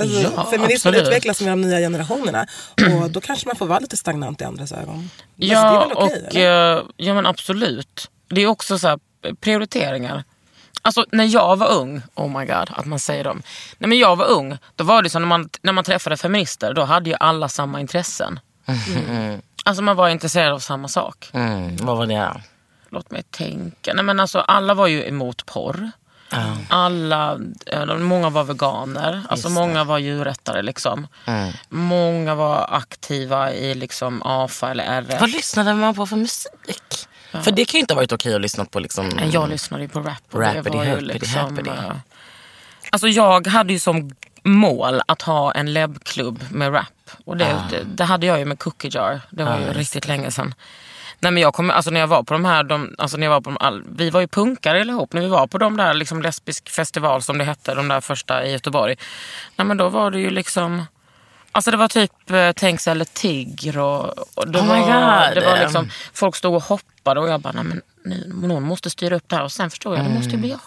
Alltså, 0.00 0.20
Ja, 0.20 0.44
feminismen 0.50 0.64
absolut. 0.94 1.02
utvecklas 1.02 1.40
med 1.40 1.52
de 1.52 1.60
nya 1.60 1.78
generationerna. 1.78 2.46
Och 3.02 3.10
då 3.10 3.20
kanske 3.20 3.46
man 3.46 3.56
får 3.56 3.66
vara 3.66 3.78
lite 3.78 3.96
stagnant 3.96 4.40
i 4.40 4.44
andras 4.44 4.72
ögon. 4.72 5.10
Ja, 5.36 5.58
Alltså, 5.58 5.74
är 5.74 5.88
väl 5.88 5.96
okej, 5.96 6.22
och, 6.26 6.36
eller? 6.36 6.76
eh, 6.78 6.82
ja 6.96 7.14
men 7.14 7.26
absolut. 7.26 8.10
Det 8.28 8.40
är 8.40 8.46
också 8.46 8.78
så 8.78 8.88
här, 8.88 8.98
prioriteringar. 9.40 10.24
Alltså 10.82 11.04
när 11.12 11.24
jag 11.24 11.56
var 11.56 11.68
ung, 11.72 12.02
oh 12.14 12.38
my 12.38 12.46
god 12.46 12.68
att 12.70 12.86
man 12.86 12.98
säger 12.98 13.24
dem. 13.24 13.42
När 13.78 13.88
men 13.88 13.98
jag 13.98 14.16
var 14.16 14.26
ung, 14.26 14.58
då 14.76 14.84
var 14.84 15.02
det 15.02 15.10
så 15.10 15.18
när 15.18 15.26
man, 15.26 15.48
när 15.62 15.72
man 15.72 15.84
träffade 15.84 16.16
feminister, 16.16 16.74
då 16.74 16.84
hade 16.84 17.10
ju 17.10 17.16
alla 17.20 17.48
samma 17.48 17.80
intressen. 17.80 18.40
Alltså 19.64 19.82
man 19.82 19.96
var 19.96 20.08
intresserad 20.08 20.52
av 20.52 20.58
samma 20.58 20.88
sak. 20.88 21.30
Mm, 21.32 21.76
vad 21.76 21.96
var 21.96 22.06
det? 22.06 22.32
Låt 22.90 23.10
mig 23.10 23.22
tänka. 23.22 23.94
Nej, 23.94 24.04
men 24.04 24.20
alltså, 24.20 24.38
alla 24.38 24.74
var 24.74 24.86
ju 24.86 25.06
emot 25.08 25.46
porr. 25.46 25.90
Alla, 26.68 27.38
eh, 27.66 27.96
många 27.96 28.30
var 28.30 28.44
veganer, 28.44 29.22
alltså 29.28 29.48
många 29.48 29.84
var 29.84 29.98
djurrättare. 29.98 30.62
Liksom. 30.62 31.06
Många 31.68 32.34
var 32.34 32.66
aktiva 32.70 33.52
i 33.52 33.74
liksom 33.74 34.22
AFA 34.24 34.70
eller 34.70 34.84
RF. 34.84 35.20
Vad 35.20 35.30
lyssnade 35.30 35.74
man 35.74 35.94
på 35.94 36.06
för 36.06 36.16
musik? 36.16 37.08
För 37.42 37.50
det 37.50 37.64
kan 37.64 37.78
ju 37.78 37.80
inte 37.80 37.94
ha 37.94 37.96
varit 37.96 38.12
okej 38.12 38.34
att 38.34 38.40
lyssna 38.40 38.64
på 38.64 38.80
liksom... 38.80 39.20
Jag 39.32 39.48
lyssnade 39.48 39.82
ju 39.82 39.88
på 39.88 40.00
rap. 40.00 40.16
Och 40.32 40.40
det 40.40 40.54
Rappity 40.54 40.76
var 40.76 40.84
ju 40.84 41.00
liksom, 41.00 41.58
eh, 41.58 41.74
alltså 42.90 43.08
jag 43.08 43.46
hade 43.46 43.72
ju 43.72 43.78
som 43.78 44.10
mål 44.42 45.02
att 45.06 45.22
ha 45.22 45.52
en 45.52 45.72
lebklubb 45.72 46.44
med 46.50 46.74
rap. 46.74 47.10
Och 47.24 47.36
det, 47.36 47.54
Ah. 47.54 47.62
det, 47.70 47.84
det 47.84 48.04
hade 48.04 48.26
jag 48.26 48.38
ju 48.38 48.44
med 48.44 48.58
Cookie 48.58 48.90
Jar. 48.94 49.20
Det 49.30 49.44
var 49.44 49.58
ju 49.58 49.72
riktigt 49.72 50.08
länge 50.08 50.30
sedan. 50.30 50.54
Nej, 51.20 51.32
men 51.32 51.42
jag 51.42 51.54
kom, 51.54 51.70
alltså 51.70 51.90
när 51.90 52.00
jag 52.00 52.06
var 52.06 52.22
på 52.22 52.34
de 52.34 52.44
här, 52.44 52.64
de, 52.64 52.94
alltså 52.98 53.16
när 53.16 53.26
jag 53.26 53.30
var 53.30 53.40
på 53.40 53.50
de, 53.50 53.56
all, 53.60 53.84
vi 53.96 54.10
var 54.10 54.20
ju 54.20 54.28
punkare 54.28 54.80
ihop 54.80 55.12
när 55.12 55.20
vi 55.20 55.28
var 55.28 55.46
på 55.46 55.58
de 55.58 55.76
där 55.76 55.94
liksom 55.94 56.22
lesbisk 56.22 56.68
festival 56.68 57.22
som 57.22 57.38
det 57.38 57.44
hette, 57.44 57.74
de 57.74 57.88
där 57.88 58.00
första 58.00 58.46
i 58.46 58.52
Göteborg. 58.52 58.96
Nej, 59.56 59.66
men 59.66 59.76
då 59.76 59.88
var 59.88 60.10
det 60.10 60.20
ju 60.20 60.30
liksom, 60.30 60.84
alltså 61.52 61.70
det 61.70 61.76
var 61.76 61.88
typ 61.88 62.30
eh, 62.30 62.50
Tänk 62.56 62.86
eller 62.86 63.04
Tigr 63.04 63.78
och, 63.78 64.18
och 64.34 64.48
det, 64.48 64.58
Oh 64.58 64.66
var, 64.66 65.34
det 65.34 65.40
var 65.40 65.58
liksom, 65.58 65.90
folk 66.12 66.36
stod 66.36 66.54
och 66.54 66.62
hoppade 66.62 67.20
och 67.20 67.28
jag 67.28 67.40
bara, 67.40 67.52
nej 67.52 67.64
men 67.64 67.82
nu, 68.04 68.46
någon 68.46 68.62
måste 68.62 68.90
styra 68.90 69.16
upp 69.16 69.28
det 69.28 69.36
här 69.36 69.44
och 69.44 69.52
sen 69.52 69.70
förstod 69.70 69.98
jag, 69.98 70.04
det 70.04 70.10
måste 70.10 70.30
ju 70.30 70.36
bli 70.36 70.50
jag. 70.50 70.60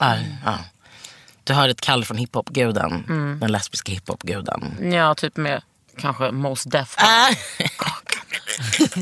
Ja, 0.00 0.16
ja. 0.44 0.58
Du 1.44 1.52
hör 1.52 1.68
ett 1.68 1.80
kall 1.80 2.04
från 2.04 2.16
hiphop-guden. 2.16 3.04
Mm. 3.08 3.38
Den 3.40 3.52
lesbiska 3.52 3.92
hiphop-guden. 3.92 4.92
Ja, 4.92 5.14
typ 5.14 5.36
med 5.36 5.62
kanske 5.98 6.30
Most 6.30 6.70
Def. 6.70 6.96
Kakan 6.96 8.20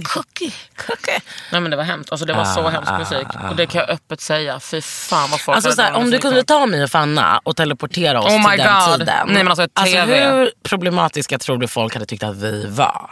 Cookie, 0.04 0.52
cookie. 0.86 1.20
Nej 1.52 1.60
men 1.60 1.70
det 1.70 1.76
var 1.76 1.84
hemskt. 1.84 2.12
Alltså 2.12 2.26
det 2.26 2.32
var 2.32 2.44
så 2.44 2.60
Ah, 2.60 2.68
hemsk 2.68 2.90
ah, 2.92 2.98
musik. 2.98 3.26
ah. 3.34 3.50
Och 3.50 3.56
det 3.56 3.66
kan 3.66 3.80
jag 3.80 3.90
öppet 3.90 4.20
säga. 4.20 4.60
Fy 4.60 4.80
fan 4.80 5.30
vad 5.30 5.40
folk 5.40 5.56
Alltså 5.56 5.72
såhär, 5.72 5.92
om 5.92 6.10
du 6.10 6.18
kunde 6.18 6.44
ta 6.44 6.66
mig 6.66 6.82
och 6.82 6.90
Fanna 6.90 7.40
och 7.44 7.56
teleportera 7.56 8.20
oss 8.20 8.26
Oh 8.32 8.50
my 8.50 8.56
till 8.56 8.64
den 8.66 8.88
God. 8.90 8.98
tiden. 8.98 9.26
Nej, 9.28 9.44
men 9.44 9.48
alltså, 9.48 9.66
TV. 9.84 10.28
hur 10.30 10.50
problematiska 10.62 11.38
tror 11.38 11.58
du 11.58 11.68
folk 11.68 11.94
hade 11.94 12.06
tyckt 12.06 12.22
att 12.22 12.36
vi 12.36 12.66
var 12.66 13.10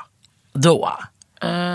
då? 0.52 0.92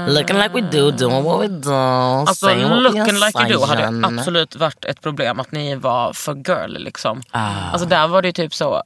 Looking 0.07 0.37
like 0.37 0.49
we 0.53 0.61
do, 0.61 0.91
doing 0.91 1.23
what 1.23 1.41
we 1.41 1.47
do. 1.47 1.73
Alltså 1.73 2.47
looking 2.55 3.15
like 3.15 3.39
you 3.39 3.49
do 3.59 3.65
hade 3.65 4.07
absolut 4.07 4.55
varit 4.55 4.85
ett 4.85 5.01
problem 5.01 5.39
att 5.39 5.51
ni 5.51 5.75
var 5.75 6.13
för 6.13 6.33
girl 6.35 6.77
liksom. 6.77 7.21
Ah. 7.31 7.49
Alltså 7.71 7.87
där 7.87 8.07
var 8.07 8.21
det 8.21 8.27
ju 8.27 8.31
typ 8.31 8.53
så 8.53 8.83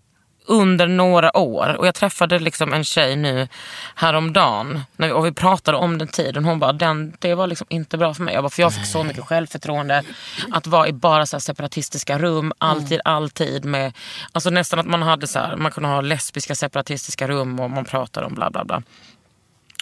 under 0.50 0.88
några 0.88 1.38
år 1.38 1.76
och 1.78 1.88
jag 1.88 1.96
träffade 1.96 2.40
liksom 2.40 2.74
en 2.74 2.84
tjej 2.84 3.16
nu 3.16 3.48
häromdagen 3.96 4.82
när 4.96 5.08
vi, 5.08 5.14
och 5.14 5.26
vi 5.26 5.32
pratade 5.32 5.78
om 5.78 5.98
den 5.98 6.08
tiden. 6.08 6.46
Hon 6.46 6.60
bara, 6.60 6.74
den, 6.74 7.14
det 7.20 7.36
var 7.36 7.48
liksom 7.48 7.68
inte 7.70 7.98
bra 7.98 8.14
för 8.14 8.24
mig. 8.24 8.34
Jag 8.34 8.44
bara, 8.44 8.50
för 8.50 8.62
jag 8.62 8.74
fick 8.74 8.86
så 8.86 9.04
mycket 9.04 9.26
självförtroende. 9.26 10.04
Att 10.52 10.68
vara 10.68 10.88
i 10.88 10.94
bara 10.94 11.26
så 11.26 11.36
här 11.36 11.42
separatistiska 11.42 12.18
rum, 12.18 12.54
alltid, 12.58 13.02
alltid 13.06 13.66
med, 13.66 13.94
alltså 14.32 14.50
nästan 14.50 14.80
att 14.80 14.86
man 14.86 15.02
hade 15.02 15.28
så 15.28 15.40
här, 15.40 15.56
man 15.56 15.72
kunde 15.72 15.90
ha 15.90 16.02
lesbiska 16.02 16.56
separatistiska 16.56 17.28
rum 17.28 17.60
och 17.60 17.72
man 17.72 17.86
pratade 17.86 18.26
om 18.26 18.34
bla 18.34 18.50
bla 18.50 18.66
bla. 18.66 18.82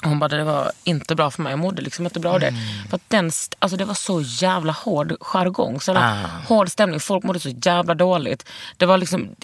Och 0.03 0.09
Hon 0.09 0.19
bara, 0.19 0.27
det 0.27 0.43
var 0.43 0.71
inte 0.83 1.15
bra 1.15 1.31
för 1.31 1.41
mig. 1.41 1.51
Jag 1.51 1.59
mådde 1.59 1.81
liksom 1.81 2.05
inte 2.05 2.19
bra 2.19 2.31
av 2.31 2.39
det. 2.39 2.53
För 2.89 2.95
att 2.95 3.09
den, 3.09 3.31
alltså 3.59 3.77
det 3.77 3.85
var 3.85 3.93
så 3.93 4.21
jävla 4.21 4.73
hård 4.73 5.15
jargong. 5.21 5.81
Så 5.81 5.91
jävla 5.91 6.29
hård 6.47 6.69
stämning. 6.69 6.99
Folk 6.99 7.23
mådde 7.23 7.39
så 7.39 7.49
jävla 7.49 7.93
dåligt. 7.93 8.49
Det 8.77 8.85
var 8.85 8.97
liksom, 8.97 9.35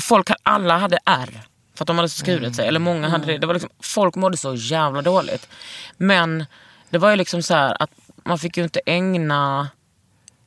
folk, 0.00 0.30
alla 0.42 0.78
hade 0.78 0.98
R. 1.06 1.42
För 1.74 1.82
att 1.82 1.86
de 1.86 1.96
hade 1.96 2.08
skurit 2.08 2.56
sig. 2.56 2.68
Eller 2.68 2.80
många 2.80 3.08
hade 3.08 3.26
det. 3.26 3.38
det 3.38 3.46
var 3.46 3.54
liksom, 3.54 3.70
folk 3.82 4.14
mådde 4.14 4.36
så 4.36 4.54
jävla 4.54 5.02
dåligt. 5.02 5.48
Men 5.96 6.46
det 6.90 6.98
var 6.98 7.10
ju 7.10 7.16
liksom 7.16 7.42
så 7.42 7.54
här 7.54 7.82
att 7.82 7.90
man 8.24 8.38
fick 8.38 8.56
ju 8.56 8.62
inte 8.62 8.80
ägna 8.86 9.68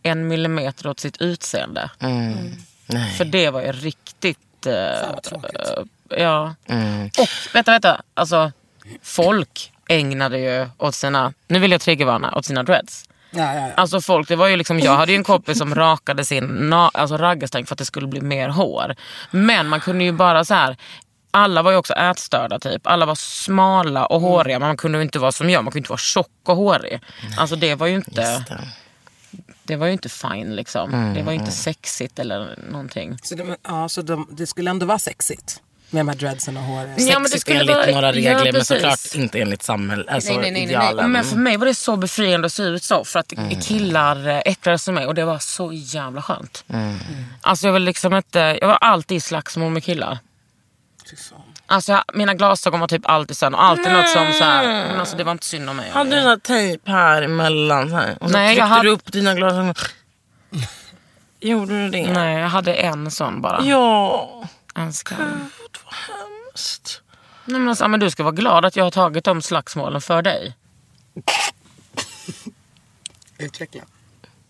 en 0.03 0.27
millimeter 0.27 0.87
åt 0.87 0.99
sitt 0.99 1.21
utseende. 1.21 1.89
Nej. 2.85 3.11
För 3.17 3.25
det 3.25 3.49
var 3.49 3.61
ju 3.61 3.71
riktigt... 3.71 4.65
eh, 4.65 4.73
eh, 4.73 5.83
ja. 6.09 6.55
Och 7.19 7.29
vänta, 7.53 7.71
vänta. 7.71 8.01
Alltså, 8.13 8.51
folk 9.01 9.71
ägnade 9.87 10.39
ju 10.39 10.69
åt 10.77 10.95
sina, 10.95 11.33
nu 11.47 11.59
vill 11.59 11.71
jag 11.71 11.81
triggervarna, 11.81 12.35
åt 12.35 12.45
sina 12.45 12.63
dreads. 12.63 13.05
Ja, 13.35 13.53
ja, 13.53 13.67
ja. 13.67 13.73
Alltså 13.75 14.01
folk, 14.01 14.27
det 14.27 14.35
var 14.35 14.47
ju 14.47 14.57
liksom, 14.57 14.79
jag 14.79 14.95
hade 14.95 15.11
ju 15.11 15.17
en 15.17 15.23
kompis 15.23 15.57
som 15.57 15.75
rakade 15.75 16.25
sin 16.25 16.43
na, 16.45 16.91
alltså 16.93 17.17
raggarsträng 17.17 17.65
för 17.65 17.75
att 17.75 17.79
det 17.79 17.85
skulle 17.85 18.07
bli 18.07 18.21
mer 18.21 18.49
hår. 18.49 18.95
Men 19.31 19.67
man 19.67 19.79
kunde 19.79 20.03
ju 20.03 20.11
bara 20.11 20.45
så 20.45 20.53
här. 20.53 20.77
Alla 21.35 21.61
var 21.61 21.71
ju 21.71 21.77
också 21.77 21.93
ätstörda 21.93 22.59
typ. 22.59 22.87
Alla 22.87 23.05
var 23.05 23.15
smala 23.15 24.05
och 24.05 24.21
håriga. 24.21 24.59
Men 24.59 24.67
man 24.67 24.77
kunde 24.77 24.97
ju 24.97 25.03
inte 25.03 25.19
vara 25.19 25.31
som 25.31 25.49
jag, 25.49 25.63
man 25.63 25.71
kunde 25.71 25.79
inte 25.79 25.91
vara 25.91 25.97
tjock 25.97 26.27
och 26.45 26.55
hårig. 26.55 26.99
Alltså 27.37 27.55
det 27.55 27.75
var 27.75 27.87
ju 27.87 27.95
inte, 27.95 28.21
det. 28.21 28.67
det 29.63 29.75
var 29.75 29.85
ju 29.87 29.93
inte 29.93 30.09
fine 30.09 30.55
liksom. 30.55 31.13
Det 31.15 31.21
var 31.23 31.31
ju 31.31 31.39
inte 31.39 31.51
sexigt 31.51 32.19
eller 32.19 32.59
någonting. 32.71 33.17
Så, 33.23 33.35
det, 33.35 33.57
ja, 33.63 33.89
så 33.89 34.01
de, 34.01 34.27
det 34.31 34.47
skulle 34.47 34.69
ändå 34.69 34.85
vara 34.85 34.99
sexigt 34.99 35.61
med 35.93 35.99
de 36.05 36.07
här 36.09 36.15
dreadsen 36.15 36.57
och 36.57 36.63
håret. 36.63 36.89
Ja, 36.97 37.19
men 37.19 37.31
det 37.31 37.39
skulle 37.39 37.59
enligt 37.59 37.75
vara- 37.75 37.85
några 37.91 38.07
ja, 38.07 38.11
regler 38.13 38.43
men 38.43 38.53
precis. 38.53 38.67
såklart 38.67 39.15
inte 39.15 39.39
enligt 39.41 39.63
samhället. 39.63 40.07
Alltså 40.09 40.33
nej, 40.33 40.51
nej, 40.51 40.65
nej, 40.65 40.77
nej, 40.77 40.93
nej. 40.95 41.07
Men 41.07 41.23
för 41.25 41.35
mig 41.37 41.57
var 41.57 41.65
det 41.65 41.75
så 41.75 41.95
befriande 41.97 42.45
att 42.45 42.53
se 42.53 42.63
ut 42.63 42.83
så. 42.83 43.03
För 43.05 43.19
att 43.19 43.31
Mm. 43.33 43.61
killar 43.61 44.27
eh, 44.27 44.37
äcklade 44.45 44.77
sig 44.79 44.93
mig 44.93 45.05
och 45.05 45.15
det 45.15 45.25
var 45.25 45.39
så 45.39 45.71
jävla 45.73 46.21
skönt. 46.21 46.63
Mm. 46.69 46.99
Alltså 47.41 47.65
jag 47.67 47.71
var 47.71 47.79
liksom 47.79 48.13
inte, 48.13 48.57
jag 48.61 48.67
var 48.67 48.77
alltid 48.81 49.17
i 49.17 49.21
slagsmål 49.21 49.71
med 49.71 49.83
killar. 49.83 50.17
Alltså 51.65 51.91
jag, 51.91 52.03
mina 52.13 52.33
glasögon 52.33 52.79
var 52.79 52.87
typ 52.87 53.01
alltid 53.05 53.37
sönder 53.37 53.59
och 53.59 53.65
alltid 53.65 53.91
något 53.91 54.09
som 54.09 54.33
så 54.33 54.43
här, 54.43 54.67
men 54.87 54.99
alltså 54.99 55.17
det 55.17 55.23
var 55.23 55.31
inte 55.31 55.45
synd 55.45 55.69
om 55.69 55.75
mig. 55.77 55.89
Hade 55.89 56.09
du 56.15 56.21
sån 56.21 56.29
här 56.29 56.37
tejp 56.37 56.91
här 56.91 57.21
emellan? 57.21 57.89
Så 57.89 57.95
här, 57.95 58.17
och 58.19 58.29
så 58.29 58.33
Nej, 58.37 58.45
jag 58.47 58.49
tryckte 58.55 58.63
hade- 58.63 58.83
du 58.83 58.89
upp 58.89 59.11
dina 59.11 59.33
glasögon. 59.33 59.73
Gjorde 61.39 61.73
du 61.83 61.89
det? 61.89 62.13
Nej, 62.13 62.39
jag 62.39 62.49
hade 62.49 62.73
en 62.73 63.11
sån 63.11 63.41
bara. 63.41 63.61
Ja. 63.63 64.43
En 64.75 64.93
skam. 64.93 65.17
Gud 65.59 65.77
vad 65.85 65.93
hemskt. 65.93 67.01
Nej, 67.45 67.59
men, 67.59 67.69
alltså, 67.69 67.87
men 67.87 67.99
du 67.99 68.11
ska 68.11 68.23
vara 68.23 68.35
glad 68.35 68.65
att 68.65 68.75
jag 68.75 68.83
har 68.83 68.91
tagit 68.91 69.23
de 69.23 69.41
slagsmålen 69.41 70.01
för 70.01 70.21
dig. 70.21 70.55
Utveckla. 73.37 73.81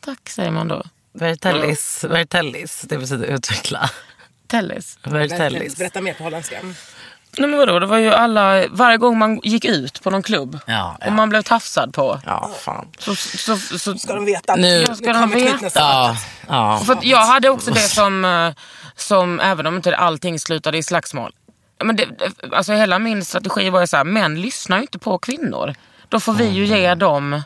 Tack 0.06 0.30
säger 0.30 0.52
man 0.52 0.68
då. 0.68 0.84
Vertellis, 1.14 2.04
vertellis, 2.04 2.82
det 2.82 2.98
betyder 2.98 3.26
utveckla. 3.28 3.90
Tellis. 4.48 4.98
Vertellis. 5.04 5.78
Berätta 5.78 6.02
mer 6.02 6.14
på 6.14 6.24
holländska. 6.24 6.60
Nej 7.38 7.50
men 7.50 7.60
vadå, 7.60 7.80
det 7.80 7.86
var 7.86 7.98
ju 7.98 8.14
alla, 8.14 8.68
varje 8.68 8.98
gång 8.98 9.18
man 9.18 9.40
gick 9.44 9.66
ut 9.66 10.04
på 10.04 10.10
någon 10.10 10.24
klubb 10.24 10.60
Ja, 10.68 10.98
ja. 11.02 11.08
och 11.08 11.14
man 11.14 11.30
blev 11.30 11.42
tafsad 11.42 11.94
på. 11.94 12.22
Ja, 12.26 12.52
fan. 12.60 12.88
Så, 12.98 13.16
så, 13.16 13.58
så, 13.58 13.98
Ska 13.98 14.14
de 14.16 14.26
veta 14.26 14.54
att 14.54 14.60
Nu- 14.60 14.68
nu, 14.80 14.86
Ja, 14.88 14.96
ska 14.96 15.06
de 15.14 15.14
kommer 15.14 15.36
veta? 15.62 15.70
Ja, 15.80 16.18
ja. 16.48 16.82
För 16.86 16.94
att 16.94 17.04
jag 17.04 17.26
hade 17.26 17.50
också 17.50 17.72
det 17.72 17.80
som, 17.80 18.26
eh, 18.26 18.54
som 18.96 19.40
även 19.40 19.66
om 19.66 19.76
inte 19.76 19.96
allting 19.96 20.40
slutade 20.40 20.78
i 20.78 20.84
slagsmål. 20.84 21.32
Men 21.84 21.96
det, 21.96 22.08
alltså 22.52 22.74
hela 22.74 23.00
min 23.00 23.26
strategi 23.26 23.70
var 23.70 23.82
ju 23.82 23.88
så 23.88 23.98
här, 23.98 24.04
män 24.04 24.42
lyssnar 24.42 24.78
ju 24.78 24.82
inte 24.82 25.00
på 25.00 25.18
kvinnor. 25.18 25.74
Då 26.10 26.20
får 26.20 26.34
vi 26.34 26.48
ju 26.48 26.66
ge 26.66 26.96
dem, 26.96 27.42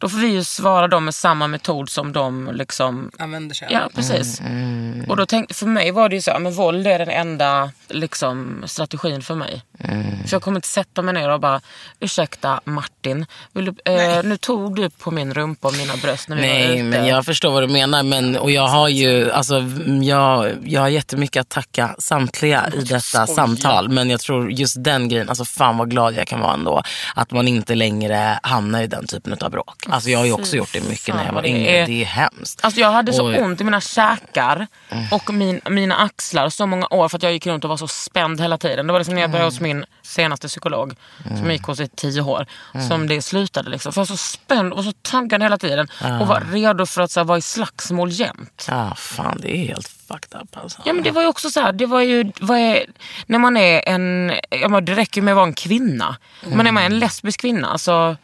då 0.00 0.08
får 0.08 0.18
vi 0.18 0.26
ju 0.28 0.44
svara 0.44 0.88
dem 0.88 1.04
med 1.04 1.14
samma 1.14 1.46
metod 1.46 1.90
som 1.90 2.12
de 2.12 2.50
liksom 2.52 3.10
Använder 3.18 3.54
sig 3.54 3.66
av. 3.66 3.72
Ja, 3.72 3.88
precis. 3.94 4.40
Mm, 4.40 5.04
Och 5.08 5.16
då 5.16 5.26
tänkte, 5.26 5.54
för 5.54 5.66
mig 5.66 5.90
var 5.90 6.08
det 6.08 6.14
ju 6.14 6.22
så, 6.22 6.38
men 6.38 6.52
våld 6.52 6.86
är 6.86 6.98
den 6.98 7.08
enda 7.08 7.70
liksom, 7.88 8.62
strategin 8.66 9.22
för 9.22 9.34
mig. 9.34 9.62
Mm. 9.78 10.26
Så 10.26 10.34
jag 10.34 10.42
kommer 10.42 10.58
inte 10.58 10.68
sätta 10.68 11.02
mig 11.02 11.14
ner 11.14 11.28
och 11.30 11.40
bara, 11.40 11.60
ursäkta 12.00 12.60
Martin, 12.64 13.26
vill 13.52 13.64
du, 13.64 13.92
eh, 13.92 14.22
nu 14.24 14.36
tog 14.36 14.76
du 14.76 14.90
på 14.90 15.10
min 15.10 15.34
rumpa 15.34 15.68
och 15.68 15.74
mina 15.74 15.96
bröst 15.96 16.28
när 16.28 16.36
vi 16.36 16.42
var 16.42 16.48
Nej, 16.48 16.74
ute. 16.74 16.82
men 16.82 17.06
jag 17.06 17.24
förstår 17.24 17.50
vad 17.52 17.62
du 17.62 17.66
menar. 17.68 18.02
Men, 18.02 18.36
och 18.36 18.50
jag 18.50 18.68
har 18.68 18.88
ju 18.88 19.30
alltså, 19.30 19.64
jag, 20.02 20.52
jag 20.64 20.80
har 20.80 20.88
jättemycket 20.88 21.40
att 21.40 21.48
tacka 21.48 21.94
samtliga 21.98 22.68
i 22.74 22.80
detta 22.84 23.26
samtal. 23.26 23.88
Men 23.88 24.10
jag 24.10 24.20
tror 24.20 24.52
just 24.52 24.84
den 24.84 25.08
grejen, 25.08 25.28
alltså 25.28 25.44
fan 25.44 25.76
vad 25.78 25.90
glad 25.90 26.14
jag 26.14 26.26
kan 26.26 26.40
vara 26.40 26.54
ändå. 26.54 26.82
Att 27.14 27.30
man 27.30 27.48
inte 27.48 27.74
längre 27.74 28.38
hamnar 28.42 28.82
i 28.82 28.86
den 28.86 29.06
typen 29.06 29.36
av 29.40 29.50
bråk. 29.50 29.86
Alltså 29.92 30.10
jag 30.10 30.18
har 30.18 30.26
ju 30.26 30.32
också 30.32 30.56
gjort 30.56 30.72
det 30.72 30.88
mycket 30.88 31.14
när 31.14 31.24
jag 31.26 31.32
var 31.32 31.42
det 31.42 31.48
yngre. 31.48 31.70
är- 31.70 31.86
Det 31.86 32.02
är 32.02 32.04
hemskt. 32.06 32.60
Alltså 32.64 32.80
jag 32.80 32.90
hade 32.92 33.12
så 33.12 33.22
Och- 33.24 33.30
Mm. 33.34 33.44
ont 33.44 33.60
i 33.60 33.64
mina 33.64 33.80
käkar 33.80 34.66
och 35.10 35.34
min, 35.34 35.60
mina 35.70 35.96
axlar 35.96 36.48
så 36.48 36.66
många 36.66 36.86
år 36.90 37.08
för 37.08 37.16
att 37.16 37.22
jag 37.22 37.32
gick 37.32 37.46
runt 37.46 37.64
och 37.64 37.70
var 37.70 37.76
så 37.76 37.88
spänd 37.88 38.40
hela 38.40 38.58
tiden. 38.58 38.86
Det 38.86 38.92
var 38.92 39.00
liksom 39.00 39.14
när 39.14 39.22
jag 39.22 39.30
började 39.30 39.46
hos 39.50 39.60
min 39.60 39.84
senaste 40.02 40.48
psykolog 40.48 40.94
Mm. 41.24 41.38
som 41.38 41.50
gick 41.50 41.62
hos 41.62 41.80
i 41.80 41.88
tio 41.88 42.22
år 42.22 42.46
som 42.88 43.06
det 43.08 43.22
slutade. 43.22 43.70
Liksom. 43.70 43.92
För 43.92 44.00
jag 44.00 44.06
var 44.06 44.16
så 44.16 44.22
spänd 44.22 44.72
och 44.72 44.84
så 44.84 44.92
taggad 44.92 45.42
hela 45.42 45.58
tiden 45.58 45.88
och 46.20 46.26
var 46.26 46.42
redo 46.52 46.86
för 46.86 47.02
att 47.02 47.10
så 47.10 47.20
här, 47.20 47.24
vara 47.24 47.38
i 47.38 47.42
slagsmål 47.42 48.10
jämt. 48.10 48.66
Ja, 48.68 48.94
fan 48.96 49.38
det 49.42 49.56
är 49.56 49.66
helt 49.66 49.88
fucked 49.88 50.40
up 50.42 50.56
alltså. 50.56 50.82
Ja 50.84 50.92
men 50.92 51.02
det 51.02 51.10
var 51.10 51.22
ju 51.22 51.28
också 51.28 51.50
så 51.50 51.60
här, 51.60 51.72
det 51.72 51.86
var 51.86 52.00
ju, 52.00 52.20
är, 52.20 52.84
när 53.26 53.38
man 53.38 53.56
är 53.56 53.88
en, 53.88 54.32
ja, 54.50 54.68
men 54.68 54.84
det 54.84 54.94
räcker 54.94 55.20
ju 55.20 55.24
med 55.24 55.32
att 55.32 55.36
vara 55.36 55.46
en 55.46 55.54
kvinna. 55.54 56.16
Men 56.46 56.66
är 56.66 56.72
man 56.72 56.82
en 56.82 56.98
lesbisk 56.98 57.40
kvinna, 57.40 57.68
alltså 57.68 58.16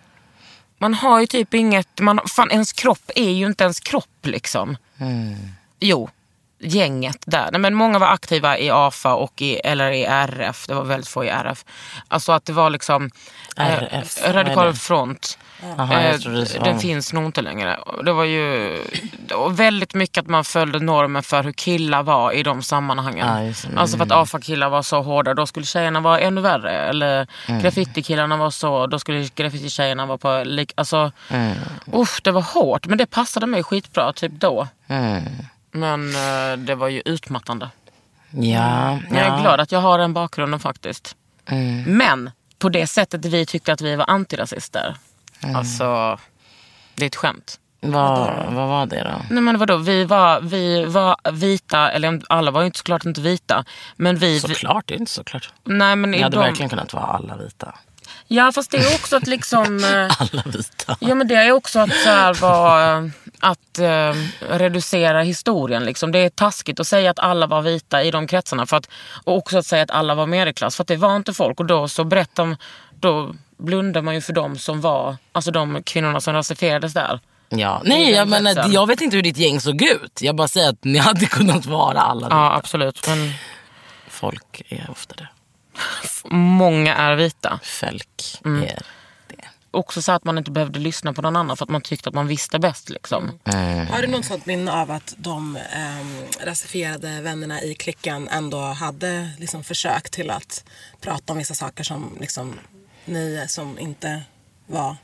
man 0.79 0.95
har 0.95 1.21
ju 1.21 1.27
typ 1.27 1.55
inget, 1.55 2.01
man, 2.01 2.21
fan 2.29 2.51
ens 2.51 2.73
kropp 2.73 3.11
är 3.15 3.31
ju 3.31 3.47
inte 3.47 3.65
ens 3.65 3.81
kropp 3.81 4.19
liksom. 4.27 4.77
Jo, 5.81 6.11
gänget 6.59 7.19
där. 7.27 7.49
Nej, 7.53 7.61
men 7.61 7.75
många 7.75 7.99
var 7.99 8.07
aktiva 8.07 8.59
i 8.59 8.71
AFA 8.71 9.15
och 9.15 9.43
i, 9.43 9.55
eller 9.55 9.91
i 9.91 10.05
RF, 10.05 10.67
det 10.67 10.75
var 10.75 10.85
väldigt 10.85 11.09
få 11.09 11.25
i 11.25 11.29
RF. 11.29 11.65
Alltså 12.09 12.33
att 12.33 12.45
det 12.45 12.53
var 12.53 12.71
liksom 12.71 13.11
eh, 13.57 13.83
RF, 13.83 14.19
är 14.25 14.33
Radikal 14.33 14.75
front. 14.75 15.39
Jaha, 15.77 16.03
Eh, 16.03 16.19
den 16.65 16.79
finns 16.81 17.13
nog 17.13 17.25
inte 17.25 17.43
längre. 17.43 17.79
Det 18.05 18.13
var 18.13 18.25
ju 18.25 18.77
och 19.35 19.61
väldigt 19.61 19.95
mycket 19.95 20.19
att 20.23 20.27
man 20.29 20.45
följde 20.45 20.79
normen 20.79 21.23
för 21.23 21.43
hur 21.45 21.53
killar 21.53 22.03
var 22.03 22.33
i 22.33 22.43
de 22.43 22.63
sammanhangen. 22.63 23.47
Just 23.47 23.63
det. 23.63 23.69
Mm. 23.69 23.79
Alltså 23.79 23.97
för 23.97 24.05
att 24.05 24.13
AFA-killar 24.13 24.69
var 24.69 24.83
så 24.83 25.03
hårda, 25.03 25.35
då 25.35 25.47
skulle 25.47 25.67
tjejerna 25.67 26.01
vara 26.01 26.21
ännu 26.21 26.41
värre. 26.41 26.71
Eller 26.89 27.27
Mm. 27.49 27.61
graffiti-killarna 27.63 28.37
var 28.37 28.51
så, 28.51 28.87
då 28.87 28.99
skulle 28.99 29.23
graffiti-tjejerna 29.35 30.07
vara 30.07 30.19
på... 30.19 30.43
Lik, 30.45 30.73
alltså, 30.77 31.13
Mm. 31.31 31.53
usch, 31.95 32.21
det 32.23 32.31
var 32.31 32.43
hårt. 32.43 32.87
Men 32.87 32.99
det 32.99 33.07
passade 33.07 33.47
mig 33.47 33.63
skitbra 33.63 34.13
typ 34.13 34.33
då. 34.33 34.69
Mm. 34.89 35.23
Men 35.77 36.09
eh, 36.09 36.59
det 36.59 36.75
var 36.75 36.89
ju 36.89 37.03
utmattande. 37.05 37.71
Ja, 38.31 38.93
Men 38.95 39.19
jag 39.19 39.27
är 39.27 39.31
ja. 39.31 39.41
glad 39.41 39.61
att 39.61 39.73
jag 39.73 39.81
har 39.81 39.99
den 39.99 40.13
bakgrunden 40.13 40.61
faktiskt. 40.61 41.17
Mm. 41.47 41.83
Men 41.97 42.31
på 42.59 42.69
det 42.69 42.87
sättet 42.87 43.25
vi 43.25 43.47
tyckte 43.47 43.73
att 43.73 43.81
vi 43.81 43.97
var 43.97 44.11
antirasister. 44.11 44.97
Mm. 45.43 45.57
Alltså, 45.57 46.19
det 46.95 47.05
är 47.05 47.07
ett 47.07 47.17
skämt. 47.17 47.61
Vad, 47.81 48.53
vad 48.53 48.69
var 48.69 48.87
det 48.87 49.03
då? 49.03 49.35
Nej 49.35 49.43
men 49.43 49.59
vadå, 49.59 49.77
vi 49.77 50.05
var, 50.05 50.41
vi 50.41 50.85
var 50.85 51.33
vita, 51.33 51.91
eller 51.91 52.23
alla 52.29 52.51
var 52.51 52.61
ju 52.61 52.67
inte 52.67 52.79
såklart 52.79 53.05
inte 53.05 53.21
vita. 53.21 53.65
Men 53.97 54.17
vi... 54.17 54.41
Såklart, 54.41 54.87
det 54.87 54.95
är 54.95 54.99
inte 54.99 55.13
såklart. 55.13 55.53
nej 55.65 55.97
men 55.97 56.11
Ni 56.11 56.23
hade 56.23 56.37
de, 56.37 56.41
verkligen 56.41 56.69
kunnat 56.69 56.93
vara 56.93 57.05
alla 57.05 57.37
vita. 57.37 57.75
Ja 58.29 58.53
fast 58.53 58.71
det 58.71 58.77
är 58.77 58.95
också 58.95 59.17
att 59.17 59.27
liksom... 59.27 59.85
eh, 59.85 60.21
Alla 60.21 60.43
vita. 60.47 60.97
Ja 61.01 61.15
men 61.15 61.29
det 61.29 61.35
är 61.35 61.53
också 61.53 61.79
att 61.81 61.93
så 61.93 62.09
här 62.09 62.35
vara, 62.35 63.11
att 63.41 63.79
eh, 63.79 64.15
reducera 64.57 65.23
historien. 65.23 65.85
Liksom. 65.85 66.13
Det 66.13 66.19
är 66.19 66.31
taskigt 66.31 66.81
att 66.81 66.87
säga 66.87 67.11
att 67.11 67.19
alla 67.19 67.47
var 67.47 67.63
vita 67.63 68.03
i 68.03 68.11
de 68.11 68.27
kretsarna. 68.27 68.67
För 68.67 68.77
att, 68.77 68.89
och 69.25 69.37
också 69.37 69.59
att 69.59 69.67
säga 69.67 69.83
att 69.83 69.91
alla 69.91 70.15
var 70.15 70.27
medelklass. 70.27 70.77
För 70.77 70.85
att 70.85 70.89
det 70.89 70.97
var 70.97 71.17
inte 71.17 71.33
folk. 71.33 71.61
Och 71.61 71.67
då 71.67 71.89
så 71.89 72.05
berättar 72.05 72.43
de, 72.45 72.57
då 73.01 73.35
blundar 73.59 74.03
man 74.03 74.15
ju 74.15 74.21
för 74.21 74.33
dem 74.33 74.59
som 74.59 74.81
var, 74.81 75.17
alltså 75.33 75.51
de 75.51 75.83
kvinnorna 75.83 76.21
som 76.21 76.35
rasifierades 76.35 76.93
där. 76.93 77.21
Ja. 77.49 77.83
Nej, 77.85 78.11
jag, 78.11 78.29
menar, 78.29 78.69
jag 78.69 78.87
vet 78.87 79.01
inte 79.01 79.17
hur 79.17 79.23
ditt 79.23 79.39
gäng 79.39 79.61
såg 79.61 79.83
ut. 79.83 80.19
Jag 80.23 80.37
bara 80.37 80.49
säger 80.49 80.69
att 80.69 80.85
ni 80.85 80.99
hade 80.99 81.27
kunnat 81.27 81.67
vara 81.67 82.01
alla. 82.01 82.27
Ja, 82.31 82.57
absolut. 82.57 83.09
Men 83.09 83.33
Folk 84.09 84.63
är 84.69 84.91
ofta 84.91 85.15
det. 85.15 85.29
Många 86.31 86.95
är 86.95 87.17
vita. 87.17 87.61
Folk 87.63 88.41
Mm. 88.45 88.63
är 88.63 88.83
det. 89.29 89.45
Också 89.71 90.03
så 90.03 90.13
att 90.13 90.25
man 90.25 90.39
inte 90.39 90.51
behövde 90.51 90.79
lyssna 90.79 91.13
på 91.13 91.23
någon 91.23 91.37
annan 91.37 91.57
för 91.57 91.65
att 91.65 91.71
man 91.71 91.81
tyckte 91.81 92.09
att 92.09 92.15
man 92.15 92.27
visste 92.27 92.59
bäst. 92.59 92.89
Liksom. 92.91 93.39
Har 93.91 94.03
du 94.03 94.07
något 94.09 94.25
sånt 94.25 94.47
minne 94.47 94.73
av 94.73 94.91
att 94.91 95.15
de 95.19 95.57
um, 95.57 96.23
rasifierade 96.47 97.21
vännerna 97.21 97.63
i 97.63 97.75
klicken 97.75 98.29
ändå 98.29 98.61
hade 98.61 99.31
liksom 99.39 99.65
försök 99.65 100.11
till 100.11 100.31
att 100.31 100.65
prata 101.01 101.33
om 101.33 101.39
vissa 101.39 101.55
saker 101.55 101.85
som 101.85 102.17
liksom, 102.21 102.55
ni 103.05 103.45
som 103.49 103.79
inte 103.79 104.23
var 104.67 104.97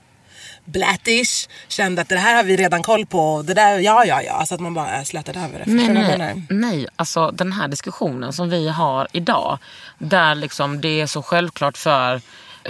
blattish 0.64 1.48
kände 1.68 2.02
att 2.02 2.09
det 2.09 2.16
här 2.18 2.37
har 2.37 2.44
vi 2.44 2.57
redan 2.57 2.83
koll 2.83 3.07
på. 3.07 3.42
Det 3.42 3.55
där, 3.55 3.78
ja, 3.78 4.05
ja, 4.05 4.22
ja. 4.22 4.33
Alltså 4.33 4.55
att 4.55 4.61
man 4.61 4.74
bara 4.74 5.05
slätade 5.05 5.40
över 5.40 5.59
det. 5.59 5.64
Nej, 5.66 6.18
nej, 6.18 6.42
nej, 6.50 6.87
alltså 6.96 7.31
den 7.31 7.52
här 7.52 7.68
diskussionen 7.68 8.33
som 8.33 8.50
vi 8.50 8.68
har 8.68 9.09
idag. 9.12 9.59
Där 9.98 10.35
liksom 10.35 10.81
det 10.81 11.00
är 11.00 11.07
så 11.07 11.22
självklart 11.22 11.76
för 11.78 12.20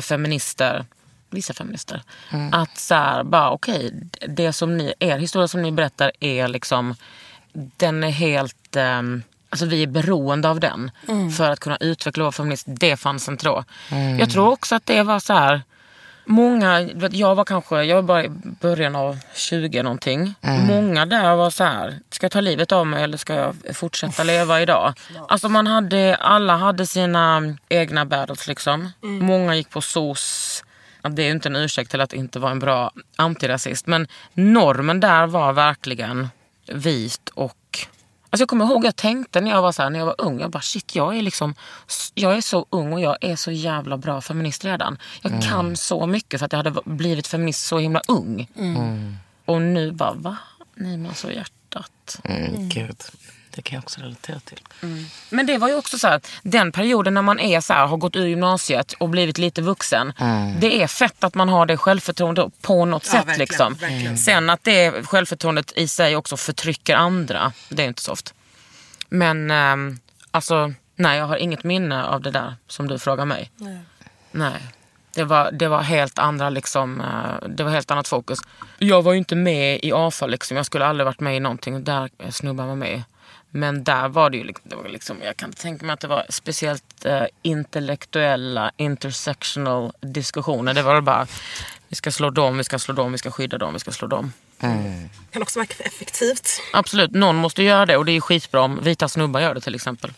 feminister, 0.01 0.85
vissa 1.31 1.55
feminister. 1.55 2.03
Att 2.53 2.79
så 2.79 2.95
här, 2.95 3.25
bara 3.25 3.51
okej, 3.51 3.93
det 4.29 4.53
som 4.53 4.77
ni, 4.79 4.95
er 4.99 5.19
historia 5.19 5.49
som 5.49 5.63
ni 5.63 5.73
berättar 5.73 6.13
är 6.21 6.49
liksom, 6.49 6.95
den 7.53 8.05
är 8.05 8.11
helt, 8.11 8.77
ehm, 8.77 9.23
alltså 9.51 9.67
vi 9.67 9.83
är 9.83 9.87
beroende 9.87 10.49
av 10.49 10.61
den. 10.61 10.91
För 11.37 11.51
att 11.51 11.61
kunna 11.61 11.77
utveckla 11.77 12.25
vår 12.25 12.33
feminism. 12.33 12.71
Det 12.75 12.97
fanns 12.97 13.29
inte 13.29 13.45
då. 13.45 13.65
Jag 14.19 14.31
tror 14.31 14.49
också 14.49 14.75
att 14.75 14.87
det 14.87 15.03
var 15.03 15.19
så 15.19 15.33
här. 15.33 15.63
Många, 16.25 16.89
vet, 16.95 17.15
jag 17.15 17.35
var 17.35 17.45
kanske, 17.45 17.83
jag 17.83 17.97
var 17.97 18.03
bara 18.03 18.25
i 18.25 18.29
början 18.61 18.97
av 18.97 19.19
20 19.35 19.83
någonting. 19.83 20.35
Många 20.69 21.07
där 21.07 21.37
var 21.37 21.51
så 21.51 21.65
här, 21.65 21.99
ska 22.11 22.25
jag 22.25 22.33
ta 22.33 22.41
livet 22.41 22.73
av 22.73 22.87
mig 22.87 23.03
eller 23.03 23.17
ska 23.17 23.35
jag 23.35 23.55
fortsätta 23.77 24.23
leva 24.25 24.61
idag? 24.63 24.95
Alltså 25.29 25.49
man 25.49 25.67
hade, 25.67 26.17
alla 26.17 26.57
hade 26.57 26.87
sina 26.87 27.57
egna 27.69 28.05
battles 28.07 28.49
liksom. 28.49 28.91
Många 29.01 29.57
gick 29.57 29.71
på 29.71 29.81
SOS. 29.81 30.65
Det 31.11 31.23
är 31.23 31.27
ju 31.27 31.33
inte 31.33 31.49
en 31.49 31.57
ursäkt 31.57 31.91
till 31.91 32.01
att 32.01 32.13
inte 32.13 32.39
vara 32.39 32.53
en 32.53 32.59
bra 32.59 32.91
antirasist. 33.17 33.87
Men 33.87 34.07
normen 34.35 35.01
där 35.01 35.27
var 35.27 35.53
verkligen 35.53 36.29
vit 36.73 37.29
och 37.35 37.87
Alltså 38.33 38.42
jag 38.42 38.49
kommer 38.49 38.64
ihåg 38.64 38.85
jag 38.85 38.97
tänkte 38.97 39.40
när 39.40 39.51
jag 39.51 39.62
var 39.62 39.73
så 39.73 39.83
här, 39.83 39.90
när 39.90 39.99
jag 39.99 40.07
var 40.07 40.14
ung, 40.18 40.40
jag 40.40 40.51
bara 40.51 40.62
shit 40.62 40.95
jag 40.97 41.16
är 41.18 41.23
liksom, 41.23 41.55
jag 42.14 42.37
är 42.37 42.40
så 42.40 42.66
ung 42.71 42.92
och 42.92 43.01
jag 43.01 43.16
är 43.21 43.37
så 43.37 43.51
jävla 43.51 43.97
bra 43.97 44.21
feminist 44.21 44.64
redan. 44.64 44.99
Jag 45.23 45.42
kan 45.42 45.77
så 45.77 46.07
mycket 46.07 46.40
för 46.40 46.47
att 46.47 46.53
jag 46.53 46.59
hade 46.59 46.81
blivit 46.85 47.27
feminist 47.27 47.66
så 47.66 47.79
himla 47.79 48.01
ung. 48.09 48.49
Och 49.45 49.62
nu 49.62 49.92
bara 49.92 50.12
va? 50.12 50.37
Nej 50.75 50.97
men 50.97 51.07
alltså 51.07 51.33
hjärtat. 51.33 52.21
Mm, 52.25 52.68
Gud, 52.68 53.03
det 53.55 53.62
kan 53.62 53.77
jag 53.77 53.85
också 53.85 54.01
relatera 54.01 54.41
till. 54.41 54.61
Men 55.31 55.47
det 55.47 55.59
var 55.59 55.69
ju 55.69 55.75
också 55.75 55.99
så 55.99 56.09
här, 56.09 56.21
den 56.43 56.73
perioden 56.73 57.15
när 57.15 57.23
man 57.23 57.41
är 57.41 57.61
så 57.61 57.73
här, 57.73 57.87
har 57.87 57.97
gått 57.97 58.17
ur 58.17 58.27
gymnasiet 58.27 58.93
och 58.93 59.09
blivit 59.09 59.38
lite 59.38 59.62
vuxen. 59.62 60.12
Det 60.61 60.83
är 60.83 60.87
fett 60.87 61.25
att 61.25 61.35
man 61.35 61.49
har 61.49 61.67
det 61.67 61.77
självförtroendet 61.77 62.62
på 62.62 62.85
något 62.85 63.05
sätt. 63.05 63.15
verkligen, 63.15 63.38
liksom. 63.38 63.75
verkligen. 63.75 64.19
Sen 64.19 64.51
att 64.51 64.65
det 64.65 65.07
självförtroendet 65.07 65.73
i 65.77 65.88
sig 65.88 66.17
också 66.17 66.37
förtrycker 66.37 66.97
andra, 66.97 67.53
det 67.69 67.83
är 67.83 67.87
inte 67.87 68.03
så 68.03 68.12
ofta. 68.12 68.33
Men 69.09 69.51
ehm, 69.51 69.99
alltså, 70.31 70.73
nej 70.97 71.19
jag 71.19 71.27
har 71.27 71.37
inget 71.37 71.65
minne 71.65 72.05
av 72.05 72.21
det 72.21 72.31
där 72.31 72.55
som 72.69 72.88
du 72.88 72.99
frågar 72.99 73.25
mig. 73.25 73.51
Nej. 74.31 74.62
Det 75.15 75.25
var, 75.25 75.51
det 75.53 75.69
var 75.69 75.83
helt 75.83 76.19
andra 76.19 76.51
liksom, 76.51 77.01
eh, 77.01 77.49
det 77.49 77.65
var 77.65 77.71
helt 77.71 77.91
annat 77.91 78.09
fokus. 78.09 78.38
Jag 78.79 79.03
var 79.03 79.12
ju 79.12 79.19
inte 79.19 79.35
med 79.37 79.81
i 79.83 79.93
AFA 79.93 80.27
liksom. 80.27 80.57
Jag 80.57 80.67
skulle 80.67 80.87
aldrig 80.87 81.05
varit 81.05 81.21
med 81.21 81.37
i 81.37 81.41
någonting 81.41 81.85
där 81.85 82.11
snubbar 82.31 82.67
var 82.67 82.77
med. 82.77 83.03
Men 83.55 83.85
där 83.85 84.09
var 84.09 84.31
det 84.31 84.37
ju 84.37 84.45
liksom, 84.45 84.71
det 84.71 84.77
var 84.77 84.88
liksom 84.88 85.17
jag 85.23 85.37
kan 85.37 85.49
inte 85.49 85.62
tänka 85.62 85.87
mig 85.87 85.95
att 85.95 86.01
det 86.01 86.09
var 86.09 86.27
speciellt 86.29 87.05
eh, 87.05 87.25
intellektuella 87.43 88.73
intersectional 88.77 89.93
diskussioner. 90.01 90.75
Det 90.75 90.83
var 90.83 91.01
bara, 91.01 91.27
vi 91.88 91.97
ska 91.97 92.11
slå 92.12 92.31
dem, 92.31 92.59
vi 92.59 92.65
ska 92.65 92.79
slå 92.79 92.95
dem, 92.95 93.12
vi 93.12 93.19
ska 93.19 93.31
skydda 93.31 93.59
dem, 93.59 93.73
vi 93.73 93.79
ska 93.79 93.91
slå 93.91 94.09
dem. 94.09 94.33
Kan 95.31 95.43
också 95.43 95.59
verka 95.59 95.85
effektivt. 95.85 96.49
Absolut, 96.73 97.11
någon 97.11 97.37
måste 97.37 97.62
göra 97.62 97.87
det 97.87 97.97
och 97.97 98.05
det 98.05 98.12
är 98.12 98.21
skitbra 98.21 98.61
om 98.61 98.81
vita 98.83 99.09
snubbar 99.09 99.41
gör 99.41 99.55
det 99.55 99.61
till 99.61 99.75
exempel. 99.75 100.12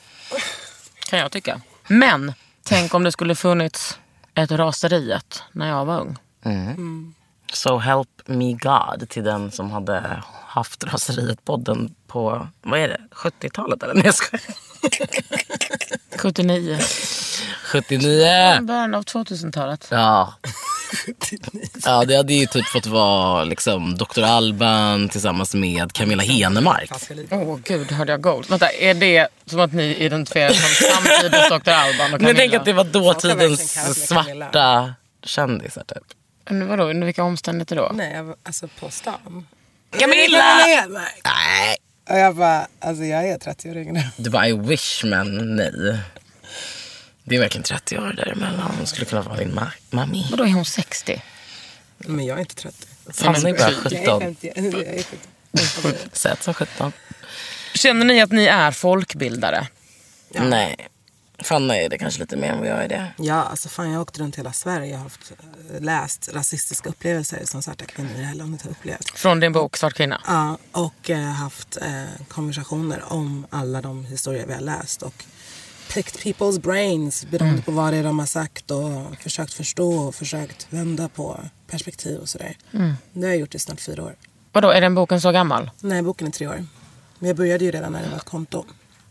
Kan 1.10 1.18
jag 1.18 1.32
tycka. 1.32 1.60
Men 1.88 2.32
tänk 2.62 2.94
om 2.94 3.04
det 3.04 3.12
skulle 3.12 3.34
funnits 3.34 3.98
ett 4.34 4.50
raseriet 4.50 5.42
när 5.52 5.68
jag 5.68 5.84
var 5.84 6.00
ung. 6.00 6.16
So 7.54 7.78
help 7.78 8.08
me 8.26 8.52
God 8.52 9.08
till 9.08 9.24
den 9.24 9.50
som 9.50 9.70
hade 9.70 10.22
haft 10.46 10.84
Raseriet-podden 10.84 11.94
på, 12.06 12.48
vad 12.62 12.80
är 12.80 12.88
det, 12.88 13.00
70-talet 13.10 13.82
eller? 13.82 13.94
Nej 13.94 14.04
jag 14.04 14.14
skojar. 14.14 14.42
79. 16.18 16.78
79! 17.64 18.60
Början 18.62 18.94
av 18.94 19.04
2000-talet. 19.04 19.88
Ja. 19.90 20.34
ja, 21.84 22.04
det 22.04 22.16
hade 22.16 22.34
ju 22.34 22.46
typ 22.46 22.66
fått 22.66 22.86
vara 22.86 23.44
liksom 23.44 23.94
Dr. 23.94 24.22
Alban 24.22 25.08
tillsammans 25.08 25.54
med 25.54 25.92
Camilla 25.92 26.22
Henemark. 26.22 26.90
Åh 27.30 27.38
oh, 27.38 27.58
gud, 27.64 27.92
hörde 27.92 28.12
jag 28.12 28.20
gold? 28.20 28.50
Vänta, 28.50 28.68
är 28.70 28.94
det 28.94 29.28
som 29.46 29.60
att 29.60 29.72
ni 29.72 29.94
identifierar 29.94 30.52
som 30.52 30.88
samtidens 30.94 31.48
Dr. 31.48 31.70
Alban 31.70 32.14
och 32.14 32.20
Men 32.20 32.28
jag 32.28 32.36
tänker 32.36 32.58
Camilla? 32.58 32.80
att 32.82 32.92
det 32.92 33.00
var 33.00 33.04
dåtidens 33.12 33.74
Camilla. 33.74 33.94
svarta 33.94 34.94
kändisar 35.22 35.84
typ. 35.84 36.04
Men 36.50 36.68
Vadå, 36.68 36.84
under 36.84 37.06
vilka 37.06 37.22
omständigheter 37.24 37.76
då? 37.76 37.90
Nej, 37.94 38.12
jag 38.14 38.34
alltså 38.42 38.68
på 38.68 38.90
stan. 38.90 39.46
Camilla! 39.98 40.56
Nej. 40.88 41.10
Nej. 41.24 41.76
Och 42.10 42.18
jag 42.18 42.36
bara, 42.36 42.66
alltså 42.80 43.04
jag 43.04 43.28
är 43.28 43.38
30-åring 43.38 43.92
nu. 43.92 44.02
Du 44.16 44.30
bara 44.30 44.48
I 44.48 44.52
wish 44.52 45.04
men 45.04 45.56
nej. 45.56 45.98
Det 47.24 47.36
är 47.36 47.40
verkligen 47.40 47.62
30 47.62 47.98
år 47.98 48.12
däremellan. 48.16 48.74
Hon 48.78 48.86
skulle 48.86 49.06
kunna 49.06 49.22
vara 49.22 49.36
din 49.36 49.52
ma- 49.52 49.70
mami. 49.90 50.26
Vadå, 50.30 50.44
är 50.44 50.48
hon 50.52 50.64
60? 50.64 51.22
Men 51.98 52.26
jag 52.26 52.36
är 52.36 52.40
inte 52.40 52.54
30. 52.54 52.86
Fanny 53.12 53.50
är 53.50 53.58
bara 53.58 53.70
Jag 53.70 53.92
är 53.92 54.00
17. 54.04 54.20
50. 54.20 54.52
Jag 54.56 54.66
är 54.74 55.02
70. 55.82 55.98
Sätt 56.12 56.42
som 56.42 56.54
17. 56.54 56.92
Känner 57.74 58.04
ni 58.04 58.20
att 58.22 58.32
ni 58.32 58.44
är 58.46 58.70
folkbildare? 58.70 59.66
Nej. 60.30 60.76
Fanny 61.38 61.74
är 61.74 61.88
det 61.88 61.98
kanske 61.98 62.20
lite 62.20 62.36
mer 62.36 62.48
än 62.48 62.58
vad 62.58 62.68
jag 62.68 62.84
är 62.84 62.88
det. 62.88 63.12
Ja, 63.16 63.34
alltså 63.42 63.68
fan 63.68 63.86
jag 63.86 63.94
har 63.94 64.02
åkt 64.02 64.18
runt 64.18 64.36
hela 64.36 64.52
Sverige. 64.52 64.90
Jag 64.90 64.96
har 64.96 65.02
haft, 65.02 65.32
eh, 65.74 65.80
läst 65.80 66.30
rasistiska 66.34 66.88
upplevelser 66.88 67.40
som 67.44 67.62
svarta 67.62 67.84
kvinnor 67.84 68.10
i 68.16 68.18
det 68.18 68.24
här 68.24 68.34
landet 68.34 68.62
har 68.62 68.70
upplevt. 68.70 69.10
Från 69.18 69.40
din 69.40 69.52
bok 69.52 69.76
Svart 69.76 69.94
kvinna? 69.94 70.20
Ja, 70.26 70.58
och 70.72 71.10
eh, 71.10 71.18
haft 71.18 71.76
eh, 71.76 72.04
konversationer 72.28 73.02
om 73.12 73.46
alla 73.50 73.82
de 73.82 74.04
historier 74.04 74.46
vi 74.46 74.52
har 74.52 74.60
läst. 74.60 75.02
Och 75.02 75.24
picked 75.94 76.20
people's 76.20 76.60
brains 76.60 77.26
beroende 77.30 77.62
på 77.62 77.70
vad 77.70 77.92
det 77.92 77.96
är 77.96 78.02
de 78.04 78.18
har 78.18 78.26
sagt 78.26 78.70
och 78.70 79.16
försökt 79.20 79.52
förstå 79.54 79.94
och 79.94 80.14
försökt 80.14 80.66
vända 80.70 81.08
på 81.08 81.40
perspektiv 81.70 82.18
och 82.20 82.28
sådär. 82.28 82.56
Det 83.12 83.20
har 83.20 83.28
jag 83.28 83.36
gjort 83.36 83.54
i 83.54 83.58
snart 83.58 83.80
fyra 83.80 84.02
år. 84.02 84.16
Vadå, 84.52 84.70
är 84.70 84.80
den 84.80 84.94
boken 84.94 85.20
så 85.20 85.32
gammal? 85.32 85.70
Nej, 85.80 86.02
boken 86.02 86.26
är 86.26 86.30
tre 86.30 86.46
år. 86.46 86.66
Men 87.18 87.28
jag 87.28 87.36
började 87.36 87.64
ju 87.64 87.70
redan 87.70 87.92
när 87.92 88.02
det 88.02 88.08
var 88.08 88.16
ett 88.16 88.24
konto. 88.24 88.64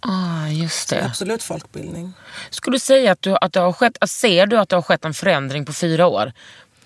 Ah, 0.05 0.47
just 0.47 0.89
det. 0.89 1.05
Absolut 1.05 1.43
folkbildning. 1.43 2.13
Skulle 2.49 2.75
du 2.75 2.79
säga 2.79 3.11
att, 3.11 3.21
du, 3.21 3.35
att 3.41 3.53
det 3.53 3.59
har 3.59 3.73
skett, 3.73 3.97
ser 4.09 4.45
du 4.45 4.57
att 4.57 4.69
det 4.69 4.75
har 4.75 4.81
skett 4.81 5.05
en 5.05 5.13
förändring 5.13 5.65
på 5.65 5.73
fyra 5.73 6.07
år? 6.07 6.33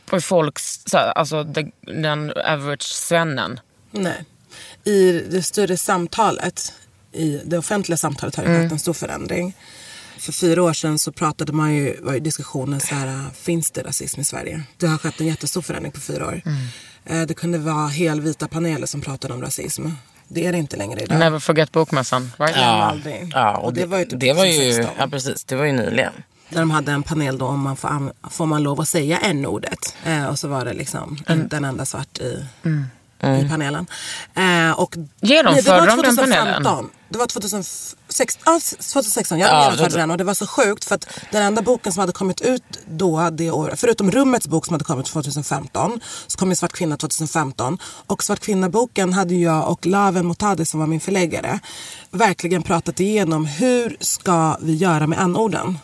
På 0.05 0.21
folks, 0.21 0.79
så 0.85 0.97
alltså 0.97 1.43
den 1.81 2.31
average 2.45 2.83
svennen? 2.93 3.59
Nej. 3.91 4.25
I 4.83 5.11
det 5.11 5.43
större 5.43 5.77
samtalet, 5.77 6.73
i 7.11 7.41
det 7.45 7.57
offentliga 7.57 7.97
samtalet 7.97 8.35
har 8.35 8.43
det 8.43 8.61
skett 8.61 8.71
en 8.71 8.79
stor 8.79 8.93
förändring. 8.93 9.53
För 10.17 10.31
fyra 10.31 10.63
år 10.63 10.73
sedan 10.73 10.99
så 10.99 11.11
pratade 11.11 11.53
man 11.53 11.73
ju, 11.75 12.01
var 12.01 12.13
ju 12.13 12.19
diskussionen 12.19 12.79
så 12.79 12.95
här, 12.95 13.25
finns 13.33 13.71
det 13.71 13.83
rasism 13.83 14.21
i 14.21 14.23
Sverige? 14.23 14.63
Det 14.77 14.87
har 14.87 14.97
skett 14.97 15.21
en 15.21 15.27
jättestor 15.27 15.61
förändring 15.61 15.91
på 15.91 15.99
fyra 15.99 16.27
år. 16.27 16.41
Eh, 17.05 17.21
Det 17.21 17.33
kunde 17.33 17.57
vara 17.57 17.87
helvita 17.87 18.47
paneler 18.47 18.85
som 18.87 19.01
pratade 19.01 19.33
om 19.33 19.41
rasism. 19.41 19.87
Det 20.27 20.45
är 20.45 20.51
det 20.51 20.57
inte 20.57 20.77
längre 20.77 20.99
idag. 21.01 21.19
Never 21.19 21.39
forget 21.39 21.71
bokmässan, 21.71 22.31
right? 22.37 22.55
Ja. 22.57 22.61
aldrig. 22.63 23.31
Ja, 23.33 23.57
Och 23.57 23.73
det 23.73 23.85
var 23.85 23.97
ju 23.99 24.05
typ 24.05 24.19
det 24.19 24.33
var 24.33 24.45
ju, 24.45 24.51
2016. 24.53 24.95
ja 24.99 25.07
precis, 25.07 25.43
det 25.43 25.55
var 25.55 25.65
ju 25.65 25.71
nyligen. 25.71 26.13
Där 26.49 26.59
de 26.59 26.71
hade 26.71 26.91
en 26.91 27.03
panel 27.03 27.37
då 27.37 27.45
om 27.45 27.59
man 27.61 27.75
får, 27.75 28.13
får 28.29 28.45
man 28.45 28.63
lov 28.63 28.81
att 28.81 28.87
säga 28.89 29.17
n-ordet. 29.17 29.95
Eh, 30.05 30.25
och 30.25 30.39
så 30.39 30.47
var 30.47 30.65
det 30.65 30.73
liksom 30.73 31.17
inte 31.29 31.57
en 31.57 31.65
enda 31.65 31.85
svart 31.85 32.17
i, 32.17 32.45
i 33.23 33.49
panelen. 33.49 33.87
Eh, 34.35 34.71
och 34.79 34.95
Genomförde 35.21 35.53
Nej, 35.55 35.61
det 35.63 35.69
var 35.71 35.87
de 35.87 36.01
den 36.01 36.15
panelen? 36.15 36.63
2015. 36.63 36.89
Det 37.09 37.17
var 37.17 37.25
2006, 37.27 38.39
ja, 38.45 38.59
2016. 38.93 39.39
Jag 39.39 39.49
Ja, 39.49 39.63
genomförde 39.63 39.89
det- 39.89 39.97
den 39.97 40.11
och 40.11 40.17
det 40.17 40.23
var 40.23 40.33
så 40.33 40.47
sjukt 40.47 40.85
för 40.85 40.95
att 40.95 41.07
den 41.31 41.41
enda 41.43 41.61
boken 41.61 41.93
som 41.93 41.99
hade 41.99 42.11
kommit 42.13 42.41
ut 42.41 42.63
då 42.87 43.29
det 43.29 43.51
året, 43.51 43.79
förutom 43.79 44.11
Rummets 44.11 44.47
bok 44.47 44.65
som 44.65 44.73
hade 44.73 44.85
kommit 44.85 45.05
2015, 45.05 45.99
så 46.27 46.37
kom 46.37 46.49
ju 46.49 46.55
Svart 46.55 46.73
kvinna 46.73 46.97
2015. 46.97 47.77
Och 48.07 48.23
Svart 48.23 48.39
kvinna-boken 48.39 49.13
hade 49.13 49.35
jag 49.35 49.69
och 49.71 49.85
Laven 49.85 50.25
Motadi 50.25 50.65
som 50.65 50.79
var 50.79 50.87
min 50.87 50.99
förläggare 50.99 51.59
verkligen 52.11 52.63
pratat 52.63 52.99
igenom 52.99 53.45
hur 53.45 53.97
ska 53.99 54.57
vi 54.61 54.75
göra 54.75 55.07
med 55.07 55.19
n-orden? 55.19 55.79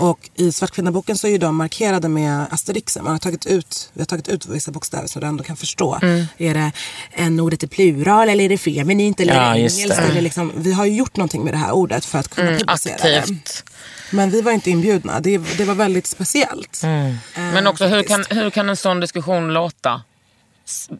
Och 0.00 0.30
i 0.34 0.52
Svartkvinnaboken 0.52 1.18
så 1.18 1.26
är 1.26 1.30
ju 1.30 1.38
de 1.38 1.56
markerade 1.56 2.08
med 2.08 2.46
asterixen. 2.50 3.04
Man 3.04 3.12
har 3.12 3.18
tagit 3.18 3.46
ut, 3.46 3.90
vi 3.92 4.00
har 4.00 4.06
tagit 4.06 4.28
ut 4.28 4.46
vissa 4.46 4.70
bokstäver 4.70 5.06
så 5.06 5.20
du 5.20 5.26
ändå 5.26 5.44
kan 5.44 5.56
förstå. 5.56 5.98
Är 6.38 6.54
det 6.54 6.72
en 7.12 7.40
ordet 7.40 7.62
i 7.62 7.66
plural 7.66 8.28
eller 8.28 8.44
är 8.44 8.48
det 8.48 8.58
feminint 8.58 9.20
eller 9.20 9.34
Ja, 9.34 9.40
det 9.40 9.56
engelskt? 9.56 9.88
det. 9.88 9.94
Eller 9.94 10.20
liksom, 10.20 10.52
vi 10.56 10.72
har 10.72 10.84
ju 10.84 10.94
gjort 10.96 11.16
någonting 11.16 11.44
med 11.44 11.54
det 11.54 11.58
här 11.58 11.72
ordet 11.72 12.04
för 12.04 12.18
att 12.18 12.28
kunna 12.28 12.50
publicera 12.58 12.96
det. 13.02 13.18
Aktivt. 13.18 13.64
Men 14.10 14.30
vi 14.30 14.42
var 14.42 14.52
inte 14.52 14.70
inbjudna. 14.70 15.20
Det, 15.20 15.38
det 15.38 15.64
var 15.64 15.74
väldigt 15.74 16.06
speciellt. 16.06 16.80
Eh, 16.84 16.90
Men 17.34 17.66
också 17.66 17.86
hur 17.86 18.02
kan, 18.02 18.24
hur 18.30 18.50
kan 18.50 18.68
en 18.68 18.76
sån 18.76 19.00
diskussion 19.00 19.52
låta? 19.54 20.02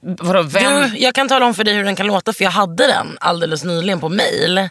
Vadå, 0.00 0.42
vem? 0.42 0.90
Du, 0.90 0.98
jag 0.98 1.14
kan 1.14 1.28
tala 1.28 1.46
om 1.46 1.54
för 1.54 1.64
dig 1.64 1.74
hur 1.74 1.84
den 1.84 1.96
kan 1.96 2.06
låta 2.06 2.32
för 2.32 2.44
jag 2.44 2.50
hade 2.50 2.86
den 2.86 3.16
alldeles 3.20 3.64
nyligen 3.64 4.00
på 4.00 4.08
mail 4.08 4.68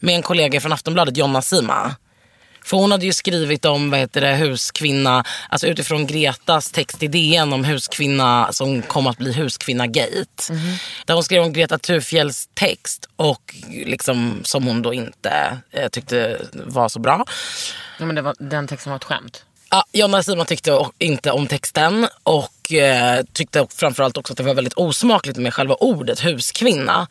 med 0.00 0.14
en 0.14 0.22
kollega 0.22 0.60
från 0.60 0.72
Aftonbladet, 0.72 1.16
Jonna 1.16 1.42
Sima. 1.42 1.94
För 2.64 2.76
hon 2.76 2.90
hade 2.92 3.06
ju 3.06 3.12
skrivit 3.12 3.64
om 3.64 3.90
vad 3.90 4.00
heter 4.00 4.20
det, 4.20 4.36
huskvinna, 4.36 5.24
alltså 5.48 5.66
utifrån 5.66 6.06
Gretas 6.06 6.70
text 6.70 7.02
i 7.02 7.08
DN 7.08 7.52
om 7.52 7.64
huskvinna 7.64 8.52
som 8.52 8.82
kom 8.82 9.06
att 9.06 9.18
bli 9.18 9.32
huskvinna-gate. 9.32 10.52
Där 11.06 11.14
hon 11.14 11.24
skrev 11.24 11.42
om 11.42 11.52
Greta 11.52 11.78
Thurfjells 11.78 12.48
text 12.54 13.08
och 13.16 13.54
liksom, 13.70 14.40
som 14.44 14.64
hon 14.64 14.82
då 14.82 14.94
inte 14.94 15.58
eh, 15.70 15.88
tyckte 15.88 16.40
var 16.52 16.88
så 16.88 16.98
bra. 16.98 17.24
Ja, 17.98 18.06
men 18.06 18.14
det 18.14 18.22
var, 18.22 18.34
den 18.38 18.66
texten 18.66 18.90
var 18.90 18.96
ett 18.96 19.04
skämt. 19.04 19.44
Ja, 19.70 19.84
Jonna 19.92 20.22
Sima 20.22 20.44
tyckte 20.44 20.86
inte 20.98 21.30
om 21.30 21.46
texten 21.46 22.08
och 22.22 22.48
eh, 22.72 23.24
tyckte 23.32 23.66
framförallt 23.74 24.16
också 24.16 24.32
att 24.32 24.36
det 24.36 24.42
var 24.42 24.54
väldigt 24.54 24.74
osmakligt 24.74 25.38
med 25.38 25.54
själva 25.54 25.74
ordet 25.74 26.20
huskvinna. 26.20 27.08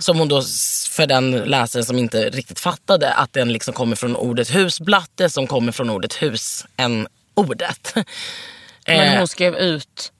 Som 0.00 0.18
hon 0.18 0.28
då, 0.28 0.42
för 0.90 1.06
den 1.06 1.30
läsaren 1.30 1.84
som 1.84 1.98
inte 1.98 2.30
riktigt 2.30 2.60
fattade, 2.60 3.14
att 3.14 3.32
den 3.32 3.52
liksom 3.52 3.74
kommer 3.74 3.96
från 3.96 4.16
ordet 4.16 4.54
husblatte 4.54 5.30
som 5.30 5.46
kommer 5.46 5.72
från 5.72 5.90
ordet 5.90 6.22
hus 6.22 6.66
än 6.76 7.08
ordet. 7.34 7.94
Men 8.86 9.12
Eh, 9.12 9.18
hon 9.18 9.28
skrev 9.28 9.56
ut... 9.56 10.12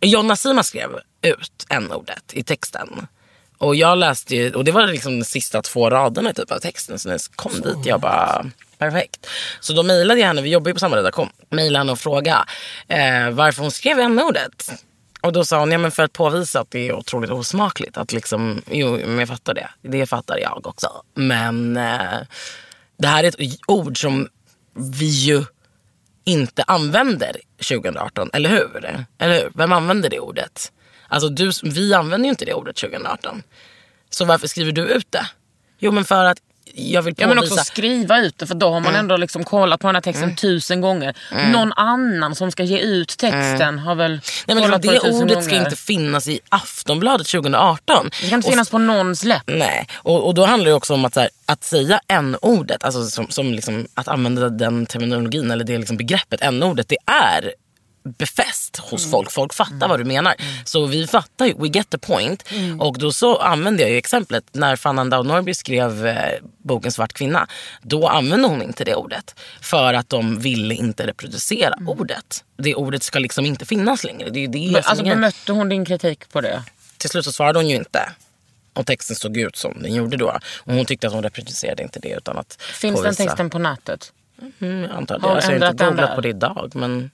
Jonna 0.00 0.36
Sima 0.36 0.62
skrev 0.62 0.90
ut 1.22 1.66
n-ordet 1.68 2.24
i 2.32 2.42
texten. 2.42 3.06
Och 3.58 3.76
jag 3.76 3.98
läste 3.98 4.36
ju, 4.36 4.54
och 4.54 4.64
det 4.64 4.72
var 4.72 4.86
liksom 4.86 5.18
de 5.18 5.24
sista 5.24 5.62
två 5.62 5.90
raderna 5.90 6.32
typ 6.32 6.50
av 6.52 6.58
texten. 6.58 6.98
Så 6.98 7.08
när 7.08 7.14
jag 7.14 7.20
kom 7.36 7.52
dit, 7.52 7.86
jag 7.86 8.00
bara 8.00 8.46
perfekt. 8.80 9.26
Så 9.60 9.72
då 9.72 9.82
mejlade 9.82 10.20
jag 10.20 10.26
henne, 10.26 10.42
vi 10.42 10.50
jobbar 10.50 10.68
ju 10.68 10.74
på 10.74 10.80
samma 10.80 10.96
redaktion, 10.96 11.28
mejlade 11.50 11.80
henne 11.80 11.92
och 11.92 11.98
frågade 11.98 12.44
eh, 12.88 13.30
varför 13.30 13.62
hon 13.62 13.70
skrev 13.70 13.98
n-ordet. 13.98 14.70
Och 15.20 15.32
då 15.32 15.44
sa 15.44 15.60
hon, 15.60 15.72
ja 15.72 15.78
men 15.78 15.90
för 15.90 16.02
att 16.02 16.12
påvisa 16.12 16.60
att 16.60 16.70
det 16.70 16.88
är 16.88 16.92
otroligt 16.92 17.30
osmakligt. 17.30 17.96
Att 17.96 18.12
liksom, 18.12 18.62
jo 18.70 18.90
men 18.90 19.18
jag 19.18 19.28
fattar 19.28 19.54
det. 19.54 19.70
Det 19.82 20.06
fattar 20.06 20.38
jag 20.38 20.66
också. 20.66 21.02
Men 21.14 21.76
eh, 21.76 22.18
det 22.98 23.08
här 23.08 23.24
är 23.24 23.28
ett 23.28 23.60
ord 23.66 24.00
som 24.00 24.28
vi 24.74 25.06
ju 25.06 25.44
inte 26.24 26.62
använder 26.62 27.36
2018, 27.56 28.30
eller 28.32 28.50
hur? 28.50 29.04
Eller 29.18 29.42
hur? 29.42 29.50
Vem 29.54 29.72
använder 29.72 30.10
det 30.10 30.20
ordet? 30.20 30.72
Alltså 31.08 31.28
du, 31.28 31.50
vi 31.62 31.94
använder 31.94 32.26
ju 32.26 32.30
inte 32.30 32.44
det 32.44 32.54
ordet 32.54 32.76
2018. 32.76 33.42
Så 34.10 34.24
varför 34.24 34.48
skriver 34.48 34.72
du 34.72 34.82
ut 34.82 35.12
det? 35.12 35.26
Jo 35.78 35.92
men 35.92 36.04
för 36.04 36.24
att 36.24 36.38
jag 36.74 37.02
vill 37.02 37.14
Ja, 37.18 37.26
påvisa... 37.26 37.34
men 37.42 37.52
också 37.52 37.64
skriva 37.64 38.18
ut 38.18 38.38
det 38.38 38.46
för 38.46 38.54
då 38.54 38.70
har 38.70 38.80
man 38.80 38.94
ändå 38.94 39.16
liksom 39.16 39.44
kollat 39.44 39.80
på 39.80 39.88
den 39.88 39.94
här 39.96 40.02
texten 40.02 40.36
tusen 40.36 40.80
gånger. 40.80 41.16
Någon 41.52 41.72
annan 41.72 42.34
som 42.34 42.50
ska 42.50 42.62
ge 42.62 42.78
ut 42.78 43.08
texten 43.18 43.78
har 43.78 43.94
väl 43.94 44.10
Nej, 44.46 44.54
men 44.54 44.64
kollat 44.64 44.82
på 44.82 44.88
det 44.88 44.94
det 44.94 45.00
tusen 45.00 45.14
ordet 45.22 45.34
gånger. 45.34 45.46
ska 45.48 45.56
inte 45.56 45.76
finnas 45.76 46.28
i 46.28 46.40
Aftonbladet 46.48 47.26
2018. 47.26 48.10
det 48.22 48.28
kan 48.28 48.36
inte 48.36 48.46
Och 48.48 48.52
finnas 48.52 48.70
på 48.70 48.78
någons 48.78 49.24
läpp. 49.24 49.42
Nej, 49.46 49.86
och, 49.96 50.26
och 50.26 50.34
då 50.34 50.44
handlar 50.44 50.70
det 50.70 50.74
också 50.76 50.94
om 50.94 51.04
att, 51.04 51.16
här, 51.16 51.28
att 51.46 51.64
säga 51.64 52.00
n-ordet, 52.08 52.84
alltså 52.84 53.04
som, 53.06 53.26
som 53.28 53.52
liksom, 53.54 53.86
att 53.94 54.08
använda 54.08 54.48
den 54.48 54.86
terminologin 54.86 55.50
eller 55.50 55.64
det 55.64 55.78
liksom 55.78 55.96
begreppet 55.96 56.40
n-ordet, 56.42 56.88
det 56.88 56.96
är 57.06 57.52
befäst 58.02 58.76
hos 58.76 59.10
folk. 59.10 59.30
Folk 59.30 59.54
fattar 59.54 59.88
vad 59.88 60.00
du 60.00 60.04
menar. 60.04 60.34
Så 60.64 60.86
vi 60.86 61.06
fattar 61.06 61.46
ju, 61.46 61.54
we 61.58 61.68
get 61.68 61.90
the 61.90 61.98
point. 61.98 62.44
Och 62.80 62.98
då 62.98 63.12
så 63.12 63.36
använde 63.38 63.82
jag 63.82 63.90
ju 63.90 63.96
exemplet 63.96 64.44
när 64.52 64.76
Fanny 64.76 65.00
Andau 65.00 65.22
Norrby 65.22 65.54
skrev 65.54 66.06
eh, 66.06 66.16
boken 66.58 66.92
Svart 66.92 67.12
kvinna. 67.12 67.46
Då 67.82 68.08
använde 68.08 68.48
hon 68.48 68.62
inte 68.62 68.84
det 68.84 68.94
ordet. 68.94 69.34
För 69.60 69.94
att 69.94 70.08
de 70.08 70.38
ville 70.38 70.74
inte 70.74 71.06
reproducera 71.06 71.74
ordet. 71.86 72.44
Det 72.56 72.74
ordet 72.74 73.02
ska 73.02 73.18
liksom 73.18 73.46
inte 73.46 73.66
finnas 73.66 74.04
längre. 74.04 74.30
Det 74.30 74.44
är 74.44 74.48
det 74.48 74.70
Men, 74.72 74.82
alltså, 74.84 75.04
bemötte 75.04 75.52
hon 75.52 75.68
din 75.68 75.84
kritik 75.84 76.32
på 76.32 76.40
det? 76.40 76.62
till 76.98 77.10
slut 77.10 77.24
så 77.24 77.32
svarade 77.32 77.58
hon 77.58 77.68
ju 77.68 77.76
inte. 77.76 78.12
Och 78.74 78.86
texten 78.86 79.16
såg 79.16 79.36
ut 79.36 79.56
som 79.56 79.82
den 79.82 79.94
gjorde 79.94 80.16
då. 80.16 80.38
Och 80.58 80.74
hon 80.74 80.84
tyckte 80.84 81.06
att 81.06 81.12
hon 81.12 81.22
reproducerade 81.22 81.82
inte 81.82 82.00
det 82.00 82.08
utan 82.16 82.38
att 82.38 82.62
Finns 82.62 83.02
den 83.02 83.04
påvisa- 83.04 83.24
texten 83.24 83.50
på 83.50 83.58
nätet? 83.58 84.12
Mm, 84.60 84.82
jag 84.82 84.90
antar 84.90 85.18
det. 85.18 85.26
Alltså, 85.28 85.52
jag 85.52 85.60
har 85.60 85.70
inte 85.70 85.84
den 85.84 85.90
googlat 85.96 86.14
på 86.14 86.20
det 86.20 86.28
idag 86.28 86.70
men 86.74 87.10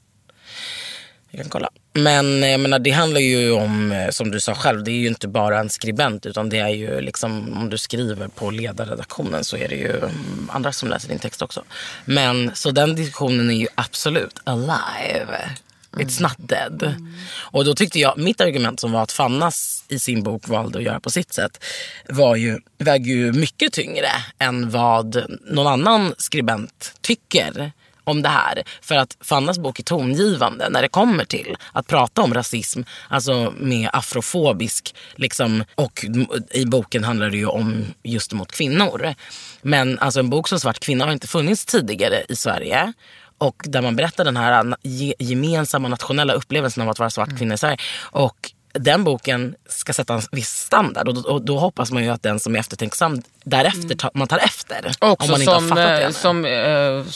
jag 1.36 1.44
kan 1.44 1.50
kolla. 1.50 1.70
Men 1.92 2.42
eh, 2.42 2.50
jag 2.50 2.60
menar, 2.60 2.78
det 2.78 2.90
handlar 2.90 3.20
ju 3.20 3.52
om, 3.52 3.92
eh, 3.92 4.10
som 4.10 4.30
du 4.30 4.40
sa 4.40 4.54
själv, 4.54 4.84
det 4.84 4.90
är 4.90 4.96
ju 4.96 5.06
inte 5.06 5.28
bara 5.28 5.60
en 5.60 5.70
skribent 5.70 6.26
utan 6.26 6.48
det 6.48 6.58
är 6.58 6.68
ju 6.68 7.00
liksom, 7.00 7.58
om 7.58 7.70
du 7.70 7.78
skriver 7.78 8.28
på 8.28 8.50
ledarredaktionen 8.50 9.44
så 9.44 9.56
är 9.56 9.68
det 9.68 9.74
ju 9.74 9.96
mm, 9.96 10.50
andra 10.52 10.72
som 10.72 10.88
läser 10.88 11.08
din 11.08 11.18
text 11.18 11.42
också. 11.42 11.64
Men 12.04 12.50
så 12.54 12.70
den 12.70 12.94
diskussionen 12.94 13.50
är 13.50 13.54
ju 13.54 13.66
absolut 13.74 14.40
alive. 14.44 15.50
It's 15.92 16.22
not 16.22 16.36
dead. 16.38 16.94
Och 17.38 17.64
då 17.64 17.74
tyckte 17.74 17.98
jag, 17.98 18.18
mitt 18.18 18.40
argument 18.40 18.80
som 18.80 18.92
var 18.92 19.02
att 19.02 19.12
Fannas 19.12 19.84
i 19.88 19.98
sin 19.98 20.22
bok 20.22 20.48
valde 20.48 20.78
att 20.78 20.84
göra 20.84 21.00
på 21.00 21.10
sitt 21.10 21.32
sätt 21.32 21.64
var 22.08 22.36
ju, 22.36 22.58
väger 22.78 23.14
ju 23.14 23.32
mycket 23.32 23.72
tyngre 23.72 24.08
än 24.38 24.70
vad 24.70 25.24
någon 25.50 25.66
annan 25.66 26.14
skribent 26.18 26.94
tycker 27.00 27.72
om 28.06 28.22
det 28.22 28.28
här. 28.28 28.62
För 28.80 28.94
att 28.94 29.16
Fannas 29.20 29.58
bok 29.58 29.78
är 29.78 29.82
tongivande 29.82 30.68
när 30.70 30.82
det 30.82 30.88
kommer 30.88 31.24
till 31.24 31.56
att 31.72 31.86
prata 31.86 32.22
om 32.22 32.34
rasism, 32.34 32.82
alltså 33.08 33.54
med 33.56 33.90
afrofobisk, 33.92 34.94
liksom, 35.14 35.64
och 35.74 36.04
i 36.50 36.66
boken 36.66 37.04
handlar 37.04 37.30
det 37.30 37.36
ju 37.36 37.46
om 37.46 37.84
just 38.02 38.32
mot 38.32 38.52
kvinnor. 38.52 39.14
Men 39.62 39.98
alltså 39.98 40.20
en 40.20 40.30
bok 40.30 40.48
som 40.48 40.60
Svart 40.60 40.78
kvinna 40.78 41.04
har 41.04 41.12
inte 41.12 41.28
funnits 41.28 41.66
tidigare 41.66 42.24
i 42.28 42.36
Sverige. 42.36 42.92
Och 43.38 43.62
där 43.66 43.82
man 43.82 43.96
berättar 43.96 44.24
den 44.24 44.36
här 44.36 44.76
gemensamma 45.18 45.88
nationella 45.88 46.32
upplevelsen 46.32 46.82
av 46.82 46.88
att 46.88 46.98
vara 46.98 47.10
svart 47.10 47.38
kvinna 47.38 47.54
i 47.54 47.58
Sverige. 47.58 47.78
Och 48.00 48.52
den 48.72 49.04
boken 49.04 49.54
ska 49.68 49.92
sätta 49.92 50.14
en 50.14 50.22
viss 50.32 50.48
standard 50.48 51.08
och 51.08 51.14
då, 51.14 51.30
och 51.30 51.44
då 51.44 51.58
hoppas 51.58 51.92
man 51.92 52.04
ju 52.04 52.10
att 52.10 52.22
den 52.22 52.40
som 52.40 52.56
är 52.56 52.60
eftertänksam 52.60 53.22
därefter 53.44 53.96
tar, 53.96 54.10
man 54.14 54.28
tar 54.28 54.38
efter. 54.38 54.92
Också 55.00 55.24
om 55.24 55.30
man 55.30 55.40
inte 55.40 55.52
har 55.52 55.60
som, 55.60 55.68
fattat 55.68 55.86
det 55.86 55.98
eh, 55.98 56.04
ännu. 56.04 56.12
som, 56.12 56.44
eh, 56.44 57.12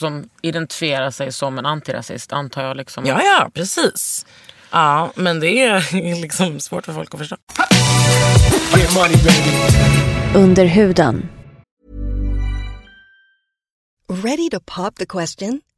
som 0.00 0.28
identifierar 0.42 1.10
sig 1.10 1.32
som 1.32 1.58
en 1.58 1.66
antirasist 1.66 2.32
antar 2.32 2.62
jag. 2.62 2.76
Liksom. 2.76 3.06
Ja, 3.06 3.22
ja, 3.22 3.50
precis. 3.54 4.26
Ja, 4.70 5.12
men 5.14 5.40
det 5.40 5.60
är 5.62 5.92
liksom 6.20 6.60
svårt 6.60 6.84
för 6.86 6.92
folk 6.92 7.14
att 7.14 7.20
förstå. 7.20 7.36
Under 10.34 10.64
huden. 10.64 11.28
Ready 14.08 14.50
to 14.50 14.60
pop 14.76 14.96
the 14.96 15.06
question? 15.06 15.60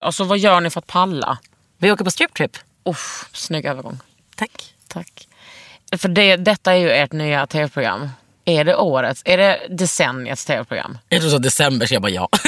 Alltså 0.00 0.24
vad 0.24 0.38
gör 0.38 0.60
ni 0.60 0.70
för 0.70 0.78
att 0.80 0.86
palla? 0.86 1.38
Vi 1.78 1.92
åker 1.92 2.04
på 2.04 2.10
striptrip. 2.10 2.56
Uff, 2.84 3.28
snygg 3.32 3.64
övergång. 3.64 3.98
Tack. 4.36 4.74
Tack. 4.88 5.28
För 5.98 6.08
det, 6.08 6.36
detta 6.36 6.72
är 6.72 6.76
ju 6.76 6.90
ert 6.90 7.12
nya 7.12 7.46
tv-program. 7.46 8.08
Är 8.44 8.64
det 8.64 8.76
årets? 8.76 9.22
Är 9.24 9.36
det 9.36 9.60
decenniets 9.70 10.44
tv-program? 10.44 10.98
Jag 11.08 11.20
tror 11.20 11.30
så 11.30 11.38
december, 11.38 11.86
så 11.86 11.94
jag 11.94 12.02
bara 12.02 12.10
ja. 12.12 12.28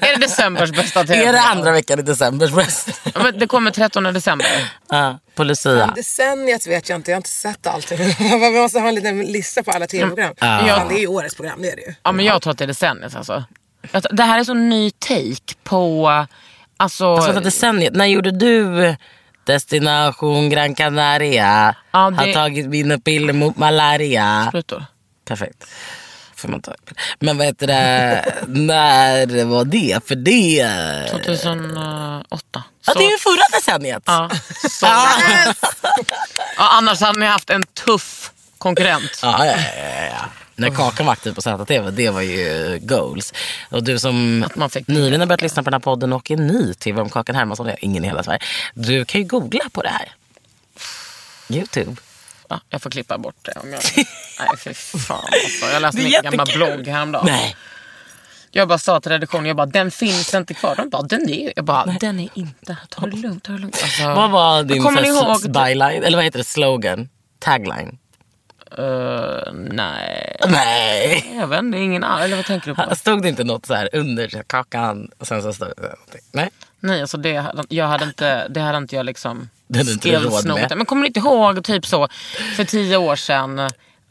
Är 0.00 0.14
det 0.18 0.26
decembers 0.26 0.70
bästa 0.70 1.00
är 1.00 1.04
tv-program? 1.04 1.34
det 1.34 1.40
andra 1.40 1.72
veckan 1.72 1.98
i 1.98 2.02
december 2.02 2.48
bäst? 2.56 3.00
Ja, 3.14 3.22
men 3.22 3.38
Det 3.38 3.46
kommer 3.46 3.70
13 3.70 4.02
december. 4.04 4.46
Ja, 4.88 5.18
på 5.34 5.44
Lucia. 5.44 5.92
Decenniet 5.96 6.66
vet 6.66 6.88
jag 6.88 6.96
inte, 6.96 7.10
jag 7.10 7.16
har 7.16 7.20
inte 7.20 7.30
sett 7.30 7.66
allting. 7.66 7.98
Vi 8.18 8.60
måste 8.60 8.80
ha 8.80 8.88
en 8.88 8.94
liten 8.94 9.22
lista 9.22 9.62
på 9.62 9.70
alla 9.70 9.86
tv-program. 9.86 10.34
Ja. 10.38 10.64
Fan, 10.68 10.88
det 10.88 10.94
är 10.94 11.00
ju 11.00 11.06
årets 11.06 11.34
program, 11.34 11.62
det 11.62 11.70
är 11.70 11.76
det 11.76 11.82
ju. 11.82 11.94
Ja, 12.02 12.12
men 12.12 12.24
jag 12.24 12.42
tror 12.42 12.50
att 12.50 12.58
det 12.58 12.64
är 12.64 12.68
decenniet 12.68 13.16
alltså. 13.16 13.44
Det 14.10 14.22
här 14.22 14.38
är 14.40 14.44
så 14.44 14.54
ny 14.54 14.90
take 14.90 15.54
på... 15.64 16.10
Alltså, 16.80 17.14
Alltså 17.14 17.40
decenniet. 17.40 17.94
När 17.94 18.06
gjorde 18.06 18.30
du 18.30 18.96
Destination 19.44 20.48
Gran 20.50 20.74
Canaria? 20.74 21.74
Ja, 21.92 22.10
det- 22.10 22.16
Har 22.16 22.32
tagit 22.32 22.66
mina 22.66 22.98
piller 22.98 23.32
mot 23.32 23.56
malaria. 23.56 24.46
sprutor. 24.48 24.84
Perfekt. 25.28 25.64
Man. 26.44 26.62
Men 27.18 27.38
vad 27.38 27.46
heter 27.46 27.66
det, 27.66 28.24
när 28.46 29.44
var 29.44 29.64
det? 29.64 30.08
För 30.08 30.14
det... 30.14 30.66
2008. 31.10 32.24
Ja, 32.52 32.62
Så- 32.92 32.98
det 32.98 33.04
är 33.04 33.10
ju 33.10 33.18
förra 33.18 33.58
decenniet. 33.58 34.02
Ja, 34.06 34.30
så, 34.70 34.86
ja, 36.56 36.68
annars 36.78 37.00
hade 37.00 37.18
ni 37.20 37.26
haft 37.26 37.50
en 37.50 37.62
tuff 37.62 38.32
konkurrent. 38.58 39.20
Ja, 39.22 39.46
ja, 39.46 39.54
ja, 39.76 40.04
ja. 40.04 40.28
När 40.60 40.70
Kakan 40.70 41.06
var 41.06 41.12
aktiv 41.12 41.34
på 41.34 41.42
ZTV, 41.42 41.90
det 41.90 42.10
var 42.10 42.20
ju 42.20 42.78
goals. 42.82 43.32
Och 43.70 43.84
du 43.84 43.98
som 43.98 44.44
nyligen 44.86 45.20
har 45.20 45.26
börjat 45.26 45.42
lyssna 45.42 45.62
på 45.62 45.70
den 45.70 45.74
här 45.74 45.80
podden 45.80 46.12
och 46.12 46.30
är 46.30 46.36
ny 46.36 46.74
till 46.74 46.94
vem 46.94 47.08
Kakan 47.08 47.34
Hermansson 47.36 47.68
är, 47.68 47.84
ingen 47.84 48.04
i 48.04 48.06
hela 48.06 48.22
Sverige. 48.22 48.40
Du 48.74 49.04
kan 49.04 49.20
ju 49.20 49.26
googla 49.26 49.64
på 49.72 49.82
det 49.82 49.88
här. 49.88 50.08
Youtube. 51.48 51.96
Ja, 52.48 52.60
jag 52.68 52.82
får 52.82 52.90
klippa 52.90 53.18
bort 53.18 53.36
det. 53.42 53.52
Om 53.62 53.72
jag... 53.72 53.82
Nej, 53.96 54.48
fy 54.58 54.74
fan 54.74 55.24
alltså. 55.24 55.66
Jag 55.72 55.82
läste 55.82 56.02
min 56.02 56.12
gamla 56.22 56.44
blogg 56.44 56.86
häromdagen. 56.86 57.26
Nej. 57.26 57.56
Jag 58.50 58.68
bara 58.68 58.78
sa 58.78 59.00
till 59.00 59.12
redaktionen, 59.12 59.46
jag 59.46 59.56
bara, 59.56 59.66
den 59.66 59.90
finns 59.90 60.34
inte 60.34 60.54
kvar. 60.54 60.76
De 60.76 60.88
bara, 60.90 61.02
den 61.02 61.30
är 61.30 61.52
Jag 61.56 61.64
bara, 61.64 61.96
den 62.00 62.20
är 62.20 62.28
inte. 62.34 62.76
Ta 62.88 63.06
det 63.06 63.16
lugnt, 63.16 63.44
ta 63.44 63.52
det 63.52 63.58
lugnt. 63.58 63.80
Alltså, 63.82 64.02
Vad 64.14 64.30
var 64.30 64.62
din 64.62 65.52
byline? 65.52 66.04
Eller 66.04 66.16
vad 66.16 66.24
heter 66.24 66.38
det? 66.38 66.44
Slogan? 66.44 67.08
Tagline? 67.38 67.98
Eh, 68.78 69.52
nej, 69.52 70.36
Nej. 70.48 71.34
jag 71.38 71.46
vet 71.46 71.58
inte. 71.58 71.78
Ingen 71.78 72.04
Eller 72.04 72.36
vad 72.36 72.44
tänker 72.44 72.66
du 72.70 72.74
på? 72.74 72.96
Stod 72.96 73.22
det 73.22 73.28
inte 73.28 73.44
något 73.44 73.66
så 73.66 73.74
här 73.74 73.88
under 73.92 74.42
kakan 74.46 75.10
och 75.18 75.26
sen 75.26 75.42
så 75.42 75.52
stod 75.52 75.68
det 75.76 75.82
någonting? 75.82 76.20
Nej. 76.32 76.50
Nej, 76.80 77.00
alltså 77.00 77.16
det, 77.16 77.44
jag 77.68 77.86
hade 77.86 78.04
inte, 78.04 78.48
det 78.48 78.60
hade 78.60 78.78
inte 78.78 78.96
jag 78.96 79.06
liksom 79.06 79.48
du 79.68 79.84
med. 80.54 80.72
Men 80.76 80.86
kommer 80.86 81.02
ni 81.02 81.06
inte 81.06 81.20
ihåg 81.20 81.64
typ 81.64 81.86
så 81.86 82.08
för 82.56 82.64
tio 82.64 82.96
år 82.96 83.16
sedan 83.16 83.56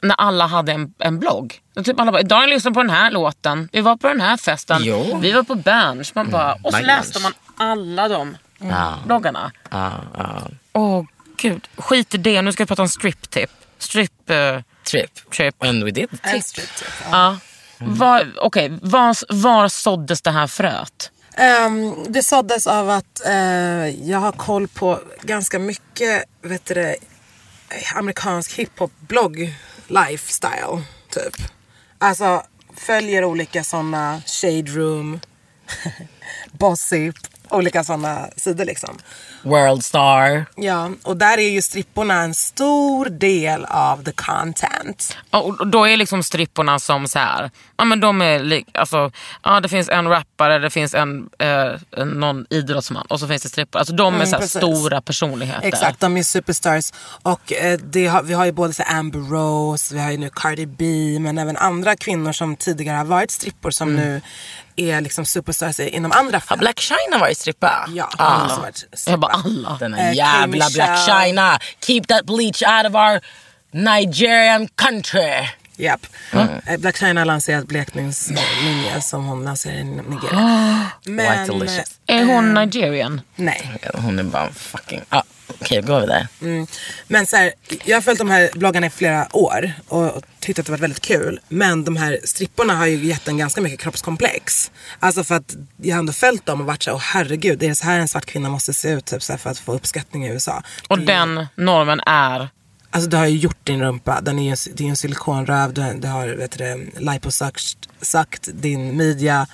när 0.01 0.16
alla 0.18 0.47
hade 0.47 0.72
en, 0.72 0.93
en 0.97 1.20
blogg? 1.20 1.60
Och 1.76 1.86
Typ 1.86 1.99
alla 1.99 2.12
bara, 2.12 2.24
Daniel 2.24 2.49
lyssnade 2.49 2.74
på 2.74 2.82
den 2.82 2.89
här 2.89 3.12
låten, 3.12 3.70
vi 3.72 3.82
var 3.82 3.97
på 3.97 4.07
den 4.07 4.22
här 4.22 4.38
festen, 4.38 4.82
Jo. 4.84 5.18
vi 5.22 5.32
var 5.32 5.43
på 5.43 5.55
Berns. 5.55 6.16
Man 6.16 6.30
bara, 6.30 6.53
och 6.64 6.74
så 6.74 6.82
läste 6.82 7.20
man 7.20 7.34
alla 7.57 8.07
de 8.07 8.38
Ja. 8.60 8.97
bloggarna. 9.05 9.51
Ja, 9.70 9.91
ja. 10.18 10.41
Åh 10.74 11.05
gud, 11.38 11.68
skit 11.78 12.16
i 12.16 12.18
det. 12.18 12.41
Nu 12.41 12.51
ska 12.51 12.64
vi 12.64 12.68
prata 12.68 12.82
om 12.82 12.89
strip 12.89 13.30
tip. 13.30 13.49
Strip 13.80 14.30
uh, 14.30 14.61
Trip. 14.84 15.30
trip. 15.32 15.63
And 15.63 15.84
we 15.84 15.91
did. 15.91 16.09
En 16.23 16.43
strip 16.43 16.75
tip. 16.75 16.88
Ja. 17.11 17.38
Var, 17.80 18.34
Okej, 18.38 18.80
var, 18.82 19.15
var 19.34 19.67
såddes 19.67 20.21
det 20.21 20.32
här 20.32 20.47
fröet? 20.47 21.11
Ehm, 21.36 21.95
det 22.07 22.23
såddes 22.23 22.67
av 22.67 22.89
att 22.89 23.25
eh, 23.25 23.88
jag 24.09 24.17
har 24.17 24.32
koll 24.32 24.67
på 24.67 24.99
ganska 25.21 25.59
mycket 25.59 26.23
vet 26.41 26.65
du, 26.65 26.95
amerikansk 27.95 28.59
hiphop-blogg 28.59 29.53
lifestyle. 29.88 30.84
Typ. 31.09 31.36
Alltså 31.97 32.43
följer 32.75 33.23
olika 33.23 33.63
sådana 33.63 34.21
shade 34.25 34.71
room, 34.71 35.19
bossip, 36.51 37.15
olika 37.49 37.84
sådana 37.84 38.30
sidor 38.38 38.65
liksom. 38.65 38.97
World 39.44 39.86
Star. 39.86 40.46
Ja, 40.56 40.92
och 41.04 41.18
där 41.18 41.38
är 41.38 41.50
ju 41.50 41.62
stripporna 41.62 42.22
en 42.22 42.34
stor 42.34 43.06
del 43.06 43.66
av 43.66 44.04
the 44.04 44.12
content. 44.12 45.18
Ja, 45.32 45.40
Och 45.40 45.68
då 45.68 45.88
är 45.88 45.98
liksom 45.98 46.24
stripporna 46.24 46.80
som 46.80 47.08
så 47.08 47.20
här, 47.20 47.52
ja 47.78 47.86
men 47.86 48.00
de 48.00 48.22
är 48.22 48.64
alltså, 48.74 49.12
ja 49.44 49.60
det 49.60 49.70
finns 49.70 49.90
en 49.90 50.08
rappare, 50.08 50.60
det 50.60 50.70
finns 50.70 50.94
en, 50.94 51.30
eh, 51.40 52.06
någon 52.06 52.46
idrottsman 52.50 53.06
och 53.10 53.20
så 53.20 53.28
finns 53.28 53.42
det 53.44 53.50
strippor. 53.50 53.80
Alltså 53.80 53.94
de 53.94 54.22
är 54.22 54.26
så 54.26 54.36
här 54.36 54.48
stora 54.48 55.02
personligheter. 55.02 55.68
Exakt, 55.68 56.00
de 56.00 56.18
är 56.18 56.24
superstars. 56.24 56.92
Och 57.22 57.54
eh, 57.54 57.80
har, 58.12 58.24
vi 58.24 58.34
har 58.34 58.46
ju 58.46 58.52
både 58.52 58.74
så 58.74 58.84
Amber 58.84 59.20
Rose, 59.20 59.96
vi 59.96 60.02
har 60.02 60.12
ju 60.12 60.18
nu 60.18 60.30
Cardi 60.36 60.66
B, 60.66 60.86
men 61.20 61.38
även 61.38 61.58
andra 61.58 61.96
kvinnor 61.96 62.32
som 62.32 62.56
tidigare 62.56 62.98
har 62.98 63.06
varit 63.06 63.32
strippor 63.32 63.72
som 63.72 63.96
nu 63.96 64.22
är 64.80 65.01
liksom 65.01 65.25
superstars 65.25 65.80
inom 65.80 66.11
andra 66.11 66.36
Har 66.36 66.39
fält. 66.39 66.59
Black 66.59 66.80
China 66.80 67.17
varit 67.19 67.38
strippa? 67.38 67.86
Ja, 67.95 68.09
Ah. 68.17 68.38
hon 68.41 68.49
har 68.49 68.59
varit 68.61 68.77
strippa. 68.77 69.11
Jag 69.11 69.19
bara 69.19 69.32
alla. 69.32 69.77
Den 69.80 69.93
Eh, 69.93 69.99
här 69.99 70.11
K. 70.11 70.15
jävla 70.17 70.47
Michelle. 70.47 70.73
Black 70.73 70.99
China. 71.25 71.59
Keep 71.88 72.01
that 72.07 72.25
bleach 72.25 72.61
out 72.63 72.86
of 72.89 72.95
our 72.95 73.21
Nigerian 73.71 74.67
country. 74.75 75.47
Japp. 75.77 76.05
Eh, 76.67 76.77
Black 76.77 76.97
China 76.97 77.21
har 77.21 77.25
lanserat 77.25 77.65
blekningslinje 77.67 79.01
som 79.01 79.25
hon 79.25 79.43
lanserar 79.45 79.75
i 79.75 79.84
Nigeria. 79.84 80.89
White 81.05 81.11
Men, 81.11 81.47
delicious. 81.47 81.91
Är 82.07 82.23
hon 82.25 82.53
nigerian? 82.53 83.21
nej. 83.36 83.77
Hon 83.93 84.19
är 84.19 84.23
bara 84.23 84.49
fucking... 84.53 85.01
Ah, 85.09 85.21
Okej, 85.62 85.82
då 85.82 85.88
går 85.93 86.00
vi 86.02 86.08
där. 86.08 86.28
Mm. 86.41 86.68
Men 87.08 87.26
så 87.28 87.36
här, 87.36 87.54
jag 87.86 87.97
har 87.97 88.02
följt 88.02 88.20
de 88.20 88.30
här 88.30 88.50
bloggarna 88.54 88.88
i 88.88 88.89
flera 88.89 89.28
år 89.36 89.72
och, 89.88 90.24
tyckt 90.39 90.60
att 90.60 90.66
det 90.66 90.72
varit 90.72 90.82
väldigt 90.82 91.02
kul. 91.02 91.39
Men 91.47 91.84
de 91.84 91.95
här 91.97 92.20
stripporna 92.24 92.76
har 92.76 92.86
ju 92.86 93.06
gett 93.06 93.28
en 93.28 93.38
ganska 93.38 93.62
mycket 93.62 93.80
kroppskomplex. 93.80 94.72
Alltså 95.00 95.24
för 95.24 95.36
att 95.36 95.56
jag 95.82 95.95
har 95.95 96.00
ändå 96.00 96.14
följt 96.14 96.45
dem 96.45 96.62
och 96.62 96.68
varit 96.68 96.84
så 96.84 96.89
här, 96.89 96.95
åh 96.95 97.02
herregud, 97.04 97.60
det 97.60 97.68
är 97.68 97.74
så 97.74 97.86
här 97.86 98.00
en 98.00 98.08
svart 98.08 98.26
kvinna 98.26 98.50
måste 98.50 98.74
se 98.74 98.89
ut 98.91 99.06
typ, 99.06 99.24
så 99.24 99.34
här, 99.34 99.38
för 99.38 99.50
att 99.50 99.60
få 99.60 99.74
uppskattning 99.74 100.26
i 100.26 100.30
USA. 100.30 100.64
Och 100.88 101.00
Det- 101.00 101.06
den 101.06 101.47
normen 101.56 102.00
är, 102.06 102.50
Alltså 102.92 103.10
du 103.10 103.18
har 103.18 103.26
ju 103.26 103.38
gjort 103.38 103.66
din 103.66 103.82
rumpa, 103.82 104.22
den 104.22 104.40
är 104.40 104.44
ju, 104.50 104.56
det 104.74 104.84
är 104.84 104.86
ju 104.86 104.90
en 104.90 104.96
silikonröv, 104.96 105.74
du, 105.74 105.94
du 105.94 106.08
har 106.08 106.28
vet 106.28 106.58
du, 106.58 106.92
liposuckt 107.00 108.50
din 108.54 108.98
midja. 108.98 109.48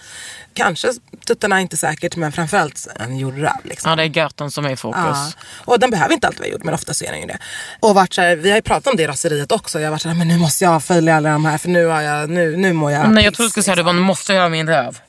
Kanske 0.54 0.88
tuttarna, 1.28 1.62
inte 1.62 1.78
säkert, 1.78 2.16
men 2.16 2.32
framförallt 2.32 2.88
en 3.00 3.18
gjord 3.18 3.38
röv. 3.38 3.52
Liksom. 3.64 3.90
ja 3.90 3.96
det 3.96 4.04
är 4.04 4.18
göten 4.18 4.52
som 4.52 4.66
är 4.66 4.70
i 4.70 4.76
fokus. 4.76 5.02
Ja. 5.04 5.32
Och 5.66 5.80
den 5.80 5.90
behöver 5.92 6.14
inte 6.14 6.28
alltid 6.28 6.40
vara 6.40 6.50
gjord 6.50 6.64
men 6.66 6.74
ofta 6.74 6.94
så 6.94 7.06
är 7.06 7.12
den 7.12 7.22
ju 7.22 7.28
det. 7.28 7.38
Och 7.80 7.96
varit 7.96 8.14
så 8.14 8.22
här, 8.22 8.36
vi 8.36 8.50
har 8.50 8.56
ju 8.58 8.62
pratat 8.62 8.88
om 8.88 8.98
det 8.98 9.04
i 9.04 9.08
raseriet 9.08 9.52
också. 9.52 9.80
Jag 9.80 9.86
har 9.88 9.92
varit 9.92 10.02
så 10.02 10.10
här, 10.10 10.16
men 10.16 10.28
nu 10.28 10.38
måste 10.38 10.64
jag 10.64 10.84
följa 10.84 11.16
alla 11.16 11.30
de 11.30 11.46
här 11.46 11.58
för 11.58 11.70
nu, 11.70 11.86
har 11.86 12.02
jag, 12.02 12.30
nu, 12.30 12.58
nu 12.58 12.74
mår 12.74 12.92
jag 12.92 13.10
Nej 13.10 13.24
jag 13.24 13.34
trodde 13.34 13.48
du 13.48 13.52
skulle 13.52 13.64
säga 13.64 13.74
att 13.74 13.78
du 13.78 13.84
liksom. 13.84 13.98
bara, 13.98 14.06
måste 14.08 14.34
göra 14.34 14.50
min 14.50 14.68
röv. 14.68 15.00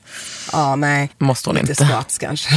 Ja, 0.51 0.75
nej. 0.75 1.09
Måste 1.17 1.49
hon 1.49 1.55
Lite 1.55 1.71
inte. 1.71 1.85
squats 1.85 2.17
kanske. 2.17 2.49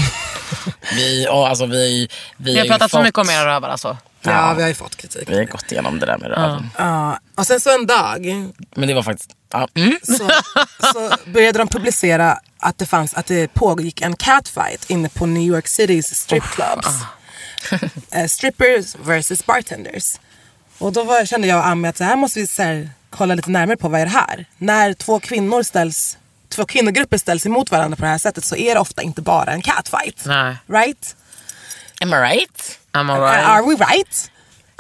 Vi, 0.97 1.29
och 1.31 1.49
alltså, 1.49 1.67
vi, 1.67 2.09
vi, 2.37 2.53
Vi 2.53 2.59
har 2.59 2.67
pratat 2.67 2.91
så 2.91 2.97
fått- 2.97 3.05
mycket 3.05 3.19
om 3.19 3.31
era 3.31 3.47
rövar 3.47 3.69
alltså. 3.69 3.97
Ja, 4.23 4.55
vi 4.55 4.63
har 4.63 4.69
ju 4.69 4.75
fått 4.75 4.97
kritik. 4.97 5.31
Vi 5.31 5.37
har 5.37 5.45
gått 5.45 5.73
igenom 5.73 5.99
det 5.99 6.07
där 6.07 6.19
med 6.19 6.31
röven. 6.31 6.71
Ja. 6.79 7.19
Och 7.35 7.47
sen 7.47 7.61
så 7.61 7.75
en 7.75 7.87
dag 7.87 8.27
Men 8.75 8.89
det 8.89 8.95
var 8.95 9.03
faktiskt... 9.03 9.31
Ja. 9.53 9.69
Mm. 9.75 9.99
så, 10.03 10.31
så 10.93 11.31
började 11.31 11.59
de 11.59 11.69
publicera 11.69 12.39
att 12.59 12.79
det, 12.79 12.87
fanns, 12.87 13.15
att 13.15 13.27
det 13.27 13.55
pågick 13.55 14.03
en 14.03 14.17
catfight 14.17 14.91
inne 14.91 15.09
på 15.09 15.27
New 15.27 15.43
York 15.43 15.69
Citys 15.69 16.15
stripclubs. 16.15 16.89
Eh, 18.11 18.27
strippers 18.27 18.95
versus 19.05 19.47
bartenders. 19.47 20.21
Och 20.79 20.93
då 20.93 21.05
var, 21.05 21.25
kände 21.25 21.49
jag 21.49 21.59
och 21.59 21.67
Ami 21.67 21.89
att 21.89 21.97
så 21.97 22.05
här 22.05 22.17
måste 22.17 22.41
vi 22.41 22.47
så 22.47 22.63
här, 22.63 22.91
kolla 23.11 23.35
lite 23.35 23.51
närmare 23.51 23.77
på 23.77 23.89
vad 23.89 24.01
är 24.01 24.05
det 24.05 24.11
här. 24.11 24.47
När 24.59 24.93
två 24.93 25.21
kvinnor 25.21 25.63
ställs, 25.63 26.19
två 26.49 26.65
kvinnogrupper 26.65 27.19
ställs 27.19 27.47
emot 27.47 27.71
varandra 27.71 27.97
på 27.97 28.03
det 28.03 28.09
här 28.09 28.19
sättet 28.19 28.45
så 28.45 28.57
är 28.57 28.75
det 28.75 28.81
ofta 28.81 29.03
inte 29.03 29.23
bara 29.23 29.53
en 29.53 29.63
catfight. 29.63 30.23
Nej. 30.27 30.57
Right? 30.67 31.17
Am 32.01 32.15
I 32.15 32.17
right? 32.17 32.80
Am 32.93 33.11
I 33.11 33.13
Uh, 33.13 33.21
right? 33.21 33.45
Are 33.47 33.63
we 33.63 33.75
right? 33.77 34.31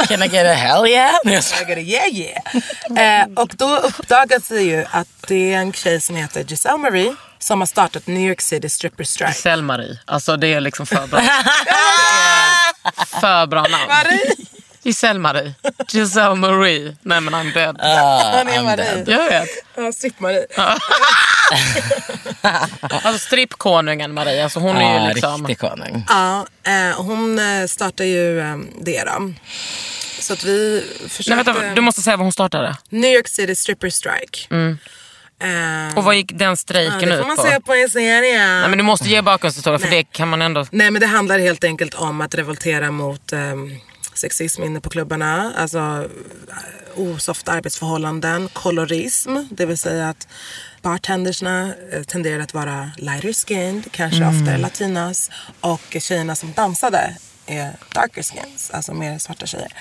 Can 0.08 0.22
I 0.22 0.28
get 0.28 0.46
a 0.46 0.54
hell 0.54 0.86
yeah? 0.86 1.14
I 1.26 1.64
gotta 1.68 1.80
yeah 1.80 2.06
yeah. 2.08 2.40
eh, 3.22 3.28
och 3.36 3.48
då 3.56 3.76
uppdagas 3.76 4.48
det 4.48 4.62
ju 4.62 4.84
att 4.90 5.08
det 5.28 5.52
är 5.52 5.56
en 5.58 5.72
tjej 5.72 6.00
som 6.00 6.16
heter 6.16 6.44
Giselle 6.44 6.78
Marie 6.78 7.14
som 7.38 7.60
har 7.60 7.66
startat 7.66 8.06
New 8.06 8.28
York 8.28 8.40
City 8.40 8.68
Stripper 8.68 9.04
Strike. 9.04 9.30
Giselle-Marie. 9.32 9.98
Alltså 10.04 10.36
det 10.36 10.54
är 10.54 10.60
liksom 10.60 10.86
för 10.86 11.06
bra. 11.06 11.20
för 13.20 13.46
bra 13.46 13.62
namn. 13.62 13.86
Marie! 13.88 14.34
Giselle-Marie. 14.82 15.54
Giselle 15.88 16.34
Marie. 16.34 16.96
Nej 17.02 17.20
men 17.20 17.34
I'm 17.34 17.54
dead. 17.54 17.76
Ah, 17.80 18.40
är 18.40 18.44
I'm 18.44 18.64
Marie. 18.64 18.76
dead. 18.76 19.08
Jag 19.08 19.24
vet. 19.28 19.48
Ja, 19.76 19.92
Stripp-Marie. 19.92 20.46
Alltså 22.90 23.18
strippkonungen 23.26 24.14
Marie. 24.14 24.44
Alltså 24.44 24.60
hon 24.60 24.76
är 24.76 24.94
Ja, 24.94 25.08
ju 25.08 25.14
liksom... 25.14 25.46
riktig 25.46 25.68
konung. 25.68 26.04
Ja, 26.08 26.46
eh, 26.66 26.96
hon 27.02 27.38
eh, 27.38 27.66
startar 27.66 28.04
ju 28.04 28.40
eh, 28.40 28.56
det 28.80 29.04
då. 29.04 29.32
Så 30.20 30.32
att 30.32 30.44
vi 30.44 30.84
Nej, 31.00 31.08
försökte... 31.08 31.52
vänta, 31.52 31.74
du 31.74 31.80
måste 31.80 32.02
säga 32.02 32.16
vad 32.16 32.24
hon 32.24 32.32
startade. 32.32 32.76
New 32.88 33.14
York 33.14 33.28
City 33.28 33.54
Stripper 33.54 33.90
Strike. 33.90 34.54
Eh, 35.42 35.98
Och 35.98 36.04
vad 36.04 36.14
gick 36.16 36.32
den 36.32 36.48
ja, 36.48 36.56
strejken 36.56 36.98
det 37.08 37.14
ut 37.14 37.20
får 37.20 37.26
man 37.26 37.36
på? 37.36 37.42
se 37.42 37.60
på 37.60 37.74
en 37.74 37.90
serie. 37.90 38.38
Nej 38.46 38.68
men 38.68 38.78
du 38.78 38.84
måste 38.84 39.08
ge 39.08 39.22
bakgrundshistoria 39.22 39.78
för 39.78 39.88
Nej. 39.88 39.96
det 39.98 40.12
kan 40.16 40.28
man 40.28 40.42
ändå... 40.42 40.66
Nej 40.70 40.90
men 40.90 41.00
det 41.00 41.06
handlar 41.06 41.38
helt 41.38 41.64
enkelt 41.64 41.94
om 41.94 42.20
att 42.20 42.34
revoltera 42.34 42.90
mot 42.90 43.32
ehm, 43.32 43.76
sexism 44.14 44.62
inne 44.62 44.80
på 44.80 44.90
klubbarna. 44.90 45.52
Alltså 45.56 45.78
eh, 45.78 47.00
osofta 47.00 47.52
arbetsförhållanden, 47.52 48.48
kolorism. 48.52 49.36
Det 49.50 49.66
vill 49.66 49.78
säga 49.78 50.08
att 50.08 50.28
bartendersna 50.82 51.74
eh, 51.92 52.02
tenderar 52.02 52.42
att 52.42 52.54
vara 52.54 52.90
lighter 52.96 53.32
skinned, 53.32 53.92
kanske 53.92 54.26
oftare 54.26 54.58
latinas. 54.58 55.30
Och 55.60 55.96
tjejerna 56.00 56.34
som 56.34 56.52
dansade 56.52 57.16
är 57.46 57.72
darker 57.94 58.22
skins, 58.22 58.70
alltså 58.70 58.94
mer 58.94 59.18
svarta 59.18 59.46
tjejer. 59.46 59.72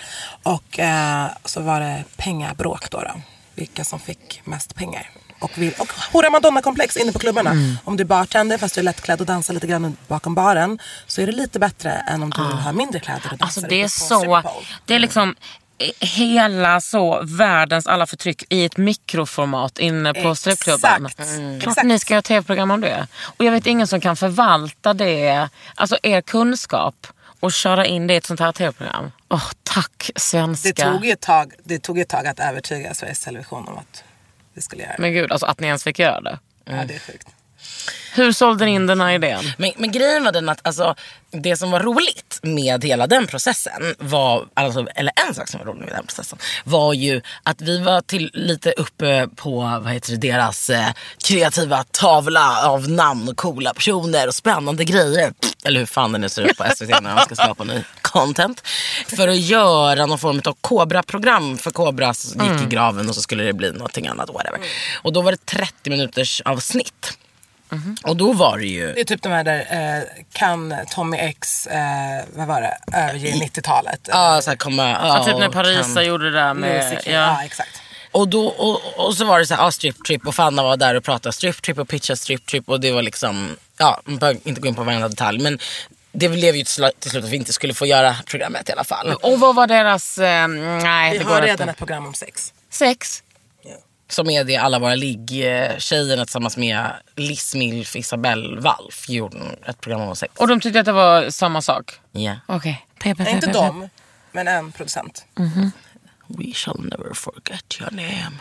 Och 0.43 0.79
eh, 0.79 1.27
så 1.45 1.61
var 1.61 1.79
det 1.79 2.03
pengabråk 2.17 2.89
då, 2.91 3.01
då. 3.01 3.21
Vilka 3.55 3.83
som 3.83 3.99
fick 3.99 4.41
mest 4.45 4.75
pengar. 4.75 5.09
Och, 5.39 5.57
vill, 5.57 5.73
och 5.79 5.91
hora 6.13 6.29
madonna-komplex 6.29 6.97
inne 6.97 7.11
på 7.11 7.19
klubbarna. 7.19 7.77
Om 7.83 7.97
du 7.97 8.01
är 8.01 8.05
bartender 8.05 8.57
fast 8.57 8.75
du 8.75 8.81
är 8.81 8.85
lättklädd 8.85 9.19
och 9.19 9.25
dansar 9.25 9.53
lite 9.53 9.67
grann 9.67 9.97
bakom 10.07 10.35
baren 10.35 10.79
så 11.07 11.21
är 11.21 11.25
det 11.25 11.31
lite 11.31 11.59
bättre 11.59 11.91
än 11.91 12.23
om 12.23 12.29
du 12.29 12.41
har 12.41 12.73
mindre 12.73 12.99
kläder 12.99 13.29
och 13.31 13.37
dansar 13.37 13.45
Alltså 13.45 13.61
det 13.61 13.81
är 13.81 13.87
så, 13.87 14.43
det 14.85 14.95
är 14.95 14.99
liksom 14.99 15.35
hela 15.99 16.81
så 16.81 17.21
världens 17.23 17.87
alla 17.87 18.05
förtryck 18.05 18.43
i 18.49 18.65
ett 18.65 18.77
mikroformat 18.77 19.79
inne 19.79 20.13
på 20.13 20.19
Exakt. 20.19 20.39
strippklubben. 20.39 21.09
Mm. 21.17 21.59
Klart 21.59 21.71
Exakt. 21.71 21.87
ni 21.87 21.99
ska 21.99 22.13
göra 22.13 22.21
tv-program 22.21 22.71
om 22.71 22.81
det. 22.81 23.07
Och 23.37 23.45
jag 23.45 23.51
vet 23.51 23.65
ingen 23.67 23.87
som 23.87 24.01
kan 24.01 24.15
förvalta 24.15 24.93
det, 24.93 25.49
alltså 25.75 25.97
er 26.03 26.21
kunskap 26.21 27.07
och 27.39 27.51
köra 27.51 27.85
in 27.85 28.07
det 28.07 28.13
i 28.13 28.17
ett 28.17 28.25
sånt 28.25 28.39
här 28.39 28.51
tv-program. 28.51 29.11
Åh, 29.29 29.51
tack 29.63 30.11
svenska. 30.15 30.69
Det 30.75 30.91
tog, 30.91 31.05
ett 31.05 31.21
tag, 31.21 31.53
det 31.63 31.79
tog 31.79 31.99
ett 31.99 32.09
tag 32.09 32.27
att 32.27 32.39
övertyga 32.39 32.93
Sveriges 32.93 33.19
Television 33.19 33.67
om 33.67 33.77
att 33.77 34.03
vi 34.53 34.61
skulle 34.61 34.83
göra 34.83 34.93
det. 34.95 35.01
Men 35.01 35.13
gud, 35.13 35.31
alltså 35.31 35.45
att 35.45 35.59
ni 35.59 35.67
ens 35.67 35.83
fick 35.83 35.99
göra 35.99 36.21
det. 36.21 36.39
Ja, 36.65 36.85
det 36.87 36.95
är 36.95 36.99
sjukt. 36.99 37.27
Hur 38.13 38.31
sålde 38.31 38.65
ni 38.65 38.71
in 38.71 38.87
den 38.87 39.01
här 39.01 39.13
idén? 39.13 39.43
Men, 39.57 39.71
men 39.77 39.91
grejen 39.91 40.23
var 40.23 40.31
den 40.31 40.49
att 40.49 40.59
alltså, 40.63 40.95
det 41.31 41.57
som 41.57 41.71
var 41.71 41.79
roligt 41.79 42.39
med 42.41 42.83
hela 42.83 43.07
den 43.07 43.27
processen 43.27 43.95
var, 43.99 44.45
alltså, 44.53 44.87
eller 44.95 45.13
en 45.27 45.33
sak 45.33 45.47
som 45.47 45.59
var 45.59 45.67
rolig 45.67 45.79
med 45.79 45.93
den 45.95 46.05
processen 46.05 46.37
var 46.63 46.93
ju 46.93 47.21
att 47.43 47.61
vi 47.61 47.79
var 47.79 48.01
till, 48.01 48.31
lite 48.33 48.71
uppe 48.71 49.27
på 49.35 49.59
vad 49.59 49.93
heter 49.93 50.11
det, 50.11 50.17
deras 50.17 50.69
eh, 50.69 50.89
kreativa 51.27 51.83
tavla 51.83 52.67
av 52.67 52.89
namn 52.89 53.29
och 53.29 53.37
coola 53.37 53.73
personer 53.73 54.27
och 54.27 54.35
spännande 54.35 54.83
grejer. 54.85 55.33
Eller 55.63 55.79
hur 55.79 55.85
fan 55.85 56.11
det 56.11 56.17
nu 56.17 56.29
ser 56.29 56.41
ut 56.41 56.57
på 56.57 56.63
SVT 56.75 57.01
när 57.01 57.15
de 57.15 57.21
ska 57.21 57.35
skapa 57.35 57.63
ny 57.63 57.83
content. 58.01 58.61
För 59.07 59.27
att 59.27 59.37
göra 59.37 60.05
någon 60.05 60.19
form 60.19 60.41
av 60.45 60.55
Kobra-program 60.61 61.57
för 61.57 61.71
Kobras 61.71 62.35
gick 62.35 62.61
i 62.61 62.65
graven 62.69 63.09
och 63.09 63.15
så 63.15 63.21
skulle 63.21 63.43
det 63.43 63.53
bli 63.53 63.71
någonting 63.71 64.07
annat. 64.07 64.29
Whatever. 64.29 64.59
Och 65.01 65.13
då 65.13 65.21
var 65.21 65.31
det 65.31 65.45
30 65.45 65.89
minuters 65.89 66.41
avsnitt. 66.45 67.18
Och 68.03 68.17
då 68.17 68.33
var 68.33 68.57
det 68.57 68.65
ju... 68.65 68.93
Det 68.93 68.99
är 69.01 69.05
typ 69.05 69.21
de 69.21 69.29
här 69.29 69.43
där, 69.43 69.59
eh, 69.97 70.03
kan 70.33 70.73
Tommy 70.89 71.17
X, 71.17 71.67
eh, 71.67 72.23
vad 72.33 72.47
var 72.47 72.61
det, 72.61 72.77
överge 72.97 73.31
90-talet? 73.31 73.99
Ja, 74.11 74.41
så 74.43 74.49
här 74.49 74.57
komma... 74.57 74.89
Ja, 74.89 75.17
Ja, 75.17 75.25
typ 75.25 75.37
när 75.39 75.49
Parisa 75.49 75.93
kan- 75.93 76.05
gjorde 76.05 76.31
det 76.31 76.39
där 76.39 76.53
med... 76.53 76.83
Musical. 76.83 77.13
Ja. 77.13 77.19
Ja. 77.19 77.43
exakt. 77.45 77.81
Och, 78.11 78.27
då, 78.27 78.45
och, 78.47 79.05
och 79.07 79.13
så 79.15 79.25
var 79.25 79.39
det 79.39 79.45
så 79.45 79.53
här, 79.55 79.63
ja, 79.63 79.71
strip 79.71 80.05
trip 80.07 80.27
och 80.27 80.35
Fanna 80.35 80.63
var 80.63 80.77
där 80.77 80.95
och 80.95 81.03
pratade 81.03 81.33
strip 81.33 81.61
trip 81.61 81.77
och 81.77 81.87
pitchade 81.89 82.17
strip 82.17 82.45
trip 82.45 82.69
och 82.69 82.79
det 82.79 82.91
var 82.91 83.01
liksom, 83.01 83.55
ja, 83.77 84.01
man 84.05 84.17
behöver 84.17 84.39
inte 84.43 84.61
gå 84.61 84.67
in 84.67 84.75
på 84.75 84.83
varenda 84.83 85.07
detalj 85.09 85.39
men 85.43 85.59
det 86.11 86.29
blev 86.29 86.55
ju 86.55 86.63
till 86.63 86.73
slut 86.73 87.15
att 87.23 87.29
vi 87.29 87.35
inte 87.35 87.53
skulle 87.53 87.73
få 87.73 87.85
göra 87.85 88.15
programmet 88.25 88.69
i 88.69 88.71
alla 88.71 88.83
fall. 88.83 89.13
Och 89.13 89.39
vad 89.39 89.55
var 89.55 89.67
deras... 89.67 90.17
Eh, 90.17 90.47
nej, 90.47 91.11
Vi 91.11 91.17
det 91.17 91.23
har 91.23 91.35
går 91.35 91.41
redan 91.41 91.69
ett 91.69 91.77
program 91.77 92.05
om 92.07 92.13
sex. 92.13 92.53
Sex. 92.69 93.23
Som 94.09 94.29
är 94.29 94.43
det 94.43 94.57
alla 94.57 94.79
våra 94.79 94.95
ligg-tjejerna 94.95 96.25
tillsammans 96.25 96.57
med 96.57 96.91
Liz 97.15 97.55
Milf, 97.55 97.95
Isabelle 97.95 98.59
Walf 98.59 99.09
gjorde 99.09 99.37
ett 99.65 99.81
program 99.81 100.01
om 100.01 100.15
sex. 100.15 100.33
Och 100.37 100.47
de 100.47 100.59
tyckte 100.59 100.79
att 100.79 100.85
det 100.85 100.91
var 100.91 101.29
samma 101.29 101.61
sak? 101.61 101.99
Ja. 102.11 102.35
Okej. 102.45 102.85
Okay. 102.97 103.31
Inte 103.33 103.51
de, 103.51 103.89
men 104.31 104.47
en 104.47 104.71
producent. 104.71 105.25
We 106.27 106.53
shall 106.53 106.79
never 106.79 107.13
forget 107.13 107.81
your 107.81 107.91
name. 107.91 108.35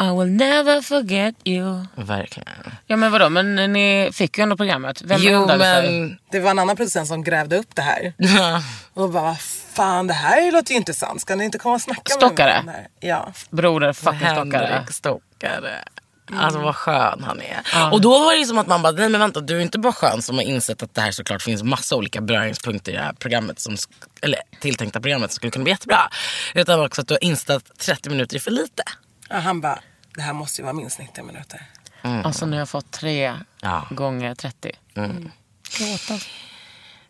I 0.00 0.10
will 0.10 0.32
never 0.32 0.80
forget 0.80 1.34
you. 1.44 1.86
Verkligen. 1.94 2.48
Ja 2.86 2.96
men 2.96 3.12
vadå, 3.12 3.28
men 3.28 3.72
ni 3.72 4.10
fick 4.12 4.38
ju 4.38 4.42
ändå 4.42 4.56
programmet. 4.56 5.02
Vem 5.02 5.20
Jo 5.22 5.46
men... 5.46 6.18
Det 6.30 6.40
var 6.40 6.50
en 6.50 6.58
annan 6.58 6.76
producent 6.76 7.08
som 7.08 7.24
grävde 7.24 7.56
upp 7.56 7.74
det 7.74 7.82
här. 7.82 8.12
Och 8.94 9.10
bara, 9.10 9.22
vad 9.22 9.36
fan 9.74 10.06
det 10.06 10.14
här 10.14 10.52
låter 10.52 10.70
ju 10.72 10.76
inte 10.76 10.94
sant. 10.94 11.20
Ska 11.20 11.34
ni 11.36 11.44
inte 11.44 11.58
komma 11.58 11.74
och 11.74 11.80
snacka 11.80 12.12
Stockare? 12.14 12.52
med 12.56 12.64
mig? 12.64 12.88
Ja. 13.00 13.32
Broder 13.50 13.92
fucking 13.92 14.28
stockare. 14.28 14.86
Stockare. 14.90 15.84
Alltså 16.36 16.60
vad 16.60 16.76
skön 16.76 17.22
han 17.26 17.40
är. 17.40 17.92
Och 17.92 18.00
då 18.00 18.18
var 18.24 18.38
det 18.40 18.44
som 18.46 18.58
att 18.58 18.66
man 18.66 18.82
bara, 18.82 18.92
nej 18.92 19.08
men 19.08 19.20
vänta 19.20 19.40
du 19.40 19.56
är 19.56 19.60
inte 19.60 19.78
bara 19.78 19.92
skön 19.92 20.22
som 20.22 20.36
har 20.36 20.42
insett 20.42 20.82
att 20.82 20.94
det 20.94 21.00
här 21.00 21.10
såklart 21.10 21.42
finns 21.42 21.62
massa 21.62 21.96
olika 21.96 22.20
beröringspunkter 22.20 22.92
i 22.92 22.94
det 22.94 23.02
här 23.02 23.12
programmet, 23.12 23.60
som, 23.60 23.76
eller 24.22 24.38
tilltänkta 24.60 25.00
programmet 25.00 25.30
som 25.30 25.36
skulle 25.36 25.50
kunna 25.50 25.62
bli 25.62 25.72
jättebra. 25.72 26.10
Utan 26.54 26.80
också 26.80 27.00
att 27.00 27.08
du 27.08 27.14
har 27.14 27.24
insett 27.24 27.50
att 27.50 27.78
30 27.78 28.10
minuter 28.10 28.36
är 28.36 28.40
för 28.40 28.50
lite. 28.50 28.82
Ja, 29.28 29.38
han 29.38 29.60
bara, 29.60 29.78
det 30.14 30.22
här 30.22 30.32
måste 30.32 30.60
ju 30.60 30.64
vara 30.64 30.74
minst 30.74 30.98
90 30.98 31.24
minuter. 31.24 31.66
Alltså 32.24 32.46
nu 32.46 32.52
har 32.52 32.58
jag 32.58 32.68
fått 32.68 32.90
tre 32.90 33.34
Ja. 33.60 33.86
gånger 33.90 34.34
30. 34.34 34.72
Gråta. 35.78 36.24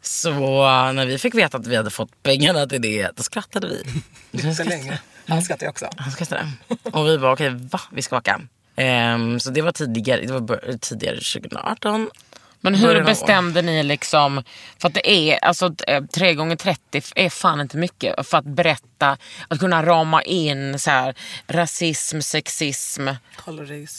Så 0.03 0.31
uh, 0.31 0.93
när 0.93 1.07
vi 1.07 1.19
fick 1.19 1.35
veta 1.35 1.57
att 1.57 1.67
vi 1.67 1.77
hade 1.77 1.91
fått 1.91 2.23
pengarna 2.23 2.67
till 2.67 2.83
det, 2.83 3.11
då 3.17 3.23
skrattade 3.23 3.69
vi. 3.69 4.55
Så 4.55 4.65
länge. 4.65 4.99
Han 5.29 5.43
skrattar 5.43 5.67
ju 5.67 5.71
också. 5.71 5.89
Han 5.97 6.13
skrattade. 6.13 6.49
Och 6.93 7.07
vi 7.07 7.19
bara, 7.19 7.33
okej 7.33 7.51
va? 7.51 7.81
Vi 7.91 8.03
ska 8.03 8.17
åka. 8.17 8.41
Ehm, 8.77 9.41
så 9.41 9.51
det 9.51 9.63
var 9.63 9.73
tidigare, 9.73 10.21
det 10.21 10.33
var 10.33 10.79
tidigare 10.79 11.17
2018. 11.17 12.11
Men 12.65 12.75
hur 12.75 13.05
bestämde 13.05 13.63
ni 13.63 13.83
liksom, 13.83 14.45
för 14.79 14.89
att 14.89 14.95
det 14.95 15.11
är, 15.11 15.45
alltså 15.45 15.75
eh, 15.87 16.05
3 16.05 16.35
gånger 16.35 16.57
30 16.57 17.03
är 17.15 17.31
fan 17.31 17.61
inte 17.61 17.77
mycket 17.77 18.27
för 18.29 18.39
att 18.39 18.45
berätta, 18.45 19.19
att 19.49 19.59
kunna 19.59 19.87
rama 19.87 20.23
in 20.23 20.79
så 20.79 20.91
här, 20.91 21.15
rasism, 21.47 22.21
sexism. 22.21 23.09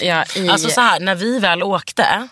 Ja, 0.02 0.26
i, 0.36 0.50
Alltså 0.50 0.70
så 0.70 0.82
här, 0.82 1.00
när 1.00 1.16
vi 1.16 1.40
väl 1.40 1.64
åkte, 1.64 2.28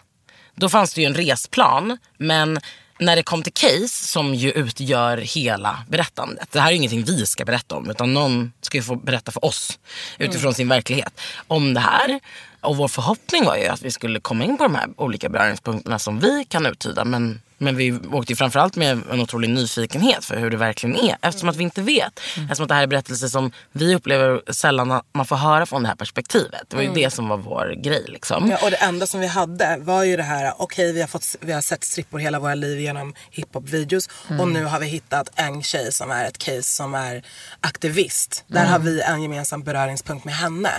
då 0.55 0.69
fanns 0.69 0.93
det 0.93 1.01
ju 1.01 1.07
en 1.07 1.15
resplan. 1.15 1.97
Men 2.17 2.59
när 3.01 3.15
det 3.15 3.23
kom 3.23 3.43
till 3.43 3.53
case 3.53 4.07
som 4.07 4.35
ju 4.35 4.51
utgör 4.51 5.17
hela 5.17 5.83
berättandet. 5.89 6.51
Det 6.51 6.59
här 6.59 6.71
är 6.71 6.75
ingenting 6.75 7.03
vi 7.03 7.25
ska 7.25 7.45
berätta 7.45 7.75
om 7.75 7.89
utan 7.89 8.13
någon 8.13 8.51
ska 8.61 8.77
ju 8.77 8.83
få 8.83 8.95
berätta 8.95 9.31
för 9.31 9.45
oss 9.45 9.79
utifrån 10.17 10.53
sin 10.53 10.67
verklighet 10.67 11.21
om 11.47 11.73
det 11.73 11.79
här. 11.79 12.19
Och 12.61 12.77
vår 12.77 12.87
förhoppning 12.87 13.45
var 13.45 13.57
ju 13.57 13.67
att 13.67 13.81
vi 13.81 13.91
skulle 13.91 14.19
komma 14.19 14.43
in 14.43 14.57
på 14.57 14.63
de 14.63 14.75
här 14.75 14.89
olika 14.97 15.29
beröringspunkterna 15.29 15.99
som 15.99 16.19
vi 16.19 16.45
kan 16.49 16.65
uttyda. 16.65 17.05
Men, 17.05 17.41
men 17.61 17.75
vi 17.75 17.99
åkte 18.11 18.35
framförallt 18.35 18.75
med 18.75 19.01
en 19.11 19.21
otrolig 19.21 19.49
nyfikenhet 19.49 20.25
för 20.25 20.37
hur 20.37 20.49
det 20.49 20.57
verkligen 20.57 20.95
är. 20.95 21.17
Eftersom 21.21 21.49
att 21.49 21.55
vi 21.55 21.63
inte 21.63 21.81
vet. 21.81 22.19
Eftersom 22.43 22.63
att 22.63 22.69
det 22.69 22.75
här 22.75 22.83
är 22.83 22.87
berättelser 22.87 23.27
som 23.27 23.51
vi 23.71 23.95
upplever 23.95 24.41
sällan 24.53 24.91
att 24.91 25.05
man 25.13 25.25
får 25.25 25.35
höra 25.35 25.65
från 25.65 25.83
det 25.83 25.89
här 25.89 25.95
perspektivet. 25.95 26.61
Det 26.69 26.75
var 26.75 26.83
ju 26.83 26.93
det 26.93 27.09
som 27.09 27.27
var 27.27 27.37
vår 27.37 27.75
grej 27.83 28.05
liksom. 28.07 28.49
Ja, 28.49 28.57
och 28.63 28.71
det 28.71 28.77
enda 28.77 29.07
som 29.07 29.19
vi 29.19 29.27
hade 29.27 29.77
var 29.79 30.03
ju 30.03 30.17
det 30.17 30.23
här, 30.23 30.53
okej 30.57 30.93
vi, 30.93 31.01
har 31.01 31.07
fått, 31.07 31.35
vi 31.39 31.51
har 31.51 31.61
sett 31.61 31.83
strippor 31.83 32.19
hela 32.19 32.39
våra 32.39 32.55
liv 32.55 32.79
genom 32.79 33.13
hiphop-videos 33.31 34.09
och 34.39 34.47
nu 34.47 34.65
har 34.65 34.79
vi 34.79 34.85
hittat 34.85 35.29
en 35.35 35.63
tjej 35.63 35.91
som 35.91 36.11
är 36.11 36.25
ett 36.25 36.37
case 36.37 36.63
som 36.63 36.93
är 36.93 37.23
aktivist. 37.61 38.43
Där 38.47 38.65
har 38.65 38.79
vi 38.79 39.01
en 39.01 39.21
gemensam 39.21 39.63
beröringspunkt 39.63 40.25
med 40.25 40.35
henne. 40.35 40.69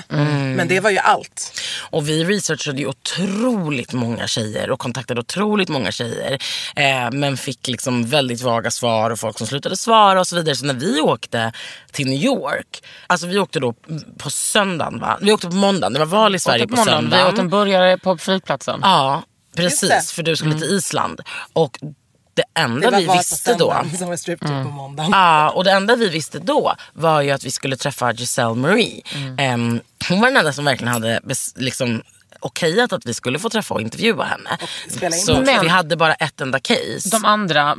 Men 0.57 0.69
det 0.69 0.81
var 0.81 0.91
ju 0.91 0.99
allt. 0.99 1.61
Och 1.91 2.09
vi 2.09 2.25
researchade 2.25 2.79
ju 2.79 2.87
otroligt 2.87 3.93
många 3.93 4.27
tjejer 4.27 4.71
och 4.71 4.79
kontaktade 4.79 5.21
otroligt 5.21 5.69
många 5.69 5.93
tjejer. 5.93 6.39
Eh, 6.77 7.11
men 7.13 7.37
fick 7.37 7.69
liksom 7.69 8.05
väldigt 8.07 8.43
vaga 8.43 8.71
svar 8.71 9.11
och 9.11 9.19
folk 9.19 9.39
som 9.39 9.47
slutade 9.47 9.77
svara 9.77 10.21
och 10.21 10.27
så 10.27 10.37
vidare. 10.37 10.57
Så 10.57 10.67
när 10.67 10.75
vi 10.75 11.01
åkte 11.01 11.53
till 11.93 12.07
New 12.07 12.23
York, 12.25 12.85
alltså 13.07 13.27
vi 13.27 13.39
åkte 13.39 13.61
då 13.61 13.75
på 14.19 14.31
söndagen 14.31 15.01
va? 15.01 15.19
Vi 15.21 15.33
åkte 15.33 15.47
på 15.47 15.55
måndagen, 15.55 15.93
det 15.93 15.99
var 15.99 16.07
val 16.07 16.35
i 16.35 16.39
Sverige 16.39 16.67
på, 16.67 16.77
på 16.77 16.77
måndagen, 16.77 17.05
vi 17.05 17.17
åt 17.17 17.23
söndagen. 17.23 17.41
en 17.41 17.51
burgare 17.51 17.99
på 17.99 18.19
flygplatsen. 18.19 18.81
Ja, 18.83 19.23
precis. 19.57 20.13
För 20.13 20.23
du 20.23 20.37
skulle 20.37 20.55
till 20.55 20.69
Island. 20.77 21.21
Och 21.53 21.79
det 22.35 22.45
enda 22.55 22.91
Det 22.91 22.97
vi 22.97 23.07
visste 23.13 23.55
då 23.55 23.59
söndagen 23.59 23.99
som 23.99 24.09
var 24.09 24.17
striptease 24.17 24.65
på 24.65 24.71
måndagen. 24.71 25.11
Ja, 25.13 25.51
och 25.51 25.65
det 25.65 25.71
enda 25.71 25.97
vi 25.97 26.09
visste 26.09 26.39
då 26.39 26.75
var 26.93 27.21
ju 27.21 27.31
att 27.31 27.45
vi 27.45 27.51
skulle 27.51 27.77
träffa 27.77 28.13
Giselle 28.13 28.55
Marie. 28.55 29.03
Em, 29.39 29.81
hon 30.09 30.21
var 30.21 30.29
den 30.29 30.37
enda 30.37 30.53
som 30.53 30.65
verkligen 30.65 30.93
hade 30.93 31.21
liksom 31.57 32.03
okejat 32.45 32.93
att 32.93 33.07
vi 33.07 33.15
skulle 33.15 33.39
få 33.39 33.51
träffa 33.51 33.75
och 33.75 33.81
intervjua 33.81 34.25
henne. 34.25 34.59
spela 34.89 35.17
in 35.17 35.23
Så 35.23 35.41
det. 35.41 35.59
vi 35.63 35.69
hade 35.69 35.97
bara 35.97 36.15
ett 36.15 36.41
enda 36.41 36.59
case. 36.61 37.09
De 37.11 37.25
andra 37.25 37.77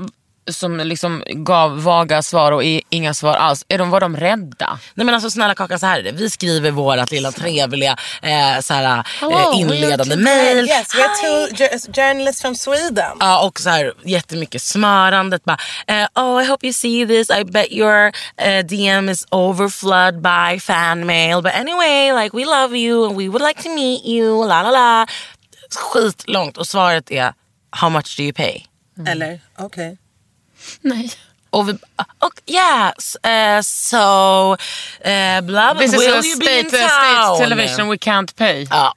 som 0.51 0.77
liksom 0.77 1.23
gav 1.27 1.83
vaga 1.83 2.21
svar 2.21 2.51
och 2.51 2.63
inga 2.89 3.13
svar 3.13 3.35
alls, 3.35 3.65
är 3.67 3.77
de, 3.77 3.89
var 3.89 3.99
de 3.99 4.17
rädda? 4.17 4.79
Nej 4.93 5.05
men 5.05 5.15
alltså 5.15 5.29
snälla 5.29 5.55
Kakan, 5.55 5.79
så 5.79 5.85
här 5.85 5.99
är 5.99 6.03
det. 6.03 6.11
Vi 6.11 6.29
skriver 6.29 6.71
vårat 6.71 7.11
lilla 7.11 7.31
trevliga 7.31 7.97
eh, 8.21 8.59
så 8.61 8.73
här, 8.73 9.03
Hello, 9.19 9.53
eh, 9.53 9.59
inledande 9.59 10.03
are 10.03 10.15
two 10.15 10.23
mail. 10.23 10.67
Yes, 10.67 10.95
we're 10.95 11.85
two 11.85 11.91
journalists 11.91 12.41
from 12.41 12.55
Sweden. 12.55 13.17
Ja, 13.19 13.45
och 13.45 13.59
så 13.59 13.69
här, 13.69 13.93
jättemycket 14.03 14.61
smörandet. 14.61 15.43
Bara, 15.43 15.57
eh, 15.87 16.07
oh 16.15 16.43
I 16.43 16.45
hope 16.45 16.65
you 16.67 16.73
see 16.73 17.07
this. 17.07 17.29
I 17.29 17.43
bet 17.43 17.71
your 17.71 18.11
eh, 18.37 18.65
DM 18.65 19.09
is 19.09 19.25
overflowed 19.31 20.21
by 20.21 20.59
fan 20.59 21.05
mail. 21.05 21.41
But 21.41 21.53
anyway, 21.53 22.23
like 22.23 22.37
we 22.37 22.45
love 22.45 22.77
you 22.77 23.07
and 23.07 23.17
we 23.17 23.27
would 23.27 23.41
like 23.47 23.63
to 23.63 23.69
meet 23.69 24.05
you. 24.05 24.45
La 24.47 24.61
la 24.61 24.71
la. 24.71 25.07
Skitlångt. 25.75 26.57
Och 26.57 26.67
svaret 26.67 27.11
är, 27.11 27.33
how 27.71 27.89
much 27.89 28.17
do 28.17 28.23
you 28.23 28.33
pay? 28.33 28.65
Eller, 29.07 29.39
okej. 29.57 29.97
Nej. 30.81 31.11
Och 31.49 31.69
vi, 31.69 31.73
och 32.19 32.41
yes, 32.45 33.17
uh, 33.27 33.61
so, 33.61 33.97
uh, 34.51 35.41
blah, 35.41 35.77
This 35.77 35.93
is 35.93 35.99
will 36.01 36.13
a 36.13 36.21
you 36.23 36.39
be 36.39 36.59
in 36.59 36.69
state, 36.69 36.87
town? 36.87 37.35
state 37.35 37.43
television 37.49 37.89
we 37.89 37.95
can't 37.95 38.35
pay. 38.35 38.67
Ja. 38.69 38.95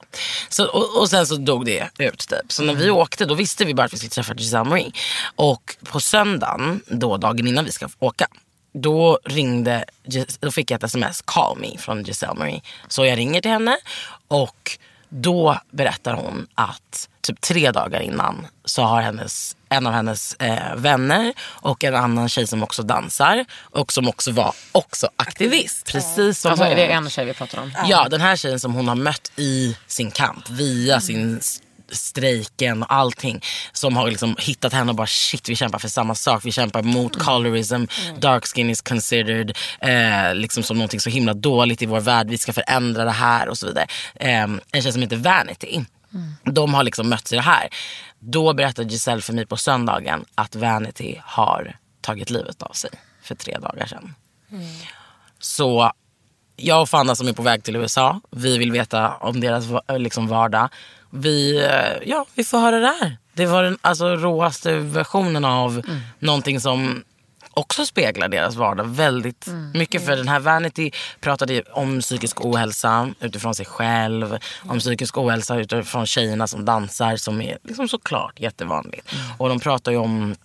Så, 0.49 0.65
och, 0.67 1.01
och 1.01 1.09
sen 1.09 1.27
så 1.27 1.35
dog 1.35 1.65
det 1.65 1.89
ut 1.97 2.19
typ. 2.29 2.51
Så 2.51 2.63
när 2.63 2.73
vi 2.73 2.83
Mm. 2.83 2.95
åkte 2.95 3.25
då 3.25 3.35
visste 3.35 3.65
vi 3.65 3.73
bara 3.73 3.83
att 3.83 3.93
vi 3.93 3.97
skulle 3.97 4.09
träffa 4.09 4.33
Giselle 4.33 4.63
Marie. 4.69 4.91
Och 5.35 5.75
på 5.83 5.99
söndagen, 5.99 6.81
då 6.87 7.17
dagen 7.17 7.47
innan 7.47 7.65
vi 7.65 7.71
ska 7.71 7.89
åka. 7.99 8.27
Då 8.73 9.19
ringde, 9.25 9.85
då 10.39 10.51
fick 10.51 10.71
jag 10.71 10.77
ett 10.77 10.83
sms, 10.83 11.21
call 11.21 11.57
me 11.57 11.77
från 11.77 12.03
Giselle 12.03 12.33
Marie. 12.33 12.61
Så 12.87 13.05
jag 13.05 13.17
ringer 13.17 13.41
till 13.41 13.51
henne 13.51 13.77
och 14.27 14.77
då 15.09 15.59
berättar 15.71 16.13
hon 16.13 16.47
att 16.55 17.09
typ 17.21 17.41
tre 17.41 17.71
dagar 17.71 17.99
innan 18.01 18.47
så 18.65 18.81
har 18.83 19.01
hennes, 19.01 19.55
en 19.69 19.87
av 19.87 19.93
hennes 19.93 20.33
eh, 20.33 20.75
vänner 20.75 21.33
och 21.41 21.83
en 21.83 21.95
annan 21.95 22.29
tjej 22.29 22.47
som 22.47 22.63
också 22.63 22.83
dansar 22.83 23.45
och 23.61 23.91
som 23.93 24.07
också 24.07 24.31
var 24.31 24.53
också 24.71 25.09
aktivist. 25.15 25.85
Precis 25.85 26.39
som 26.39 26.51
Alltså 26.51 26.63
hon. 26.65 26.71
är 26.71 26.75
det 26.75 26.85
en 26.87 27.09
tjej 27.09 27.25
vi 27.25 27.33
pratar 27.33 27.61
om? 27.61 27.71
Ja, 27.85 28.07
den 28.09 28.21
här 28.21 28.35
tjejen 28.35 28.59
som 28.59 28.73
hon 28.73 28.87
har 28.87 28.95
mött 28.95 29.31
i 29.35 29.77
sin 29.87 30.11
kamp 30.11 30.49
via 30.49 31.01
sin 31.01 31.41
strejken 31.91 32.83
och 32.83 32.93
allting. 32.93 33.41
Som 33.71 33.97
har 33.97 34.09
liksom 34.09 34.35
hittat 34.39 34.73
henne 34.73 34.91
och 34.91 34.95
bara 34.95 35.07
shit 35.07 35.49
vi 35.49 35.55
kämpar 35.55 35.79
för 35.79 35.87
samma 35.87 36.15
sak. 36.15 36.45
Vi 36.45 36.51
kämpar 36.51 36.83
mot 36.83 37.19
colorism, 37.19 37.83
dark 38.19 38.45
skin 38.45 38.69
is 38.69 38.81
considered 38.81 39.57
eh, 39.81 40.35
liksom 40.35 40.63
som 40.63 40.77
någonting 40.77 40.99
så 40.99 41.09
himla 41.09 41.33
dåligt 41.33 41.81
i 41.81 41.85
vår 41.85 41.99
värld. 41.99 42.29
Vi 42.29 42.37
ska 42.37 42.53
förändra 42.53 43.05
det 43.05 43.11
här 43.11 43.49
och 43.49 43.57
så 43.57 43.67
vidare. 43.67 43.87
Eh, 44.15 44.43
en 44.71 44.81
tjej 44.81 44.91
som 44.91 45.01
heter 45.01 45.17
Vanity. 45.17 45.85
De 46.43 46.73
har 46.73 46.83
liksom 46.83 47.09
mötts 47.09 47.33
i 47.33 47.35
det 47.35 47.41
här. 47.41 47.69
Då 48.19 48.53
berättade 48.53 48.89
Giselle 48.89 49.21
för 49.21 49.33
mig 49.33 49.45
på 49.45 49.57
söndagen 49.57 50.25
att 50.35 50.55
Vanity 50.55 51.21
har 51.23 51.77
tagit 52.01 52.29
livet 52.29 52.61
av 52.61 52.71
sig 52.71 52.89
för 53.21 53.35
tre 53.35 53.57
dagar 53.57 53.85
sedan. 53.85 54.15
Så 55.39 55.91
jag 56.55 56.81
och 56.81 56.89
Fanna 56.89 57.15
som 57.15 57.27
är 57.27 57.33
på 57.33 57.41
väg 57.41 57.63
till 57.63 57.75
USA, 57.75 58.21
vi 58.31 58.57
vill 58.57 58.71
veta 58.71 59.13
om 59.15 59.39
deras 59.39 59.65
liksom 59.97 60.27
vardag. 60.27 60.69
Vi, 61.09 61.57
eh, 61.57 62.09
ja, 62.09 62.25
vi 62.35 62.43
får 62.43 62.59
höra 62.59 62.79
det 62.79 62.95
här. 63.01 63.17
Det 63.33 63.45
var 63.45 63.63
den 63.63 63.77
alltså, 63.81 64.15
råaste 64.15 64.75
versionen 64.75 65.45
av 65.45 65.81
någonting 66.19 66.59
som 66.59 67.03
också 67.53 67.85
speglar 67.85 68.27
deras 68.27 68.55
vardag 68.55 68.83
väldigt 68.83 69.47
mycket. 69.73 70.05
För 70.05 70.15
den 70.15 70.27
här 70.27 70.39
Vanity 70.39 70.91
pratade 71.19 71.61
om 71.61 72.01
psykisk 72.01 72.45
ohälsa 72.45 73.09
utifrån 73.19 73.55
sig 73.55 73.65
själv. 73.65 74.37
Om 74.69 74.79
psykisk 74.79 75.17
ohälsa 75.17 75.55
utifrån 75.55 76.05
tjejerna 76.05 76.47
som 76.47 76.65
dansar 76.65 77.15
som 77.15 77.41
är 77.41 77.57
liksom 77.63 77.87
såklart 77.87 78.39
jättevanligt. 78.39 79.09
Och 79.37 79.49
de 79.49 79.59
pratar 79.59 79.91
ju 79.91 79.97
om 79.97 80.35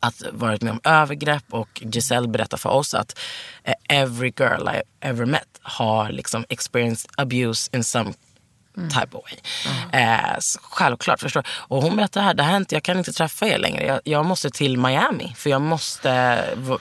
att 0.00 0.22
varit 0.32 0.62
med 0.62 0.72
om 0.72 0.80
övergrepp 0.84 1.44
och 1.50 1.82
Giselle 1.84 2.28
berättar 2.28 2.56
för 2.56 2.70
oss 2.70 2.94
att 2.94 3.18
eh, 3.64 3.74
every 3.88 4.32
girl 4.38 4.68
I 4.68 4.82
ever 5.00 5.26
met 5.26 5.48
har 5.62 6.12
liksom 6.12 6.44
experienced 6.48 7.10
abuse 7.16 7.70
in 7.72 7.84
some 7.84 8.12
type 8.74 9.16
of 9.16 9.24
way. 9.24 9.38
Eh, 10.02 10.38
självklart, 10.62 11.20
förstår? 11.20 11.46
Och 11.48 11.82
hon 11.82 11.96
berättar 11.96 12.22
här, 12.22 12.34
det 12.34 12.42
här 12.42 12.56
inte, 12.56 12.74
jag 12.74 12.82
kan 12.82 12.98
inte 12.98 13.12
träffa 13.12 13.46
er 13.46 13.58
längre. 13.58 13.86
Jag, 13.86 14.00
jag 14.04 14.26
måste 14.26 14.50
till 14.50 14.78
Miami 14.78 15.34
för 15.36 15.50
jag 15.50 15.62
måste 15.62 16.44
v- 16.56 16.76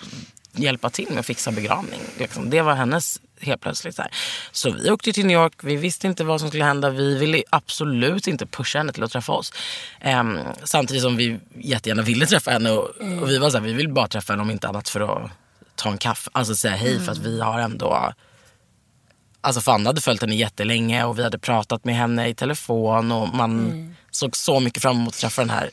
hjälpa 0.51 0.89
till 0.89 1.07
med 1.09 1.19
att 1.19 1.25
fixa 1.25 1.51
begravning. 1.51 1.99
Liksom. 2.17 2.49
Det 2.49 2.61
var 2.61 2.73
hennes 2.73 3.19
helt 3.41 3.61
plötsligt. 3.61 3.95
Så, 3.95 4.01
här. 4.01 4.11
så 4.51 4.71
vi 4.71 4.91
åkte 4.91 5.11
till 5.13 5.25
New 5.25 5.37
York, 5.37 5.53
vi 5.63 5.75
visste 5.75 6.07
inte 6.07 6.23
vad 6.23 6.39
som 6.39 6.49
skulle 6.49 6.63
hända. 6.63 6.89
Vi 6.89 7.17
ville 7.17 7.43
absolut 7.49 8.27
inte 8.27 8.45
pusha 8.45 8.79
henne 8.79 8.93
till 8.93 9.03
att 9.03 9.11
träffa 9.11 9.31
oss. 9.31 9.53
Ehm, 9.99 10.39
samtidigt 10.63 11.03
som 11.03 11.17
vi 11.17 11.39
jättegärna 11.55 12.01
ville 12.01 12.25
träffa 12.25 12.51
henne. 12.51 12.71
Och, 12.71 13.01
mm. 13.01 13.19
och 13.19 13.29
vi 13.29 13.37
var 13.37 13.49
så 13.49 13.57
här, 13.57 13.65
vi 13.65 13.73
vill 13.73 13.89
bara 13.89 14.07
träffa 14.07 14.33
henne 14.33 14.41
om 14.41 14.51
inte 14.51 14.67
annat 14.67 14.89
för 14.89 15.01
att 15.01 15.31
ta 15.75 15.89
en 15.89 15.97
kaffe. 15.97 16.29
Alltså 16.33 16.55
säga 16.55 16.75
hej 16.75 16.91
mm. 16.91 17.05
för 17.05 17.11
att 17.11 17.17
vi 17.17 17.41
har 17.41 17.59
ändå 17.59 18.13
Alltså 19.41 19.61
Fanna 19.61 19.89
hade 19.89 20.01
följt 20.01 20.21
henne 20.21 20.35
jättelänge 20.35 21.03
och 21.03 21.19
vi 21.19 21.23
hade 21.23 21.39
pratat 21.39 21.85
med 21.85 21.95
henne 21.95 22.27
i 22.27 22.33
telefon 22.33 23.11
och 23.11 23.35
man 23.35 23.95
såg 24.11 24.35
så 24.35 24.59
mycket 24.59 24.81
fram 24.81 24.97
emot 24.97 25.13
att 25.13 25.19
träffa 25.19 25.41
den 25.41 25.49
här 25.49 25.69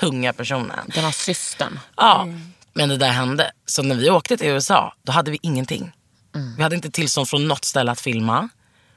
tunga 0.00 0.32
personen. 0.32 0.90
Den 0.94 1.04
har 1.04 1.12
systern. 1.12 1.78
Ja, 1.96 2.26
men 2.72 2.88
det 2.88 2.96
där 2.96 3.10
hände. 3.10 3.50
Så 3.66 3.82
när 3.82 3.94
vi 3.94 4.10
åkte 4.10 4.36
till 4.36 4.46
USA, 4.46 4.94
då 5.02 5.12
hade 5.12 5.30
vi 5.30 5.38
ingenting. 5.42 5.92
Mm. 6.34 6.56
Vi 6.56 6.62
hade 6.62 6.76
inte 6.76 6.90
tillstånd 6.90 7.28
från 7.28 7.48
något 7.48 7.64
ställe 7.64 7.90
att 7.92 8.00
filma. 8.00 8.48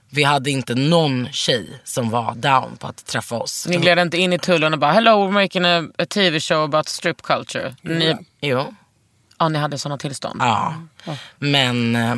Vi 0.10 0.24
hade 0.24 0.52
inte 0.52 0.76
någon 0.76 1.28
tjej 1.32 1.82
som 1.84 2.10
var 2.10 2.36
down 2.36 2.78
på 2.78 2.88
att 2.88 3.06
träffa 3.06 3.36
oss. 3.36 3.68
Ni 3.70 3.78
gled 3.78 4.00
inte 4.00 4.18
in 4.18 4.34
i 4.34 4.40
tullen 4.40 4.74
och 4.74 4.80
bara 4.80 4.92
hello 4.92 5.12
we're 5.28 5.32
making 5.32 5.66
a, 5.66 5.84
a 5.98 6.06
TV 6.06 6.40
show 6.40 6.64
about 6.64 6.88
strip 6.88 7.22
culture. 7.22 7.76
Ni, 7.82 8.16
Jo. 8.42 8.76
ja, 9.40 9.50
ni 9.50 9.60
hade 9.60 9.78
sådana 9.80 9.98
tillstånd? 9.98 10.42
Ja. 10.42 10.76
Men, 11.40 11.96
eh, 11.96 12.16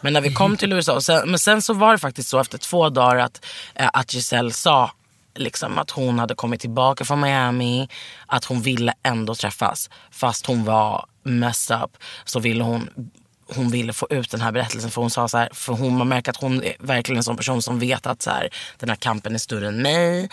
men 0.00 0.12
när 0.12 0.20
vi 0.20 0.34
kom 0.34 0.56
till 0.56 0.72
USA, 0.72 1.00
sen, 1.00 1.30
men 1.30 1.38
sen 1.38 1.62
så 1.62 1.74
var 1.74 1.92
det 1.92 1.98
faktiskt 1.98 2.28
så 2.28 2.38
efter 2.38 2.58
två 2.58 2.88
dagar 2.88 3.16
att, 3.16 3.44
eh, 3.74 3.90
att 3.92 4.14
Giselle 4.14 4.52
sa 4.52 4.90
liksom, 5.34 5.78
att 5.78 5.90
hon 5.90 6.18
hade 6.18 6.34
kommit 6.34 6.60
tillbaka 6.60 7.04
från 7.04 7.20
Miami, 7.20 7.88
att 8.26 8.44
hon 8.44 8.62
ville 8.62 8.94
ändå 9.02 9.34
träffas. 9.34 9.90
Fast 10.10 10.46
hon 10.46 10.64
var 10.64 11.06
messed 11.22 11.82
up 11.82 11.96
så 12.24 12.40
ville 12.40 12.64
hon 12.64 13.10
hon 13.54 13.70
ville 13.70 13.92
få 13.92 14.06
ut 14.10 14.30
den 14.30 14.40
här 14.40 14.52
berättelsen 14.52 14.90
för 14.90 15.00
hon 15.00 15.10
sa 15.10 15.28
så 15.28 15.38
här, 15.38 15.48
för 15.52 15.72
hon 15.72 15.96
man 15.98 16.08
märker 16.08 16.30
att 16.30 16.36
hon 16.36 16.64
är 16.64 16.74
verkligen 16.78 17.16
en 17.16 17.22
sån 17.22 17.36
person 17.36 17.62
som 17.62 17.78
vet 17.78 18.06
att 18.06 18.22
så 18.22 18.30
här, 18.30 18.48
den 18.78 18.88
här 18.88 18.96
kampen 18.96 19.34
är 19.34 19.38
större 19.38 19.68
än 19.68 19.82
mig. 19.82 20.28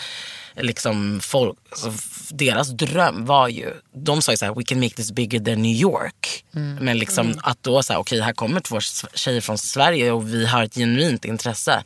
Liksom 0.59 1.19
folk, 1.19 1.57
alltså, 1.69 1.91
deras 2.29 2.69
dröm 2.69 3.25
var 3.25 3.47
ju, 3.47 3.73
de 3.93 4.21
sa 4.21 4.31
ju 4.31 4.37
så 4.37 4.45
här, 4.45 4.55
we 4.55 4.63
can 4.63 4.79
make 4.79 4.95
this 4.95 5.11
bigger 5.11 5.39
than 5.39 5.61
New 5.61 5.75
York. 5.75 6.45
Men 6.79 6.99
liksom 6.99 7.39
att 7.43 7.63
då 7.63 7.83
så 7.83 7.93
här, 7.93 7.99
okej 7.99 8.21
här 8.21 8.33
kommer 8.33 8.59
två 8.59 8.79
tjejer 9.13 9.41
från 9.41 9.57
Sverige 9.57 10.11
och 10.11 10.33
vi 10.33 10.45
har 10.45 10.63
ett 10.63 10.75
genuint 10.75 11.25
intresse 11.25 11.83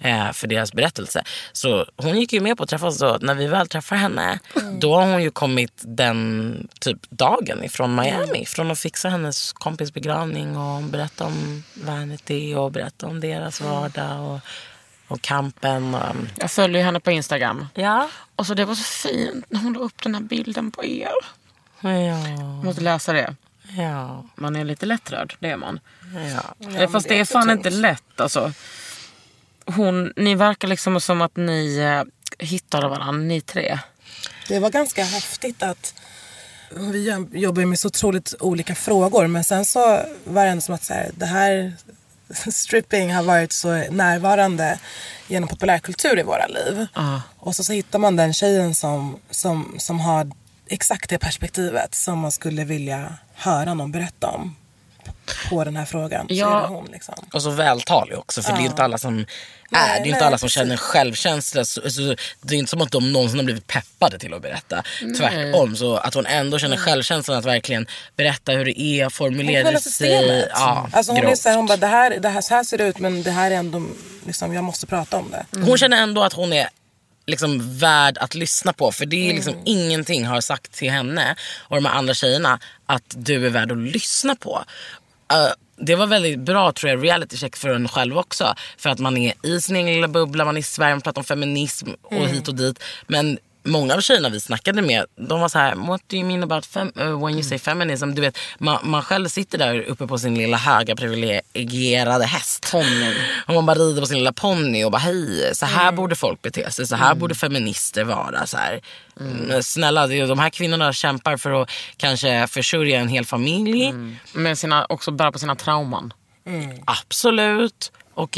eh, 0.00 0.32
för 0.32 0.46
deras 0.46 0.72
berättelse. 0.72 1.24
Så 1.52 1.86
hon 1.96 2.20
gick 2.20 2.32
ju 2.32 2.40
med 2.40 2.56
på 2.56 2.62
att 2.62 2.68
träffas 2.68 2.98
då. 2.98 3.18
När 3.20 3.34
vi 3.34 3.46
väl 3.46 3.68
träffar 3.68 3.96
henne, 3.96 4.38
då 4.78 4.94
har 4.94 5.06
hon 5.06 5.22
ju 5.22 5.30
kommit 5.30 5.72
den 5.76 6.68
typ 6.80 6.98
dagen 7.10 7.64
ifrån 7.64 7.94
Miami. 7.94 8.46
Från 8.46 8.70
att 8.70 8.78
fixa 8.78 9.08
hennes 9.08 9.52
kompis 9.52 9.94
begravning 9.94 10.56
och 10.56 10.82
berätta 10.82 11.24
om 11.24 11.64
Vanity 11.74 12.54
och 12.54 12.72
berätta 12.72 13.06
om 13.06 13.20
deras 13.20 13.60
vardag 13.60 14.34
och, 14.34 14.40
och 15.10 15.20
kampen. 15.22 15.94
Och, 15.94 16.16
Jag 16.36 16.50
följer 16.50 16.78
ju 16.78 16.84
henne 16.84 17.00
på 17.00 17.10
Instagram. 17.10 17.66
ja. 17.74 18.08
Och 18.36 18.46
så 18.46 18.54
det 18.54 18.64
var 18.64 18.74
så 18.74 18.82
fint 18.84 19.44
när 19.48 19.60
hon 19.60 19.72
la 19.72 19.80
upp 19.80 20.02
den 20.02 20.14
här 20.14 20.22
bilden 20.22 20.70
på 20.70 20.84
er. 20.84 21.10
Ja. 21.80 21.90
Jag 22.28 22.64
måste 22.64 22.80
läsa 22.80 23.12
det. 23.12 23.36
Ja. 23.78 24.24
Man 24.34 24.56
är 24.56 24.64
lite 24.64 24.86
lättrörd, 24.86 25.36
det 25.40 25.50
är 25.50 25.56
man. 25.56 25.80
Ja. 26.60 26.68
Eh, 26.80 26.90
Fast 26.90 27.08
det 27.08 27.18
är 27.18 27.24
fan 27.24 27.50
inte 27.50 27.70
lätt 27.70 28.20
alltså. 28.20 28.52
Hon, 29.64 30.12
ni 30.16 30.34
verkar 30.34 30.68
liksom 30.68 31.00
som 31.00 31.20
att 31.22 31.36
ni 31.36 31.76
eh, 31.78 32.02
hittade 32.46 32.88
varandra, 32.88 33.12
ni 33.12 33.40
tre. 33.40 33.78
Det 34.48 34.58
var 34.58 34.70
ganska 34.70 35.04
häftigt 35.04 35.62
att 35.62 35.94
vi 36.76 37.26
jobbar 37.32 37.64
med 37.64 37.78
så 37.78 37.88
otroligt 37.88 38.34
olika 38.40 38.74
frågor 38.74 39.26
men 39.26 39.44
sen 39.44 39.64
så 39.64 40.02
var 40.24 40.44
det 40.44 40.50
ändå 40.50 40.60
som 40.60 40.74
att 40.74 40.84
så 40.84 40.94
här, 40.94 41.10
det 41.14 41.26
här 41.26 41.72
stripping 42.52 43.14
har 43.14 43.22
varit 43.22 43.52
så 43.52 43.68
närvarande 43.90 44.78
genom 45.28 45.48
populärkultur 45.48 46.18
i 46.18 46.22
våra 46.22 46.46
liv. 46.46 46.86
Och 47.38 47.56
så, 47.56 47.64
så 47.64 47.72
hittar 47.72 47.98
man 47.98 48.16
den 48.16 48.32
tjejen 48.32 48.74
som, 48.74 49.18
som, 49.30 49.74
som 49.78 50.00
har 50.00 50.30
exakt 50.66 51.10
det 51.10 51.18
perspektivet 51.18 51.94
som 51.94 52.18
man 52.18 52.32
skulle 52.32 52.64
vilja 52.64 53.14
höra 53.34 53.74
någon 53.74 53.92
berätta 53.92 54.28
om 54.28 54.56
på 55.50 55.64
den 55.64 55.76
här 55.76 55.84
frågan. 55.84 56.28
Så 56.28 56.34
Ja. 56.34 56.56
är 56.58 56.60
det 56.62 56.66
hon 56.68 56.88
liksom. 56.92 57.14
Och 57.32 57.42
så 57.42 57.50
vältalig 57.50 58.18
också 58.18 58.42
för 58.42 58.52
det 58.52 58.58
är 58.58 58.64
inte 58.64 58.84
alla 58.84 58.98
som 58.98 59.18
är, 59.18 59.26
Nej, 59.70 59.88
det 60.00 60.02
är 60.02 60.06
inte 60.06 60.18
nej, 60.18 60.26
alla 60.26 60.38
som 60.38 60.46
precis. 60.46 60.54
känner 60.54 60.76
självkänsla. 60.76 61.64
Så, 61.64 61.90
så, 61.90 62.14
det 62.42 62.54
är 62.54 62.58
inte 62.58 62.70
som 62.70 62.80
att 62.80 62.90
de 62.92 63.12
någonsin 63.12 63.38
har 63.38 63.44
blivit 63.44 63.66
peppade 63.66 64.18
till 64.18 64.34
att 64.34 64.42
berätta. 64.42 64.82
Tvärtom, 65.18 65.76
så 65.76 65.96
att 65.96 66.14
hon 66.14 66.26
ändå 66.26 66.58
känner 66.58 66.76
självkänslan 66.76 67.38
att 67.38 67.44
verkligen 67.44 67.86
berätta 68.16 68.52
hur 68.52 68.64
det 68.64 68.80
är, 68.80 69.08
formulera 69.08 69.70
sig. 69.70 69.80
systemet. 69.82 70.48
Ja, 70.52 70.88
alltså 70.92 71.12
hon, 71.12 71.26
är 71.26 71.34
så 71.34 71.48
här, 71.48 71.56
hon 71.56 71.66
bara, 71.66 71.76
det 71.76 71.86
här, 71.86 72.18
det 72.20 72.28
här, 72.28 72.40
så 72.40 72.54
här 72.54 72.64
ser 72.64 72.78
det 72.78 72.84
ut 72.84 72.98
men 72.98 73.22
det 73.22 73.30
här 73.30 73.50
är 73.50 73.54
ändå, 73.54 73.82
liksom, 74.26 74.54
jag 74.54 74.64
måste 74.64 74.86
prata 74.86 75.16
om 75.16 75.30
det. 75.30 75.46
Hon 75.60 75.78
känner 75.78 76.02
ändå 76.02 76.22
att 76.22 76.32
hon 76.32 76.52
är 76.52 76.68
liksom 77.30 77.78
värd 77.78 78.18
att 78.18 78.34
lyssna 78.34 78.72
på. 78.72 78.92
För 78.92 79.06
det 79.06 79.30
är 79.30 79.34
liksom 79.34 79.54
ingenting 79.64 80.26
har 80.26 80.40
sagt 80.40 80.72
till 80.72 80.90
henne 80.90 81.36
och 81.68 81.76
de 81.76 81.84
här 81.84 81.94
andra 81.94 82.14
tjejerna 82.14 82.58
att 82.86 83.14
du 83.16 83.46
är 83.46 83.50
värd 83.50 83.72
att 83.72 83.78
lyssna 83.78 84.36
på. 84.36 84.64
Eh, 85.32 85.52
det 85.76 85.94
var 85.94 86.06
väldigt 86.06 86.38
bra 86.38 86.72
tror 86.72 86.90
jag, 86.90 87.04
reality 87.04 87.36
check 87.36 87.56
för 87.56 87.68
en 87.68 87.88
själv 87.88 88.18
också. 88.18 88.54
För 88.78 88.90
att 88.90 88.98
man 88.98 89.16
är 89.16 89.46
i 89.46 89.60
sin 89.60 89.76
egen 89.76 89.94
lilla 89.94 90.08
bubbla, 90.08 90.44
man 90.44 90.56
är 90.56 90.60
i 90.60 90.62
Sverige, 90.62 90.94
man 90.94 91.00
pratar 91.00 91.20
om 91.20 91.24
feminism 91.24 91.88
och 92.02 92.28
hit 92.28 92.48
och 92.48 92.54
dit. 92.54 92.82
Men 93.06 93.38
många 93.62 93.94
av 93.94 94.00
tjejerna 94.00 94.28
vi 94.28 94.40
snackade 94.40 94.82
med, 94.82 95.04
de 95.16 95.40
var 95.40 95.48
så 95.48 95.58
här, 95.58 95.74
what 95.74 96.00
do 96.06 96.16
you 96.16 96.26
mean 96.26 96.42
about 96.42 96.66
fem, 96.66 96.92
uh, 97.00 97.24
when 97.24 97.34
you 97.34 97.42
say 97.42 97.58
feminism? 97.58 98.10
Du 98.14 98.20
vet, 98.22 98.38
man, 98.58 98.78
man 98.82 99.02
själv 99.02 99.28
sitter 99.28 99.58
där 99.58 99.80
uppe 99.82 100.06
på 100.06 100.18
sin 100.18 100.34
lilla 100.38 100.56
höga 100.56 100.96
privilegierade 100.96 102.24
häst. 102.24 102.68
Ponny. 102.72 103.14
Och 103.46 103.54
man 103.54 103.66
bara 103.66 103.78
rider 103.78 104.00
på 104.00 104.06
sin 104.06 104.18
lilla 104.18 104.32
ponny 104.32 104.84
och 104.84 104.90
bara 104.90 104.98
hej, 104.98 105.50
så 105.54 105.66
här 105.66 105.92
borde 105.92 106.16
folk 106.16 106.42
bete 106.42 106.70
sig, 106.70 106.86
så 106.86 106.96
här 106.96 107.14
borde 107.14 107.34
feminister 107.34 108.04
vara. 108.04 108.46
Så 108.46 108.56
här. 108.56 108.80
Mm. 109.20 109.62
Snälla, 109.62 110.06
det 110.06 110.16
är- 110.20 110.26
de 110.26 110.38
här 110.38 110.50
kvinnorna 110.50 110.92
kämpar 110.92 111.36
för 111.36 111.62
att 111.62 111.70
kanske 111.96 112.46
försörja 112.46 113.00
en 113.00 113.08
hel 113.08 113.24
familj. 113.26 113.94
Men 114.32 114.56
sina, 114.56 114.86
också 114.88 115.10
bära 115.10 115.32
på 115.32 115.38
sina 115.38 115.56
trauman. 115.56 116.12
Absolut. 116.84 117.92
Och 118.14 118.30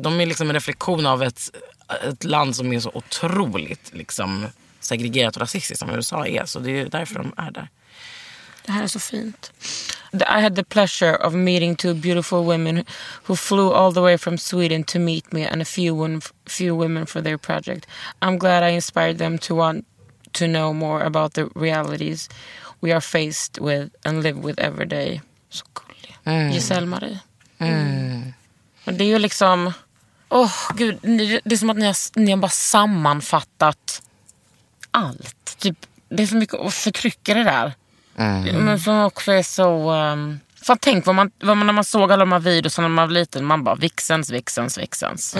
de 0.00 0.20
är 0.20 0.26
liksom 0.26 0.48
en 0.48 0.54
reflektion 0.54 1.06
av 1.06 1.22
ett, 1.22 1.40
ett 2.08 2.24
land 2.24 2.56
som 2.56 2.72
är 2.72 2.80
så 2.80 2.90
otroligt 2.94 3.90
liksom, 3.94 4.46
segregerat 4.88 5.36
och 5.36 5.40
rasistiskt 5.42 5.78
som 5.80 5.90
USA 5.90 6.26
är. 6.26 6.44
Så 6.44 6.58
det 6.58 6.70
är 6.80 6.88
därför 6.88 7.14
de 7.14 7.32
är 7.36 7.50
där. 7.50 7.68
Det 8.66 8.72
här 8.72 8.82
är 8.82 8.86
så 8.86 9.00
fint. 9.00 9.52
I 10.12 10.40
had 10.42 10.56
the 10.56 10.64
pleasure 10.64 11.16
of 11.16 11.34
meeting 11.34 11.76
two 11.76 11.94
beautiful 11.94 12.38
women 12.44 12.84
who 13.26 13.36
flew 13.36 13.74
all 13.74 13.94
the 13.94 14.00
way 14.00 14.18
from 14.18 14.38
Sweden 14.38 14.84
to 14.84 14.98
meet 14.98 15.32
me 15.32 15.48
and 15.48 15.62
a 15.62 15.64
few, 15.64 15.92
one, 16.04 16.20
few 16.46 16.76
women 16.82 17.06
for 17.06 17.22
their 17.22 17.36
project. 17.38 17.86
I'm 18.20 18.38
glad 18.38 18.70
I 18.70 18.74
inspired 18.74 19.18
them 19.18 19.38
to 19.38 19.54
want 19.54 19.86
to 20.32 20.44
know 20.46 20.72
more 20.72 21.04
about 21.04 21.32
the 21.34 21.44
realities 21.54 22.28
we 22.80 22.92
are 22.92 23.00
faced 23.00 23.58
with 23.60 23.88
and 24.04 24.22
live 24.22 24.38
with 24.42 24.60
every 24.60 24.86
day. 24.86 25.20
Så 25.50 25.64
gullig. 25.74 26.52
Giselle 26.54 26.86
Marie. 26.86 27.18
Men 28.84 28.96
det 28.98 29.04
är 29.04 29.08
ju 29.08 29.18
liksom... 29.18 29.72
Åh, 30.28 30.52
gud. 30.74 30.98
ni- 31.02 31.40
Det 31.44 31.54
är 31.54 31.58
som 31.58 31.70
att 31.70 31.76
ni 31.76 31.86
har, 31.86 31.96
ni 32.20 32.30
har 32.30 32.38
bara 32.38 32.48
sammanfattat 32.50 34.02
allt. 34.90 35.58
Typ, 35.58 35.76
det 36.08 36.22
är 36.22 36.26
så 36.26 36.36
mycket 36.36 36.74
förtryck 36.74 37.28
i 37.28 37.34
det 37.34 37.44
där. 37.44 37.72
Men 38.64 38.80
som 38.80 39.00
också 39.00 39.32
är 39.32 39.42
så... 39.42 39.92
Um, 39.92 40.40
fan, 40.62 40.78
tänk 40.80 41.06
vad 41.06 41.14
man, 41.14 41.30
vad 41.40 41.56
man, 41.56 41.66
när 41.66 41.72
man 41.74 41.84
såg 41.84 42.12
alla 42.12 42.24
de 42.24 42.32
här 42.32 42.38
videorna 42.38 42.88
när 42.88 42.94
man 42.94 43.08
var 43.08 43.14
liten. 43.14 43.44
Man 43.44 43.64
bara 43.64 43.74
vixens, 43.74 44.30
vixens, 44.30 44.78
vixens. 44.78 45.34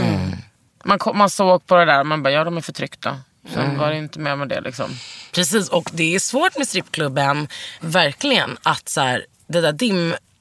Man, 0.84 0.98
kom- 0.98 1.18
man 1.18 1.30
såg 1.30 1.66
på 1.66 1.76
det 1.76 1.84
där 1.84 2.04
man 2.04 2.22
bara, 2.22 2.30
ja 2.32 2.44
de 2.44 2.56
är 2.56 2.60
förtryckta. 2.60 3.20
Sen 3.54 3.78
var 3.78 3.90
det 3.90 3.96
inte 3.96 4.18
mer 4.18 4.36
med 4.36 4.48
det 4.48 4.60
liksom. 4.60 4.90
Precis, 5.32 5.68
och 5.68 5.90
det 5.92 6.14
är 6.14 6.18
svårt 6.18 6.58
med 6.58 6.68
strippklubben, 6.68 7.48
verkligen, 7.80 8.56
att 8.62 8.88
så 8.88 9.00
här, 9.00 9.26
det 9.46 9.60
där 9.60 9.72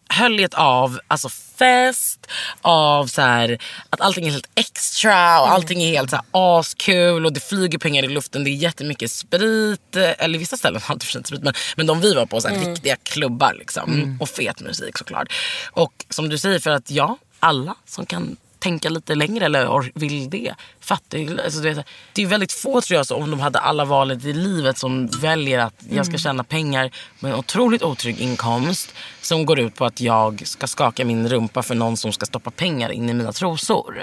dimhöljet 0.10 0.54
av 0.54 1.00
alltså 1.08 1.30
fest, 1.30 2.28
av 2.62 3.08
så 3.08 3.22
här, 3.22 3.58
att 3.90 4.02
allting 4.02 4.28
är 4.28 4.32
helt 4.32 4.50
extra 4.56 5.42
och 5.42 5.52
allting 5.52 5.84
är 5.84 5.88
helt 5.88 6.10
så 6.10 6.16
här, 6.16 6.26
askul 6.32 7.26
och 7.26 7.34
det 7.34 7.40
flyger 7.40 7.78
pengar 7.78 8.04
i 8.04 8.08
luften. 8.08 8.44
Det 8.44 8.50
är 8.50 8.56
jättemycket 8.56 9.12
sprit, 9.12 9.96
eh, 9.96 10.24
eller 10.24 10.40
vissa 10.40 10.58
ställen 10.58 10.82
har 10.86 11.00
sig 11.00 11.24
sprit 11.24 11.44
men, 11.44 11.54
men 11.76 11.88
de 11.88 12.02
vi 12.02 12.14
var 12.14 12.26
på, 12.26 12.42
så 12.42 12.48
här, 12.48 12.70
riktiga 12.70 12.96
klubbar 12.96 13.54
liksom. 13.54 14.18
Och 14.22 14.30
fet 14.30 14.62
musik 14.62 14.98
såklart. 14.98 15.34
Och 15.72 16.06
som 16.10 16.30
du 16.30 16.38
säger, 16.38 16.60
för 16.60 16.70
att 16.70 16.92
ja, 16.92 17.18
alla 17.40 17.76
som 17.86 18.06
kan 18.06 18.38
tänka 18.68 18.90
lite 18.90 19.16
längre 19.16 19.46
eller 19.46 20.00
vill 20.00 20.30
det. 20.30 20.54
Fattar 20.80 21.18
ju. 21.18 21.42
Alltså, 21.42 21.60
det, 21.60 21.70
är, 21.70 21.84
det 22.14 22.22
är 22.22 22.28
väldigt 22.28 22.52
få 22.52 22.82
tror 22.82 22.98
jag, 22.98 23.06
så 23.06 23.16
om 23.16 23.32
de 23.32 23.40
hade 23.40 23.60
alla 23.60 23.86
valet 23.86 24.26
i 24.26 24.34
livet 24.34 24.78
som 24.78 25.08
väljer 25.08 25.60
att 25.60 25.74
jag 25.90 26.06
ska 26.06 26.18
tjäna 26.18 26.44
pengar 26.44 26.92
med 27.20 27.32
en 27.32 27.40
otroligt 27.40 27.84
otrygg 27.84 28.20
inkomst 28.20 28.94
som 29.22 29.46
går 29.46 29.60
ut 29.60 29.76
på 29.76 29.86
att 29.86 30.02
jag 30.02 30.42
ska 30.46 30.68
skaka 30.68 31.06
min 31.06 31.30
rumpa 31.30 31.64
för 31.64 31.76
någon 31.76 31.98
som 31.98 32.12
ska 32.14 32.26
stoppa 32.26 32.52
pengar 32.52 32.92
in 32.92 33.10
i 33.10 33.14
mina 33.14 33.32
trosor. 33.32 33.96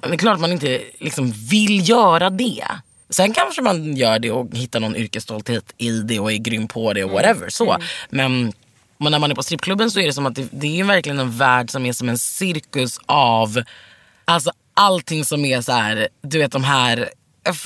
Men 0.00 0.10
Det 0.10 0.16
är 0.16 0.18
klart 0.18 0.34
att 0.34 0.40
man 0.40 0.52
inte 0.52 0.80
liksom 0.98 1.32
vill 1.32 1.88
göra 1.88 2.30
det. 2.30 2.64
Sen 3.10 3.32
kanske 3.32 3.62
man 3.62 3.96
gör 3.96 4.18
det 4.18 4.30
och 4.30 4.56
hittar 4.56 4.80
någon 4.80 4.96
yrkesstolthet 4.96 5.74
i 5.78 5.90
det 5.90 6.20
och 6.20 6.32
är 6.32 6.36
grym 6.36 6.68
på 6.68 6.92
det 6.92 7.04
och 7.04 7.10
whatever. 7.10 7.48
Så. 7.48 7.76
Men 8.10 8.52
men 9.02 9.12
när 9.12 9.18
man 9.18 9.30
är 9.30 9.34
på 9.34 9.42
strippklubben 9.42 9.90
så 9.90 10.00
är 10.00 10.06
det 10.06 10.12
som 10.12 10.26
att 10.26 10.34
det, 10.34 10.48
det 10.50 10.80
är 10.80 10.84
verkligen 10.84 11.18
en 11.18 11.30
värld 11.30 11.70
som 11.70 11.86
är 11.86 11.92
som 11.92 12.08
en 12.08 12.18
cirkus 12.18 12.98
av 13.06 13.62
alltså 14.24 14.52
allting 14.74 15.24
som 15.24 15.44
är 15.44 15.60
så 15.60 15.72
här, 15.72 16.08
du 16.22 16.38
vet 16.38 16.52
de 16.52 16.64
här 16.64 17.10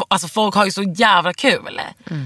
Alltså 0.09 0.28
folk 0.28 0.54
har 0.54 0.64
ju 0.64 0.70
så 0.70 0.82
jävla 0.82 1.32
kul. 1.32 1.80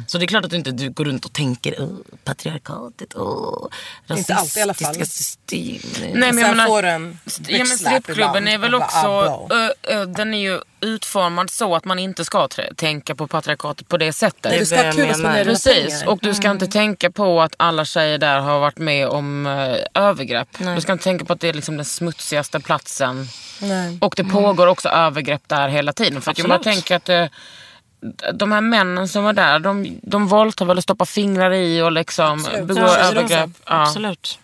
Så 0.07 0.19
det 0.19 0.25
är 0.25 0.27
klart 0.27 0.45
att 0.45 0.51
du 0.51 0.57
inte 0.57 0.71
du 0.71 0.91
går 0.91 1.05
runt 1.05 1.25
och 1.25 1.33
tänker 1.33 1.75
oh, 1.75 1.99
patriarkatet, 2.25 3.15
oh, 3.15 3.69
Inte 4.11 4.35
alltid 4.35 4.57
i 4.57 4.63
alla 4.63 4.75
fall. 4.75 4.87
rasistiska 4.95 5.05
system. 5.05 6.11
Nej, 6.21 6.33
men 6.33 6.39
jag 6.39 6.51
menar- 6.51 6.67
får 6.67 6.83
en 6.83 7.19
Ja, 7.49 7.59
men 7.65 7.67
strippklubben 7.67 8.49
är 8.49 8.59
väl 8.59 8.75
också, 8.75 9.49
ö, 9.51 9.73
ö, 9.83 10.05
den 10.07 10.35
är 10.35 10.39
ju 10.39 10.61
utformad 10.81 11.51
så 11.51 11.75
att 11.77 11.85
man 11.85 11.99
inte 11.99 12.25
ska 12.25 12.49
tänka 12.77 13.15
på 13.15 13.27
patriarkatet 13.27 13.89
på 13.89 13.97
det 13.97 14.13
sättet. 14.13 14.45
Nej, 14.51 14.59
du 14.59 14.67
ska 14.67 14.77
ha 14.77 14.85
jag 14.85 14.95
kul 14.95 15.03
och 15.03 15.07
menar. 15.07 15.15
spendera 15.19 15.45
dina 15.45 15.53
Precis, 15.53 16.03
och 16.07 16.19
du 16.23 16.35
ska 16.35 16.51
inte 16.51 16.67
tänka 16.67 17.11
på 17.11 17.41
att 17.43 17.55
alla 17.57 17.85
tjejer 17.85 18.19
där 18.19 18.41
har 18.41 18.59
varit 18.61 18.79
med 18.79 19.09
om 19.09 19.47
eh, 19.47 20.03
övergrepp. 20.03 20.49
Du 20.75 20.81
ska 20.81 20.93
inte 20.93 21.05
tänka 21.05 21.25
på 21.25 21.33
att 21.33 21.41
det 21.41 21.49
är 21.49 21.53
liksom 21.53 21.77
den 21.77 21.85
smutsigaste 21.87 22.61
platsen. 22.61 23.29
Nej. 23.61 23.99
Och 24.01 24.15
det 24.17 24.25
pågår 24.25 24.67
också 24.67 24.89
övergrepp 24.89 25.43
där 25.47 25.69
hela 25.69 25.93
tiden. 25.93 26.23
För 26.23 26.31
att 26.31 26.39
jag 26.39 26.49
bara 26.49 26.55
Absolut. 26.55 26.75
tänker 26.87 26.97
att 26.97 27.09
eh, 27.09 27.37
de 28.35 28.53
här 28.53 28.61
männen 28.61 29.09
som 29.09 29.25
var 29.25 29.33
där, 29.33 29.59
de, 29.59 29.99
de 30.03 30.27
våldtar 30.29 30.65
väl 30.65 30.77
och 30.77 30.83
stoppar 30.83 31.05
fingrar 31.05 31.53
i 31.53 31.83
och 31.83 31.93
liksom 31.93 32.33
Absolut. 32.33 32.67
begår 32.67 32.83
Ja, 32.83 32.95
det 32.95 33.01
övergrepp. 33.01 33.51
Ja. 33.67 33.83
Absolut. 33.83 34.39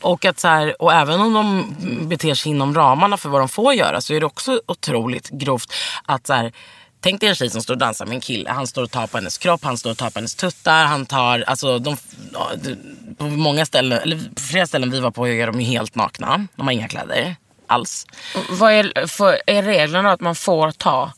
Och, 0.00 0.24
att 0.24 0.40
så 0.40 0.48
här, 0.48 0.82
och 0.82 0.92
även 0.92 1.20
om 1.20 1.32
de 1.32 1.74
beter 2.08 2.34
sig 2.34 2.50
inom 2.50 2.74
ramarna 2.74 3.16
för 3.16 3.28
vad 3.28 3.40
de 3.40 3.48
får 3.48 3.74
göra 3.74 4.00
så 4.00 4.14
är 4.14 4.20
det 4.20 4.26
också 4.26 4.60
otroligt 4.66 5.30
grovt 5.30 5.72
att 6.04 6.26
så 6.26 6.32
här, 6.32 6.52
Tänk 7.00 7.20
dig 7.20 7.28
en 7.28 7.34
tjej 7.34 7.50
som 7.50 7.62
står 7.62 7.74
och 7.74 7.78
dansar 7.78 8.06
med 8.06 8.14
en 8.14 8.20
kille. 8.20 8.50
Han 8.50 8.66
står 8.66 8.82
och 8.82 8.90
tar 8.90 9.06
på 9.06 9.16
hennes 9.16 9.38
kropp, 9.38 9.64
han 9.64 9.78
står 9.78 9.90
och 9.90 9.98
tar 9.98 10.10
på 10.10 10.18
hennes 10.18 10.34
tuttar. 10.34 10.84
Han 10.84 11.06
tar, 11.06 11.44
alltså 11.46 11.78
de, 11.78 11.96
på 13.18 13.24
många 13.24 13.66
ställen, 13.66 13.98
eller 13.98 14.16
på 14.34 14.42
flera 14.42 14.66
ställen 14.66 14.90
vi 14.90 15.00
var 15.00 15.10
på 15.10 15.28
är 15.28 15.46
de 15.46 15.60
ju 15.60 15.66
helt 15.66 15.94
nakna. 15.94 16.46
De 16.56 16.66
har 16.66 16.72
inga 16.72 16.88
kläder 16.88 17.36
alls. 17.66 18.06
Vad 18.50 18.72
är, 18.72 19.06
för, 19.06 19.38
är 19.46 19.62
reglerna 19.62 20.12
att 20.12 20.20
man 20.20 20.34
får 20.34 20.70
ta? 20.70 21.12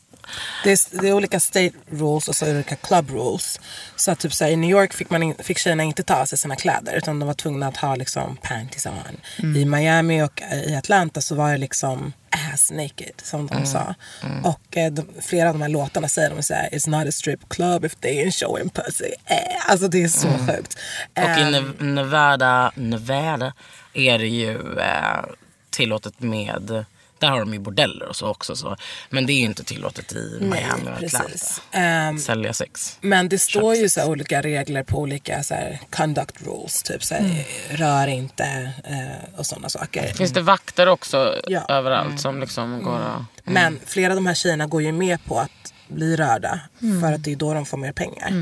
Det 0.63 0.71
är, 0.71 1.01
det 1.01 1.07
är 1.07 1.13
olika 1.13 1.39
state 1.39 1.71
rules 1.89 2.27
och 2.27 2.35
så 2.35 2.45
är 2.45 2.49
det 2.49 2.55
olika 2.55 2.75
club 2.75 3.09
rules. 3.09 3.59
Så 3.95 4.11
att 4.11 4.19
typ 4.19 4.33
så 4.33 4.43
här, 4.43 4.51
i 4.51 4.55
New 4.55 4.69
York 4.69 4.93
fick, 4.93 5.09
man 5.09 5.23
in, 5.23 5.35
fick 5.39 5.57
tjejerna 5.57 5.83
inte 5.83 6.03
ta 6.03 6.15
av 6.15 6.25
sig 6.25 6.37
sina 6.37 6.55
kläder 6.55 6.93
utan 6.93 7.19
de 7.19 7.27
var 7.27 7.33
tvungna 7.33 7.67
att 7.67 7.77
ha 7.77 7.95
liksom 7.95 8.37
panties 8.41 8.85
on. 8.85 9.55
I 9.55 9.65
Miami 9.65 10.21
och 10.23 10.41
eh, 10.41 10.61
i 10.63 10.75
Atlanta 10.75 11.21
så 11.21 11.35
var 11.35 11.51
det 11.51 11.57
liksom 11.57 12.13
ass 12.53 12.71
naked 12.71 13.11
som 13.23 13.47
de 13.47 13.65
sa. 13.65 13.95
Och 14.43 14.77
eh, 14.77 14.91
de, 14.91 15.07
flera 15.21 15.47
av 15.49 15.53
de 15.55 15.61
här 15.61 15.69
låtarna 15.69 16.07
säger 16.07 16.29
de 16.29 16.43
så 16.43 16.53
här, 16.53 16.69
It's 16.71 16.89
not 16.89 17.07
a 17.07 17.11
strip 17.11 17.49
club 17.49 17.85
if 17.85 17.95
they 17.95 18.25
ain't 18.25 18.45
showing 18.45 18.69
pussy. 18.69 19.11
Eh, 19.25 19.37
alltså 19.71 19.87
det 19.87 20.03
är 20.03 20.07
så 20.07 20.27
sjukt. 20.27 20.77
Och 21.17 21.23
i 21.23 21.25
Ehm, 21.41 21.53
Nev- 21.53 21.81
Nevada, 21.83 22.71
Nevada 22.75 23.53
är 23.93 24.19
det 24.19 24.27
ju 24.27 24.79
eh, 24.79 25.23
tillåtet 25.69 26.19
med, 26.19 26.85
där 27.21 27.27
har 27.29 27.39
de 27.39 27.53
ju 27.53 27.59
bordeller 27.59 28.05
och 28.05 28.15
så 28.15 28.27
också. 28.27 28.55
Så, 28.55 28.75
men 29.09 29.25
det 29.25 29.33
är 29.33 29.37
ju 29.37 29.45
inte 29.45 29.63
tillåtet 29.63 30.13
i 30.13 30.37
Miami 30.41 30.83
och 30.85 30.89
Atlanta. 31.05 31.19
precis. 31.29 31.61
Ehm, 31.71 32.19
Sälja 32.19 32.53
sex. 32.53 32.97
Men 33.01 33.29
det 33.29 33.39
står 33.39 33.75
ju 33.75 33.89
så 33.89 33.99
här 33.99 34.07
olika 34.09 34.41
regler 34.41 34.83
på 34.83 34.97
olika 34.99 35.43
så 35.43 35.53
här, 35.53 35.79
conduct 35.89 36.41
rules. 36.47 36.83
Typ 36.83 37.03
så 37.03 37.13
här, 37.15 37.45
rör 37.69 38.07
inte 38.07 38.73
eh, 38.83 39.39
och 39.39 39.45
sådana 39.45 39.69
saker. 39.69 40.13
Finns 40.13 40.31
det 40.31 40.41
vakter 40.41 40.87
också 40.87 41.35
Ja. 41.47 41.65
överallt 41.69 42.19
som 42.21 42.39
liksom 42.39 42.83
går 42.83 42.99
och... 42.99 43.21
Men 43.51 43.79
flera 43.85 44.11
av 44.11 44.15
de 44.15 44.25
här 44.25 44.33
tjejerna 44.33 44.67
går 44.67 44.81
ju 44.81 44.91
med 44.91 45.25
på 45.25 45.39
att 45.39 45.73
bli 45.87 46.15
rörda. 46.15 46.59
För 47.01 47.13
att 47.13 47.23
det 47.23 47.31
är 47.31 47.35
då 47.35 47.53
de 47.53 47.65
får 47.65 47.77
mer 47.77 47.91
pengar. 47.91 48.33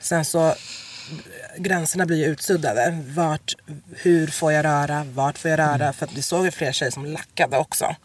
Sen 0.00 0.24
så 0.24 0.54
gränserna 1.58 2.06
blir 2.06 2.16
ju 2.16 2.24
utsuddade. 2.24 3.02
Vart, 3.08 3.54
hur 3.96 4.26
får 4.26 4.52
jag 4.52 4.64
röra? 4.64 5.04
Vart 5.04 5.38
får 5.38 5.50
jag 5.50 5.58
röra? 5.58 5.92
För 5.92 6.06
att 6.06 6.12
vi 6.12 6.22
såg 6.22 6.44
ju 6.44 6.50
flera 6.50 6.72
tjejer 6.72 6.90
som 6.92 7.04
lackade 7.06 7.58
också. 7.58 7.96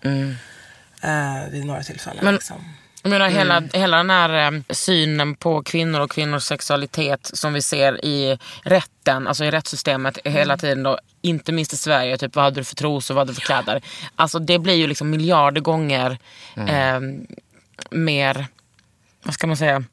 Eh, 1.03 1.49
vid 1.51 1.65
några 1.65 1.83
tillfällen. 1.83 2.25
Men- 2.25 2.33
liksom. 2.33 2.63
Jag 3.03 3.09
menar 3.09 3.29
hela, 3.29 3.63
hela 3.73 3.97
den 3.97 4.09
här 4.09 4.53
eh, 4.53 4.61
synen 4.69 5.35
på 5.35 5.63
kvinnor 5.63 5.99
och 5.99 6.11
kvinnors 6.11 6.43
sexualitet 6.43 7.29
som 7.33 7.53
vi 7.53 7.61
ser 7.61 8.05
i 8.05 8.37
rätten, 8.63 9.27
alltså 9.27 9.45
i 9.45 9.51
rättssystemet 9.51 10.17
hela 10.23 10.57
tiden 10.57 10.83
då, 10.83 10.99
inte 11.21 11.51
minst 11.51 11.73
i 11.73 11.77
Sverige, 11.77 12.17
typ 12.17 12.35
vad 12.35 12.45
hade 12.45 12.59
du 12.59 12.63
för 12.63 12.75
trosor, 12.75 13.13
vad 13.15 13.21
hade 13.21 13.31
du 13.31 13.35
för 13.35 13.41
kläder? 13.41 13.81
Alltså 14.15 14.39
det 14.39 14.59
blir 14.59 14.73
ju 14.73 14.87
liksom 14.87 15.09
miljarder 15.09 15.61
gånger 15.61 16.17
eh, 16.67 16.99
mer, 17.91 18.47
vad 19.23 19.33
ska 19.33 19.47
man 19.47 19.57
säga, 19.57 19.83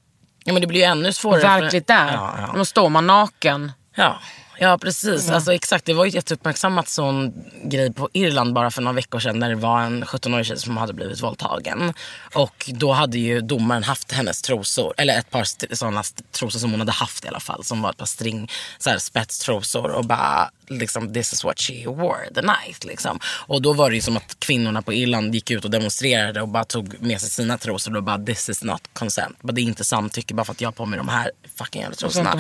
Ja 0.49 0.53
men 0.53 0.61
det 0.61 0.66
blir 0.66 0.80
ju 0.80 0.86
ännu 0.86 1.12
svårare. 1.12 1.40
verkligt 1.61 1.86
där. 1.86 2.12
Ja, 2.12 2.34
ja. 2.38 2.53
Då 2.57 2.64
står 2.64 2.88
man 2.88 3.07
naken. 3.07 3.72
ja. 3.94 4.18
Ja 4.61 4.78
precis, 4.78 5.30
alltså, 5.30 5.54
exakt. 5.54 5.84
Det 5.84 5.92
var 5.92 6.04
ju 6.04 6.11
jätteuppmärksammat 6.11 6.88
sån 6.88 7.44
grej 7.64 7.92
på 7.92 8.09
Irland 8.12 8.54
bara 8.54 8.70
för 8.70 8.82
några 8.82 8.94
veckor 8.94 9.20
sedan 9.20 9.40
där 9.40 9.48
det 9.48 9.54
var 9.54 9.80
en 9.80 10.04
17-årig 10.04 10.46
tjej 10.46 10.59
som 10.59 10.76
hade 10.76 10.92
blivit 10.92 11.22
våldtagen. 11.22 11.94
Och 12.34 12.70
då 12.74 12.92
hade 12.92 13.18
ju 13.18 13.40
domaren 13.40 13.82
haft 13.82 14.12
hennes 14.12 14.42
trosor, 14.42 14.94
eller 14.96 15.18
ett 15.18 15.30
par 15.30 15.74
sådana 15.74 16.02
trosor 16.32 16.59
som 16.59 16.70
hon 16.70 16.80
hade 16.80 16.92
haft 16.92 17.24
i 17.24 17.28
alla 17.28 17.40
fall. 17.40 17.64
Som 17.64 17.82
var 17.82 17.90
ett 17.90 17.96
par 17.96 18.06
string, 18.06 18.50
så 18.78 18.90
här, 18.90 18.98
spetstrosor 18.98 19.90
och 19.90 20.04
bara 20.04 20.50
liksom 20.68 21.12
this 21.12 21.32
is 21.32 21.44
what 21.44 21.61
she 21.61 21.86
wore 21.86 22.34
the 22.34 22.42
night. 22.42 22.84
Liksom. 22.84 23.20
Och 23.24 23.62
då 23.62 23.72
var 23.72 23.90
det 23.90 23.96
ju 23.96 24.02
som 24.02 24.16
att 24.16 24.40
kvinnorna 24.40 24.82
på 24.82 24.92
Irland 24.92 25.34
gick 25.34 25.50
ut 25.50 25.64
och 25.64 25.70
demonstrerade 25.70 26.42
och 26.42 26.48
bara 26.48 26.64
tog 26.64 27.02
med 27.02 27.20
sig 27.20 27.30
sina 27.30 27.59
trosor 27.59 27.96
och 27.96 28.02
bara 28.02 28.18
this 28.18 28.48
is 28.48 28.62
not 28.62 28.82
consent. 28.92 29.36
Bara, 29.42 29.52
det 29.52 29.61
är 29.61 29.62
inte 29.62 29.84
samtycke 29.84 30.34
bara 30.34 30.44
för 30.44 30.52
att 30.52 30.61
jag 30.61 30.68
har 30.68 30.72
på 30.72 30.86
mig 30.86 30.96
de 30.96 31.09
här 31.09 31.30
fucking 31.59 31.82
jävla 31.82 31.96
trosorna. 31.96 32.34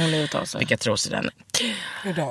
Vilka 0.58 0.76
trosor 0.76 1.10
den 1.10 1.30
hur 2.02 2.12
de? 2.16 2.22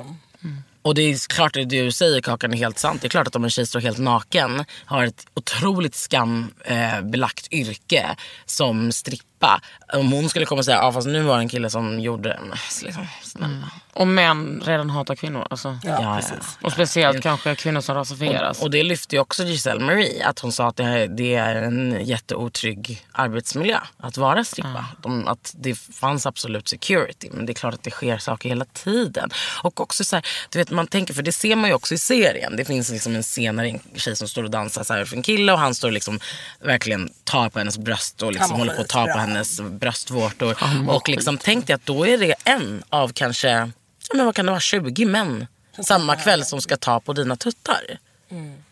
Mm 0.42 0.62
och 0.88 0.94
det 0.94 1.02
är 1.02 1.28
klart 1.28 1.56
att 1.56 1.68
det 1.68 1.82
du 1.82 1.92
säger 1.92 2.20
Kakan 2.20 2.52
är 2.52 2.56
helt 2.56 2.78
sant. 2.78 3.00
Det 3.00 3.06
är 3.06 3.08
klart 3.08 3.26
att 3.26 3.36
om 3.36 3.44
en 3.44 3.50
tjej 3.50 3.66
står 3.66 3.80
helt 3.80 3.98
naken, 3.98 4.64
har 4.84 5.04
ett 5.04 5.26
otroligt 5.34 5.94
skambelagt 5.94 7.48
eh, 7.50 7.58
yrke 7.60 8.16
som 8.46 8.92
strippa. 8.92 9.60
Om 9.92 10.12
hon 10.12 10.28
skulle 10.28 10.46
komma 10.46 10.58
och 10.58 10.64
säga, 10.64 10.76
ja 10.76 10.92
fast 10.92 11.06
nu 11.06 11.22
var 11.22 11.36
det 11.36 11.42
en 11.42 11.48
kille 11.48 11.70
som 11.70 12.00
gjorde, 12.00 12.40
men, 12.42 12.58
liksom, 12.84 13.06
snälla. 13.22 13.70
Och 13.92 14.06
män 14.06 14.62
redan 14.64 14.90
hatar 14.90 15.14
kvinnor. 15.14 15.46
Alltså. 15.50 15.78
Ja, 15.84 16.02
Ja, 16.02 16.16
precis. 16.16 16.58
Och 16.62 16.72
speciellt 16.72 17.22
kanske 17.22 17.54
kvinnor 17.54 17.80
som 17.80 17.94
rasifieras. 17.94 18.62
Och 18.62 18.70
det 18.70 18.82
lyfte 18.82 19.16
ju 19.16 19.20
också 19.20 19.44
Giselle 19.44 19.84
Marie. 19.84 20.26
Att 20.26 20.38
hon 20.38 20.52
sa 20.52 20.68
att 20.68 20.76
det, 20.76 20.84
här, 20.84 21.06
det 21.06 21.34
är 21.34 21.54
en 21.54 22.04
jätteotrygg 22.04 23.06
arbetsmiljö 23.12 23.78
att 23.96 24.16
vara 24.16 24.44
strippa. 24.44 24.84
De, 25.02 25.28
att 25.28 25.54
det 25.58 25.74
fanns 25.74 26.26
absolut 26.26 26.68
security. 26.68 27.28
Men 27.32 27.46
det 27.46 27.52
är 27.52 27.54
klart 27.54 27.74
att 27.74 27.82
det 27.82 27.90
sker 27.90 28.18
saker 28.18 28.48
hela 28.48 28.64
tiden. 28.64 29.30
Och 29.62 29.80
också 29.80 30.04
så 30.04 30.16
här, 30.16 30.26
du 30.50 30.58
vet 30.58 30.70
man 30.78 30.86
tänker, 30.86 31.14
för 31.14 31.22
det 31.22 31.32
ser 31.32 31.56
man 31.56 31.70
ju 31.70 31.74
också 31.74 31.94
i 31.94 31.98
serien. 31.98 32.56
Det 32.56 32.64
finns 32.64 32.90
liksom 32.90 33.16
en 33.16 33.22
scen 33.22 33.56
där 33.56 33.64
en 33.64 33.80
tjej 33.94 34.16
som 34.16 34.28
står 34.28 34.44
och 34.44 34.50
dansar 34.50 34.84
så 34.84 34.94
här 34.94 35.04
för 35.04 35.16
en 35.16 35.22
kille 35.22 35.52
och 35.52 35.58
han 35.58 35.74
står 35.74 35.88
och 35.88 35.92
liksom 35.92 36.20
verkligen 36.60 37.12
tar 37.24 37.48
på 37.48 37.58
hennes 37.58 37.78
bröst 37.78 38.22
och 38.22 38.32
liksom 38.32 38.56
håller 38.56 38.74
på 38.74 38.80
att 38.80 38.88
ta 38.88 39.06
på 39.06 39.18
hennes 39.18 39.60
bröstvårtor. 39.60 40.56
Och 40.88 41.08
liksom 41.08 41.38
tänk 41.38 41.66
dig 41.66 41.74
att 41.74 41.86
då 41.86 42.06
är 42.06 42.18
det 42.18 42.34
en 42.44 42.82
av 42.88 43.12
kanske, 43.12 43.48
ja, 43.48 44.14
men 44.14 44.26
vad 44.26 44.34
kan 44.34 44.46
det 44.46 44.52
vara, 44.52 44.60
20 44.60 45.04
män 45.04 45.46
samma 45.84 46.16
kväll 46.16 46.44
som 46.44 46.60
ska 46.60 46.76
ta 46.76 47.00
på 47.00 47.12
dina 47.12 47.36
tuttar. 47.36 47.98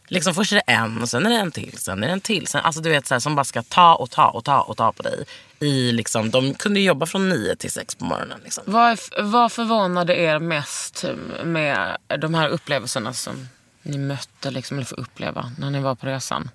Liksom 0.08 0.34
först 0.34 0.52
är 0.52 0.56
det 0.56 0.72
en 0.72 1.02
och 1.02 1.08
sen 1.08 1.26
är 1.26 1.30
det 1.30 1.36
en 1.36 1.52
till, 1.52 1.78
sen 1.78 2.02
är 2.02 2.06
det 2.06 2.12
en 2.12 2.20
till. 2.20 2.46
Sen, 2.46 2.60
alltså 2.60 2.80
du 2.80 2.90
vet 2.90 3.06
så 3.06 3.14
här, 3.14 3.20
som 3.20 3.34
bara 3.34 3.44
ska 3.44 3.62
ta 3.62 3.94
och 3.94 4.10
ta 4.10 4.28
och 4.28 4.44
ta 4.44 4.60
och 4.60 4.76
ta 4.76 4.92
på 4.92 5.02
dig. 5.02 5.24
I, 5.60 5.92
liksom, 5.92 6.30
de 6.30 6.54
kunde 6.54 6.80
jobba 6.80 7.06
från 7.06 7.28
nio 7.28 7.56
till 7.56 7.70
sex 7.70 7.94
på 7.94 8.04
morgonen. 8.04 8.40
Liksom. 8.44 8.64
Vad, 8.66 8.98
vad 9.22 9.52
förvånade 9.52 10.16
er 10.16 10.38
mest 10.38 11.04
med 11.44 11.96
de 12.20 12.34
här 12.34 12.48
upplevelserna 12.48 13.12
som 13.12 13.48
ni 13.82 13.98
mötte 13.98 14.50
liksom, 14.50 14.76
eller 14.76 14.86
får 14.86 15.00
uppleva 15.00 15.52
när 15.58 15.70
ni 15.70 15.80
var 15.80 15.94
på 15.94 16.06
resan? 16.06 16.50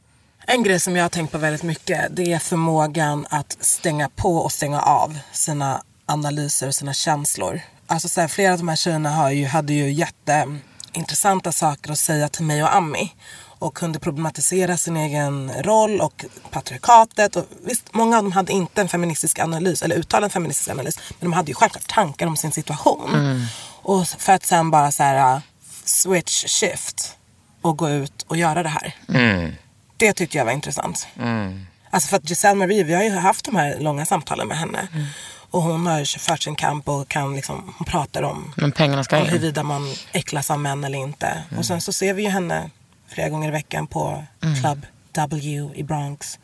En 0.47 0.63
grej 0.63 0.79
som 0.79 0.95
jag 0.95 1.03
har 1.03 1.09
tänkt 1.09 1.31
på 1.31 1.37
väldigt 1.37 1.63
mycket 1.63 2.07
det 2.15 2.33
är 2.33 2.39
förmågan 2.39 3.25
att 3.29 3.57
stänga 3.59 4.09
på 4.09 4.37
och 4.37 4.51
stänga 4.51 4.81
av 4.81 5.17
sina 5.31 5.83
analyser 6.05 6.67
och 6.67 6.75
sina 6.75 6.93
känslor. 6.93 7.61
Alltså 7.87 8.09
så 8.09 8.21
här, 8.21 8.27
flera 8.27 8.51
av 8.53 8.57
de 8.57 8.67
här 8.67 8.75
tjejerna 8.75 9.09
har 9.09 9.31
ju, 9.31 9.45
hade 9.45 9.73
ju 9.73 9.91
jätteintressanta 9.91 11.51
saker 11.51 11.91
att 11.91 11.99
säga 11.99 12.29
till 12.29 12.45
mig 12.45 12.63
och 12.63 12.75
Ami 12.75 13.13
och 13.61 13.73
kunde 13.73 13.99
problematisera 13.99 14.77
sin 14.77 14.97
egen 14.97 15.51
roll 15.63 16.01
och 16.01 16.25
patriarkatet. 16.51 17.35
Och 17.35 17.45
visst, 17.65 17.93
många 17.93 18.17
av 18.17 18.23
dem 18.23 18.31
hade 18.31 18.51
inte 18.51 18.81
en 18.81 18.89
feministisk 18.89 19.39
analys 19.39 19.81
eller 19.81 19.95
uttalad 19.95 20.31
feministisk 20.31 20.69
analys 20.69 20.99
men 21.09 21.29
de 21.29 21.33
hade 21.33 21.51
ju 21.51 21.55
självklart 21.55 21.87
tankar 21.87 22.27
om 22.27 22.37
sin 22.37 22.51
situation. 22.51 23.45
Och 23.81 24.07
för 24.07 24.33
att 24.33 24.45
sen 24.45 24.71
bara 24.71 24.91
så 24.91 25.03
här 25.03 25.35
uh, 25.35 25.41
switch 25.85 26.45
shift 26.47 27.17
och 27.61 27.77
gå 27.77 27.89
ut 27.89 28.25
och 28.27 28.37
göra 28.37 28.63
det 28.63 28.69
här. 28.69 28.95
Det 29.97 30.13
tyckte 30.13 30.37
jag 30.37 30.45
var 30.45 30.51
intressant. 30.51 31.07
Alltså 31.89 32.09
för 32.09 32.17
att 32.17 32.29
Giselle 32.29 32.55
Marie, 32.55 32.83
vi 32.83 32.93
har 32.93 33.03
ju 33.03 33.09
haft 33.09 33.45
de 33.45 33.55
här 33.55 33.79
långa 33.79 34.05
samtalen 34.05 34.47
med 34.47 34.57
henne. 34.57 34.87
Och 35.51 35.61
hon 35.61 35.87
har 35.87 36.19
fört 36.19 36.41
sin 36.41 36.55
kamp 36.55 36.89
och 36.89 37.07
kan 37.07 37.35
liksom, 37.35 37.73
hon 37.77 37.85
pratar 37.85 38.23
om, 38.23 38.53
Men 38.57 38.71
pengarna 38.71 39.03
ska 39.03 39.17
om 39.17 39.25
huruvida 39.25 39.63
man 39.63 39.93
äcklas 40.11 40.51
av 40.51 40.59
män 40.59 40.83
eller 40.83 40.97
inte. 40.97 41.43
Och 41.57 41.65
sen 41.65 41.81
så 41.81 41.93
ser 41.93 42.13
vi 42.13 42.23
ju 42.23 42.29
henne 42.29 42.69
flera 43.11 43.29
gånger 43.29 43.47
i 43.47 43.51
veckan 43.51 43.87
på 43.87 44.23
Club 44.61 44.85
W 45.11 45.69
i 45.75 45.83
Bronx. 45.83 46.39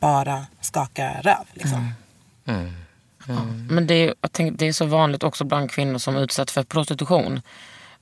Bara 0.00 0.46
skaka 0.60 1.20
röv 1.20 1.46
liksom. 1.52 1.92
Men 3.70 3.86
det 3.86 3.94
är, 3.94 4.14
jag 4.20 4.32
tänker, 4.32 4.58
det 4.58 4.66
är 4.66 4.72
så 4.72 4.86
vanligt 4.86 5.22
också 5.22 5.44
bland 5.44 5.70
kvinnor 5.70 5.98
som 5.98 6.16
utsätts 6.16 6.52
för 6.52 6.62
prostitution. 6.62 7.42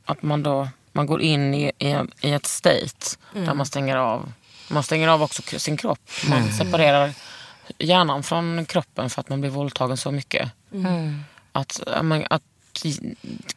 Att 0.04 0.22
man 0.22 0.42
då 0.42 0.68
man 0.92 1.06
går 1.06 1.22
in 1.22 1.54
i, 1.54 1.72
i, 1.78 1.96
i 2.20 2.32
ett 2.32 2.46
state 2.46 3.16
där 3.32 3.54
man 3.54 3.66
stänger 3.66 3.96
av. 3.96 4.32
Man 4.70 4.82
stänger 4.82 5.08
av 5.08 5.22
också 5.22 5.42
sin 5.58 5.76
kropp. 5.76 6.10
Man 6.28 6.52
separerar 6.52 7.14
hjärnan 7.78 8.22
från 8.22 8.64
kroppen 8.64 9.10
för 9.10 9.20
att 9.20 9.28
man 9.28 9.40
blir 9.40 9.50
våldtagen 9.50 9.96
så 9.96 10.10
mycket. 10.10 10.50
Att, 11.52 11.80
ja, 11.86 12.02
men, 12.02 12.26
att 12.30 12.42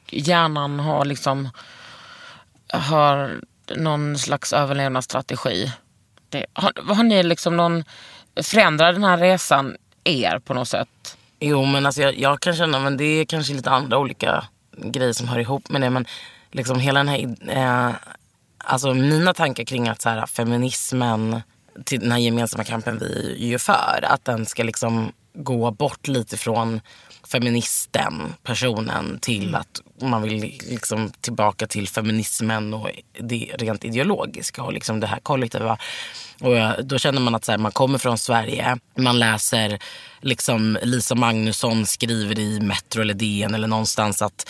hjärnan 0.08 0.80
har 0.80 1.06
liksom 1.06 1.50
har 2.70 3.42
någon 3.76 4.18
slags 4.18 4.54
överlevnadsstrategi. 4.54 5.72
Det, 6.30 6.46
har, 6.54 6.94
har 6.96 7.04
ni 7.04 7.24
liksom 7.24 7.58
någon, 7.58 7.84
förändrar 8.44 8.94
den 8.94 9.04
här 9.04 9.18
resan 9.18 9.76
er 10.04 10.40
på 10.40 10.54
något 10.54 10.68
sätt? 10.68 11.18
Jo 11.40 11.66
men 11.66 11.86
alltså 11.86 12.02
jag, 12.02 12.20
jag 12.20 12.40
kan 12.40 12.56
känna, 12.56 12.80
men 12.80 12.98
det 12.98 13.04
är 13.04 13.26
kanske 13.26 13.54
lite 13.54 13.70
andra 13.70 13.98
olika 13.98 14.46
grejer 14.78 15.14
som 15.14 15.28
hör 15.28 15.40
ihop 15.40 15.70
med 15.70 15.82
det. 15.82 15.90
Men 15.90 16.06
liksom 16.52 16.80
hela 16.80 17.00
den 17.04 17.08
här, 17.08 17.36
eh, 17.50 17.96
alltså 18.58 18.94
mina 18.94 19.34
tankar 19.34 19.64
kring 19.64 19.88
att 19.88 20.02
så 20.02 20.10
här, 20.10 20.26
feminismen, 20.26 21.42
till 21.86 22.00
den 22.00 22.12
här 22.12 22.20
gemensamma 22.20 22.64
kampen 22.64 23.00
vi 23.00 23.36
är 23.40 23.48
ju 23.48 23.60
för, 23.60 24.00
att 24.04 24.26
den 24.26 24.46
ska 24.46 24.64
liksom 24.64 25.12
gå 25.34 25.72
bort 25.72 26.08
lite 26.08 26.38
från 26.38 26.82
feministen, 27.32 28.34
personen, 28.44 29.20
till 29.22 29.56
att 29.56 29.82
man 30.02 30.22
vill 30.22 30.60
liksom 30.70 31.12
tillbaka 31.22 31.68
till 31.68 31.88
feminismen 31.88 32.74
och 32.74 32.90
det 33.20 33.52
rent 33.58 33.86
ideologiska 33.86 34.64
och 34.64 34.74
liksom 34.74 35.00
det 35.00 35.08
här 35.08 35.20
kollektiva. 35.20 35.78
Och 36.42 36.56
jag- 36.58 36.86
då 36.86 36.98
känner 36.98 37.22
man 37.22 37.36
att 37.36 37.46
så 37.46 37.52
här, 37.52 37.60
man 37.60 37.72
kommer 37.72 37.98
från 37.98 38.18
Sverige, 38.18 38.78
man 38.98 39.20
läser 39.20 39.80
liksom 40.22 40.78
Lisa 40.84 41.16
Magnusson 41.16 41.86
skriver 41.86 42.40
i 42.40 42.60
Metro 42.60 43.02
eller 43.02 43.14
DN 43.14 43.56
eller 43.56 43.68
någonstans 43.68 44.22
att 44.22 44.50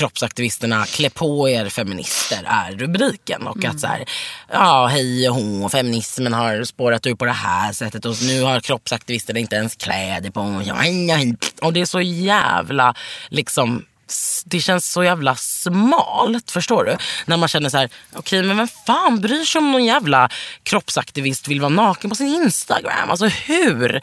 kroppsaktivisterna 0.00 0.86
klä 0.86 1.10
på 1.10 1.48
er 1.48 1.68
feminister 1.68 2.44
är 2.46 2.72
rubriken. 2.72 3.46
Och 3.46 3.64
att 3.64 3.80
så 3.80 3.86
här, 3.86 4.04
ja 4.52 4.86
hej 4.86 5.28
och 5.28 5.34
hå, 5.34 5.68
feminismen 5.68 6.32
har 6.32 6.64
spårat 6.64 7.06
ur 7.06 7.14
på 7.14 7.24
det 7.24 7.32
här 7.32 7.72
sättet 7.72 8.04
och 8.04 8.16
nu 8.22 8.42
har 8.42 8.60
kroppsaktivisterna 8.60 9.38
inte 9.38 9.56
ens 9.56 9.76
kläder 9.76 10.30
på 10.30 10.62
sig. 10.64 11.36
Och 11.62 11.72
det 11.72 11.80
är 11.80 11.86
så 11.86 12.00
jävla 12.00 12.94
liksom 13.28 13.84
det 14.44 14.60
känns 14.60 14.92
så 14.92 15.04
jävla 15.04 15.36
smalt, 15.36 16.50
förstår 16.50 16.84
du? 16.84 16.96
När 17.26 17.36
man 17.36 17.48
känner 17.48 17.68
så 17.68 17.78
här, 17.78 17.88
okej 18.12 18.42
men 18.42 18.56
vem 18.56 18.68
fan 18.86 19.20
bryr 19.20 19.44
sig 19.44 19.58
om 19.58 19.72
någon 19.72 19.84
jävla 19.84 20.28
kroppsaktivist 20.62 21.48
vill 21.48 21.60
vara 21.60 21.68
naken 21.68 22.10
på 22.10 22.16
sin 22.16 22.42
Instagram? 22.42 23.10
Alltså 23.10 23.26
hur 23.26 24.00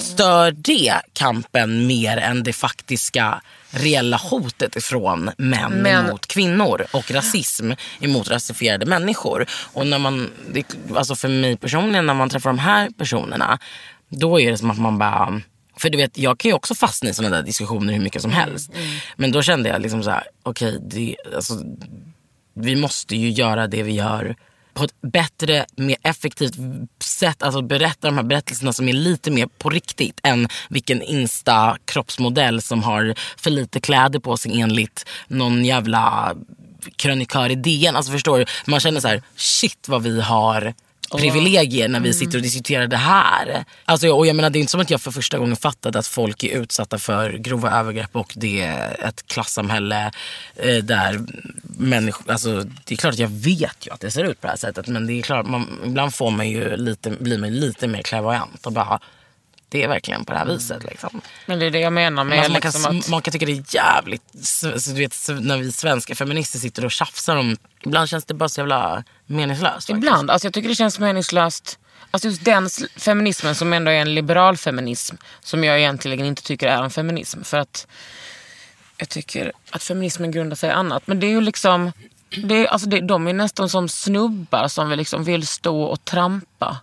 stör 0.00 0.50
det 0.50 1.00
kampen 1.12 1.86
mer 1.86 2.16
än 2.16 2.42
det 2.42 2.52
faktiska 2.52 3.40
reella 3.76 4.16
hotet 4.16 4.76
ifrån 4.76 5.30
män 5.38 5.72
Men- 5.72 6.06
mot 6.06 6.26
kvinnor 6.26 6.86
och 6.92 7.10
rasism 7.10 7.72
emot 8.00 8.30
rasifierade 8.30 8.86
människor. 8.86 9.46
Och 9.72 9.86
när 9.86 9.98
man, 9.98 10.30
det, 10.52 10.64
alltså 10.96 11.14
för 11.14 11.28
mig 11.28 11.56
personligen, 11.56 12.06
när 12.06 12.14
man 12.14 12.28
träffar 12.28 12.50
de 12.50 12.58
här 12.58 12.90
personerna, 12.98 13.58
då 14.08 14.40
är 14.40 14.50
det 14.50 14.58
som 14.58 14.70
att 14.70 14.78
man 14.78 14.98
bara 14.98 15.40
för 15.78 15.90
du 15.90 15.98
vet, 15.98 16.18
jag 16.18 16.38
kan 16.38 16.48
ju 16.48 16.54
också 16.54 16.74
fastna 16.74 17.08
i 17.10 17.14
sådana 17.14 17.36
där 17.36 17.42
diskussioner 17.42 17.92
hur 17.92 18.00
mycket 18.00 18.22
som 18.22 18.30
helst. 18.30 18.70
Men 19.16 19.32
då 19.32 19.42
kände 19.42 19.68
jag 19.68 19.82
liksom 19.82 20.02
så 20.02 20.10
här, 20.10 20.24
okej, 20.42 20.78
det, 20.82 21.16
alltså, 21.34 21.54
vi 22.54 22.76
måste 22.76 23.16
ju 23.16 23.30
göra 23.30 23.66
det 23.66 23.82
vi 23.82 23.92
gör 23.92 24.36
på 24.76 24.84
ett 24.84 25.00
bättre, 25.00 25.66
mer 25.76 25.96
effektivt 26.02 26.54
sätt. 27.02 27.42
Alltså 27.42 27.62
berätta 27.62 28.08
de 28.08 28.16
här 28.16 28.24
berättelserna 28.24 28.72
som 28.72 28.88
är 28.88 28.92
lite 28.92 29.30
mer 29.30 29.46
på 29.46 29.70
riktigt 29.70 30.20
än 30.22 30.48
vilken 30.68 31.02
insta-kroppsmodell 31.02 32.62
som 32.62 32.82
har 32.82 33.14
för 33.36 33.50
lite 33.50 33.80
kläder 33.80 34.18
på 34.18 34.36
sig 34.36 34.60
enligt 34.60 35.04
någon 35.28 35.64
jävla 35.64 36.34
krönikör 36.96 37.50
i 37.50 37.54
DN. 37.54 37.96
Alltså 37.96 38.12
förstår 38.12 38.38
du? 38.38 38.44
Man 38.66 38.80
känner 38.80 39.00
så 39.00 39.08
här, 39.08 39.22
shit 39.36 39.88
vad 39.88 40.02
vi 40.02 40.20
har 40.20 40.74
privilegier 41.10 41.88
när 41.88 42.00
vi 42.00 42.14
sitter 42.14 42.38
och 42.38 42.42
diskuterar 42.42 42.86
det 42.86 42.96
här. 42.96 43.64
Alltså, 43.84 44.08
och 44.08 44.26
jag 44.26 44.36
menar, 44.36 44.50
det 44.50 44.58
är 44.58 44.60
inte 44.60 44.70
som 44.70 44.80
att 44.80 44.90
jag 44.90 45.00
för 45.00 45.10
första 45.10 45.38
gången 45.38 45.56
fattade 45.56 45.98
att 45.98 46.06
folk 46.06 46.44
är 46.44 46.60
utsatta 46.60 46.98
för 46.98 47.32
grova 47.32 47.70
övergrepp 47.70 48.16
och 48.16 48.32
det 48.36 48.62
är 48.62 49.04
ett 49.04 49.26
klassamhälle 49.26 50.12
eh, 50.56 50.76
där 50.76 51.20
människor... 51.62 52.30
Alltså, 52.32 52.64
det 52.84 52.94
är 52.94 52.96
klart 52.96 53.12
att 53.12 53.18
jag 53.18 53.28
vet 53.28 53.86
ju 53.86 53.92
att 53.92 54.00
det 54.00 54.10
ser 54.10 54.24
ut 54.24 54.40
på 54.40 54.46
det 54.46 54.50
här 54.50 54.56
sättet 54.56 54.88
men 54.88 55.06
det 55.06 55.12
är 55.12 55.22
klart, 55.22 55.46
man, 55.46 55.80
ibland 55.84 56.14
får 56.14 56.30
man 56.30 56.48
ju 56.48 56.76
lite, 56.76 57.10
blir 57.10 57.38
man 57.38 57.50
lite 57.54 57.88
mer 57.88 58.02
klärvoajant 58.02 58.66
och 58.66 58.72
bara 58.72 59.00
det 59.68 59.82
är 59.82 59.88
verkligen 59.88 60.24
på 60.24 60.32
det 60.32 60.38
här 60.38 60.46
viset. 60.46 60.84
Liksom. 60.84 61.20
Men 61.46 61.58
det 61.58 61.66
är 61.66 61.70
det 61.70 61.78
jag 61.78 61.92
menar 61.92 62.24
med 62.24 62.38
Men 62.38 62.52
man, 62.52 62.60
kan, 62.60 62.70
liksom 62.72 62.98
att... 62.98 63.08
man 63.08 63.22
kan 63.22 63.32
tycka 63.32 63.46
det 63.46 63.52
är 63.52 63.74
jävligt, 63.74 64.22
så, 64.42 64.80
så 64.80 64.90
du 64.90 65.00
vet, 65.00 65.16
när 65.40 65.58
vi 65.58 65.72
svenska 65.72 66.14
feminister 66.14 66.58
sitter 66.58 66.84
och 66.84 66.90
tjafsar 66.90 67.36
om, 67.36 67.56
ibland 67.80 68.08
känns 68.08 68.24
det 68.24 68.34
bara 68.34 68.48
så 68.48 68.60
jävla 68.60 69.04
meningslöst. 69.26 69.74
faktiskt. 69.74 69.90
Ibland. 69.90 70.30
Alltså 70.30 70.46
jag 70.46 70.54
tycker 70.54 70.68
det 70.68 70.74
känns 70.74 70.98
meningslöst. 70.98 71.78
Alltså 72.10 72.28
just 72.28 72.44
den 72.44 72.68
feminismen 72.96 73.54
som 73.54 73.72
ändå 73.72 73.90
är 73.90 74.00
en 74.00 74.14
liberal 74.14 74.56
feminism. 74.56 75.16
Som 75.40 75.64
jag 75.64 75.78
egentligen 75.78 76.26
inte 76.26 76.42
tycker 76.42 76.66
är 76.66 76.82
en 76.82 76.90
feminism. 76.90 77.42
För 77.42 77.58
att 77.58 77.86
jag 78.96 79.08
tycker 79.08 79.52
att 79.70 79.82
feminismen 79.82 80.30
grundar 80.30 80.56
sig 80.56 80.68
i 80.68 80.72
annat. 80.72 81.06
Men 81.06 81.20
det 81.20 81.26
är 81.26 81.30
ju 81.30 81.40
liksom... 81.40 81.92
Det 82.42 82.54
är, 82.54 82.66
alltså 82.66 82.88
det, 82.88 83.00
de 83.00 83.28
är 83.28 83.32
nästan 83.32 83.68
som 83.68 83.88
snubbar 83.88 84.68
som 84.68 84.88
vill, 84.88 84.98
liksom 84.98 85.24
vill 85.24 85.46
stå 85.46 85.82
och 85.82 86.04
trampa. 86.04 86.76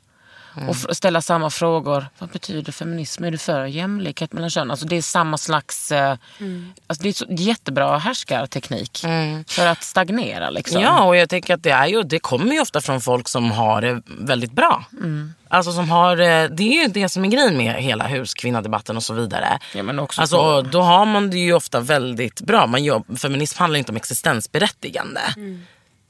Och 0.55 0.75
f- 0.75 0.85
ställa 0.91 1.21
samma 1.21 1.49
frågor. 1.49 2.05
Vad 2.19 2.29
betyder 2.29 2.71
feminism? 2.71 3.23
Är 3.23 3.31
du 3.31 3.37
för 3.37 3.65
jämlikhet 3.65 4.33
mellan 4.33 4.49
könen? 4.49 4.71
Alltså 4.71 4.85
det 4.85 4.95
är 4.95 5.01
samma 5.01 5.37
slags... 5.37 5.91
Eh, 5.91 6.17
alltså 6.87 7.03
det 7.03 7.09
är 7.09 7.13
så 7.13 7.25
jättebra 7.29 7.97
härskarteknik. 7.97 8.99
För 9.47 9.65
att 9.67 9.83
stagnera 9.83 10.49
liksom. 10.49 10.81
Ja, 10.81 11.03
och 11.03 11.15
jag 11.15 11.29
tänker 11.29 11.53
att 11.53 11.63
det, 11.63 11.69
är 11.71 11.87
ju, 11.87 12.03
det 12.03 12.19
kommer 12.19 12.53
ju 12.53 12.61
ofta 12.61 12.81
från 12.81 13.01
folk 13.01 13.27
som 13.29 13.51
har 13.51 13.81
det 13.81 14.01
väldigt 14.05 14.51
bra. 14.51 14.85
Mm. 14.91 15.33
Alltså 15.47 15.71
som 15.71 15.89
har, 15.89 16.17
eh, 16.17 16.43
det 16.49 16.63
är 16.63 16.81
ju 16.83 16.87
det 16.87 17.09
som 17.09 17.25
är 17.25 17.29
grejen 17.29 17.57
med 17.57 17.75
hela 17.83 18.07
huskvinnadebatten 18.07 18.97
och 18.97 19.03
så 19.03 19.13
vidare. 19.13 19.59
Ja, 19.75 19.83
men 19.83 19.99
också 19.99 20.21
alltså, 20.21 20.61
Då 20.61 20.81
har 20.81 21.05
man 21.05 21.29
det 21.29 21.37
ju 21.37 21.53
ofta 21.53 21.79
väldigt 21.79 22.41
bra. 22.41 22.67
Man 22.67 22.83
gör, 22.83 23.17
feminism 23.17 23.59
handlar 23.59 23.79
inte 23.79 23.91
om 23.91 23.95
existensberättigande. 23.95 25.21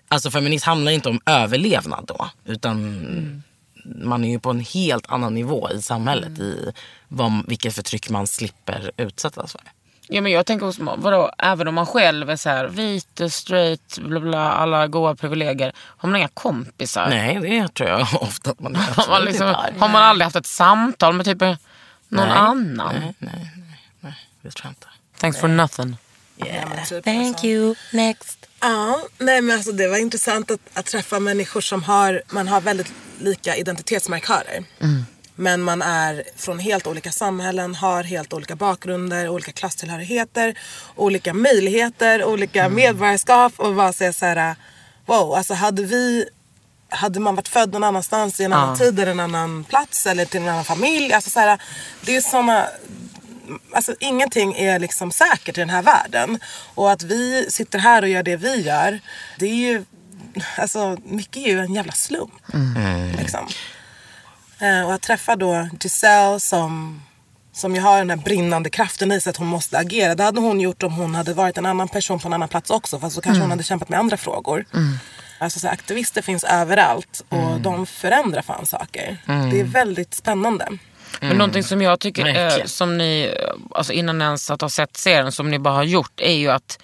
Alltså 0.07 0.31
feminism 0.31 0.67
handlar 0.67 0.91
inte 0.91 1.09
om 1.09 1.19
överlevnad 1.25 2.05
då. 2.07 2.29
Utan 2.45 3.43
man 3.83 4.25
är 4.25 4.29
ju 4.29 4.39
på 4.39 4.49
en 4.49 4.59
helt 4.59 5.05
annan 5.11 5.33
nivå 5.33 5.69
i 5.71 5.81
samhället. 5.81 6.39
I 6.39 6.71
vad, 7.07 7.43
vilket 7.47 7.75
förtryck 7.75 8.09
man 8.09 8.27
slipper 8.27 8.91
utsättas 8.97 9.51
för. 9.51 9.61
Ja, 10.07 10.21
men 10.21 10.31
jag 10.31 10.45
tänker, 10.45 10.67
också, 10.67 10.95
vadå, 10.97 11.31
även 11.37 11.67
om 11.67 11.75
man 11.75 11.85
själv 11.85 12.29
är 12.29 12.35
så 12.35 12.49
här, 12.49 12.67
vit, 12.67 13.21
straight, 13.29 13.99
bla 13.99 14.19
bla, 14.19 14.51
alla 14.51 14.87
goda 14.87 15.15
privilegier. 15.15 15.73
Har 15.77 16.09
man 16.09 16.19
inga 16.19 16.27
kompisar? 16.27 17.09
Nej, 17.09 17.39
det 17.41 17.67
tror 17.67 17.89
jag 17.89 18.01
ofta 18.21 18.51
att 18.51 18.59
man 18.59 18.75
Har 18.95 19.09
man, 19.09 19.25
liksom, 19.25 19.47
inte 19.47 19.79
har. 19.79 19.89
man 19.89 20.03
aldrig 20.03 20.23
haft 20.23 20.35
ett 20.35 20.45
samtal 20.45 21.13
med 21.13 21.25
typ 21.25 21.41
någon 21.41 21.57
Nej. 22.09 22.29
annan? 22.29 22.95
Nej, 22.95 23.13
nej, 23.19 23.51
nej, 23.55 23.81
nej, 23.99 24.13
det 24.41 24.51
tror 24.51 24.65
jag 24.65 24.71
inte. 24.71 24.87
Thanks 25.19 25.39
for 25.39 25.47
nothing. 25.47 25.97
Men 26.35 26.85
typ 26.85 27.03
Thank 27.03 27.27
alltså. 27.27 27.47
you, 27.47 27.75
next. 27.91 28.45
Ja, 28.61 29.01
nej 29.17 29.41
men 29.41 29.55
alltså 29.55 29.71
det 29.71 29.87
var 29.87 29.97
intressant 29.97 30.51
att, 30.51 30.59
att 30.73 30.85
träffa 30.85 31.19
människor 31.19 31.61
som 31.61 31.83
har, 31.83 32.21
man 32.29 32.47
har 32.47 32.61
väldigt 32.61 32.93
lika 33.23 33.55
identitetsmarkörer. 33.55 34.63
Men 35.35 35.61
man 35.61 35.81
är 35.81 36.23
från 36.35 36.59
helt 36.59 36.87
olika 36.87 37.11
samhällen, 37.11 37.75
har 37.75 38.03
helt 38.03 38.33
olika 38.33 38.55
bakgrunder, 38.55 39.29
olika 39.29 39.51
klasstillhörigheter, 39.51 40.59
olika 40.95 41.33
möjligheter, 41.33 42.25
olika 42.25 42.69
medborgarskap 42.69 43.53
och 43.57 43.75
bara 43.75 43.93
säga 43.93 44.13
så 44.13 44.25
här, 44.25 44.55
wow, 45.05 45.33
alltså 45.33 45.53
hade 45.53 45.83
vi 45.83 46.25
hade 46.89 47.19
man 47.19 47.35
varit 47.35 47.47
född 47.47 47.73
någon 47.73 47.83
annanstans 47.83 48.39
i 48.39 48.43
en 48.43 48.53
annan 48.53 48.77
tid 48.77 48.99
eller 48.99 49.11
en 49.11 49.19
annan 49.19 49.63
plats 49.63 50.05
eller 50.05 50.25
till 50.25 50.41
en 50.41 50.47
annan 50.47 50.65
familj. 50.65 51.13
Alltså 51.13 51.29
så 51.29 51.39
här, 51.39 51.61
det 52.01 52.15
är 52.15 52.21
såna 52.21 52.67
alltså 53.71 53.95
ingenting 53.99 54.53
är 54.53 54.79
liksom 54.79 55.11
säkert 55.11 55.57
i 55.57 55.61
den 55.61 55.69
här 55.69 55.81
världen. 55.81 56.39
Och 56.75 56.91
att 56.91 57.03
vi 57.03 57.45
sitter 57.49 57.79
här 57.79 58.01
och 58.01 58.09
gör 58.09 58.23
det 58.23 58.35
vi 58.35 58.61
gör, 58.61 58.99
det 59.39 59.45
är 59.45 59.55
ju, 59.55 59.85
alltså 60.57 60.97
mycket 61.03 61.37
är 61.37 61.47
ju 61.47 61.59
en 61.59 61.73
jävla 61.73 61.91
slump. 61.91 62.33
Liksom. 63.17 63.47
Eh, 64.59 64.85
och 64.85 64.93
att 64.93 65.01
träffa 65.01 65.35
då 65.35 65.69
Giselle 65.81 66.39
som, 66.39 67.01
som 67.53 67.75
ju 67.75 67.81
har 67.81 67.97
den 67.97 68.09
här 68.09 68.17
brinnande 68.17 68.69
kraften 68.69 69.11
i 69.11 69.21
sig 69.21 69.29
att 69.29 69.37
hon 69.37 69.47
måste 69.47 69.77
agera. 69.77 70.15
Det 70.15 70.23
hade 70.23 70.39
hon 70.41 70.59
gjort 70.61 70.83
om 70.83 70.93
hon 70.93 71.15
hade 71.15 71.33
varit 71.33 71.57
en 71.57 71.65
annan 71.65 71.87
person 71.87 72.19
på 72.19 72.27
en 72.27 72.33
annan 72.33 72.49
plats 72.49 72.69
också. 72.69 72.99
Fast 72.99 73.15
så 73.15 73.21
kanske 73.21 73.41
hon 73.41 73.51
hade 73.51 73.63
kämpat 73.63 73.89
med 73.89 73.99
andra 73.99 74.17
frågor. 74.17 74.65
Alltså 75.39 75.59
så 75.59 75.67
här, 75.67 75.73
aktivister 75.73 76.21
finns 76.21 76.43
överallt 76.43 77.23
och 77.29 77.61
de 77.61 77.85
förändrar 77.85 78.41
fan 78.41 78.65
saker. 78.65 79.17
Det 79.51 79.59
är 79.59 79.63
väldigt 79.63 80.13
spännande. 80.13 80.67
Men 81.21 81.37
någonting 81.37 81.63
som 81.63 81.81
jag 81.81 81.99
tycker, 81.99 82.27
eh, 82.27 82.33
Verkligen. 82.33 82.67
som 82.67 82.97
ni, 82.97 83.33
eh, 83.39 83.53
alltså 83.71 83.93
innan 83.93 84.21
ens 84.21 84.51
att 84.51 84.61
ha 84.61 84.69
sett 84.69 84.97
serien, 84.97 85.31
som 85.31 85.51
ni 85.51 85.59
bara 85.59 85.73
har 85.73 85.83
gjort, 85.83 86.19
är 86.19 86.33
ju 86.33 86.49
att 86.49 86.79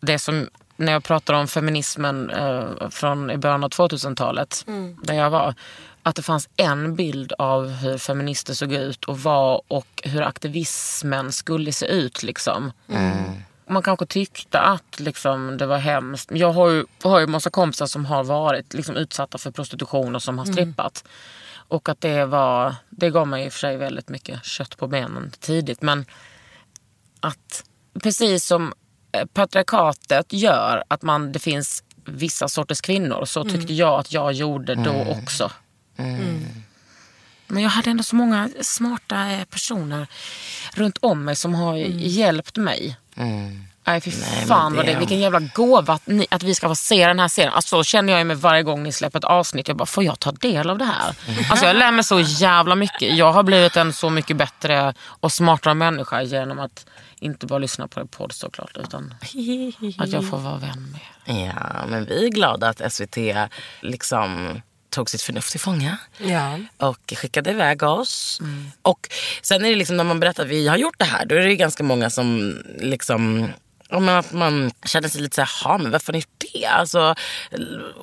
det 0.00 0.18
som, 0.18 0.48
när 0.76 0.92
jag 0.92 1.04
pratar 1.04 1.34
om 1.34 1.48
feminismen 1.48 2.30
eh, 2.30 2.88
från 2.90 3.30
i 3.30 3.36
början 3.36 3.64
av 3.64 3.70
2000-talet, 3.70 4.64
där 5.02 5.14
jag 5.14 5.30
var, 5.30 5.54
att 6.02 6.16
det 6.16 6.22
fanns 6.22 6.48
en 6.56 6.96
bild 6.96 7.32
av 7.38 7.68
hur 7.68 7.98
feminister 7.98 8.54
såg 8.54 8.72
ut 8.72 9.04
och 9.04 9.18
var 9.18 9.62
och 9.68 10.02
hur 10.04 10.22
aktivismen 10.22 11.32
skulle 11.32 11.72
se 11.72 11.86
ut. 11.86 12.22
Liksom. 12.22 12.72
Man 13.66 13.82
kanske 13.82 14.06
tyckte 14.06 14.60
att 14.60 15.00
liksom, 15.00 15.56
det 15.56 15.66
var 15.66 15.78
hemskt. 15.78 16.30
Jag 16.32 16.52
har 16.52 16.70
ju, 16.70 16.84
har 17.02 17.20
ju 17.20 17.26
massa 17.26 17.50
kompisar 17.50 17.86
som 17.86 18.06
har 18.06 18.24
varit 18.24 18.74
liksom, 18.74 18.96
utsatta 18.96 19.38
för 19.38 19.50
prostitution 19.50 20.14
och 20.14 20.22
som 20.22 20.38
har 20.38 20.44
strippat. 20.44 21.04
Och 21.68 21.88
att 21.88 22.00
det 22.00 22.26
var, 22.26 22.74
det 22.90 23.10
gav 23.10 23.28
mig 23.28 23.44
i 23.44 23.48
och 23.48 23.52
för 23.52 23.58
sig 23.58 23.76
väldigt 23.76 24.08
mycket 24.08 24.44
kött 24.44 24.76
på 24.76 24.86
benen 24.86 25.32
tidigt. 25.40 25.82
Men 25.82 26.06
att 27.20 27.64
precis 28.02 28.44
som 28.44 28.66
eh, 28.66 28.72
patriarkatet 29.32 30.32
gör 30.32 30.84
att 30.88 31.02
man, 31.02 31.32
det 31.32 31.38
finns 31.38 31.82
vissa 32.06 32.48
sorters 32.48 32.80
kvinnor 32.80 33.24
så 33.24 33.44
tyckte 33.44 33.72
jag 33.72 34.00
att 34.00 34.12
jag 34.12 34.32
gjorde 34.32 34.74
då 34.74 35.06
också. 35.22 35.50
Men 37.46 37.62
jag 37.62 37.70
hade 37.70 37.90
ändå 37.90 38.02
så 38.02 38.16
många 38.16 38.48
smarta 38.60 39.30
eh, 39.30 39.44
personer 39.44 40.06
runt 40.74 40.98
om 41.00 41.24
mig 41.24 41.36
som 41.36 41.54
har 41.54 41.76
hjälpt 41.76 42.56
mig. 42.56 42.96
Nej 43.86 44.00
fy 44.00 44.10
men 44.20 44.48
fan 44.48 44.74
vad 44.76 44.86
det- 44.86 44.92
det, 44.92 44.98
vilken 44.98 45.20
jävla 45.20 45.40
gåva 45.40 45.94
att, 45.94 46.06
ni, 46.06 46.26
att 46.30 46.42
vi 46.42 46.54
ska 46.54 46.68
få 46.68 46.74
se 46.74 47.06
den 47.06 47.18
här 47.18 47.28
serien. 47.28 47.52
Alltså, 47.52 47.76
så 47.76 47.84
känner 47.84 48.12
jag 48.12 48.26
mig 48.26 48.36
varje 48.36 48.62
gång 48.62 48.82
ni 48.82 48.92
släpper 48.92 49.18
ett 49.18 49.24
avsnitt. 49.24 49.68
Jag 49.68 49.76
bara, 49.76 49.86
får 49.86 50.04
jag 50.04 50.20
ta 50.20 50.32
del 50.32 50.70
av 50.70 50.78
det 50.78 50.84
här? 50.84 51.14
Alltså 51.50 51.66
jag 51.66 51.76
lär 51.76 51.90
mig 51.92 52.04
så 52.04 52.20
jävla 52.20 52.74
mycket. 52.74 53.16
Jag 53.16 53.32
har 53.32 53.42
blivit 53.42 53.76
en 53.76 53.92
så 53.92 54.10
mycket 54.10 54.36
bättre 54.36 54.94
och 55.04 55.32
smartare 55.32 55.74
människa 55.74 56.22
genom 56.22 56.58
att 56.60 56.86
inte 57.24 57.46
bara 57.46 57.58
lyssna 57.58 57.88
på 57.88 58.00
er 58.00 58.04
podd 58.04 58.32
såklart. 58.32 58.76
Utan 58.76 59.14
att 59.98 60.12
jag 60.12 60.30
får 60.30 60.38
vara 60.38 60.58
vän 60.58 60.92
med 60.92 61.00
er. 61.36 61.52
Ja, 61.56 61.86
men 61.86 62.04
vi 62.04 62.24
är 62.26 62.28
glada 62.28 62.68
att 62.68 62.92
SVT 62.92 63.16
liksom 63.80 64.60
tog 64.90 65.10
sitt 65.10 65.22
förnuft 65.22 65.50
till 65.50 65.60
fånga. 65.60 65.96
Ja. 66.18 66.58
och 66.76 67.12
skickade 67.16 67.50
iväg 67.50 67.82
oss. 67.82 68.40
Och 68.82 69.08
sen 69.42 69.64
är 69.64 69.70
det 69.70 69.76
liksom 69.76 69.96
när 69.96 70.04
man 70.04 70.20
berättar 70.20 70.42
att 70.42 70.48
vi 70.48 70.68
har 70.68 70.76
gjort 70.76 70.98
det 70.98 71.04
här, 71.04 71.26
då 71.26 71.34
är 71.34 71.40
det 71.40 71.56
ganska 71.56 71.84
många 71.84 72.10
som 72.10 72.58
liksom 72.78 73.48
men 74.00 74.16
att 74.16 74.32
man 74.32 74.70
känner 74.86 75.08
sig 75.08 75.20
lite 75.20 75.34
så 75.34 75.40
här, 75.40 75.50
"Jaha, 75.64 75.78
men 75.78 75.90
varför 75.92 76.06
har 76.06 76.12
ni 76.12 76.18
gjort 76.18 76.44
det? 76.52 76.66
Alltså, 76.66 77.14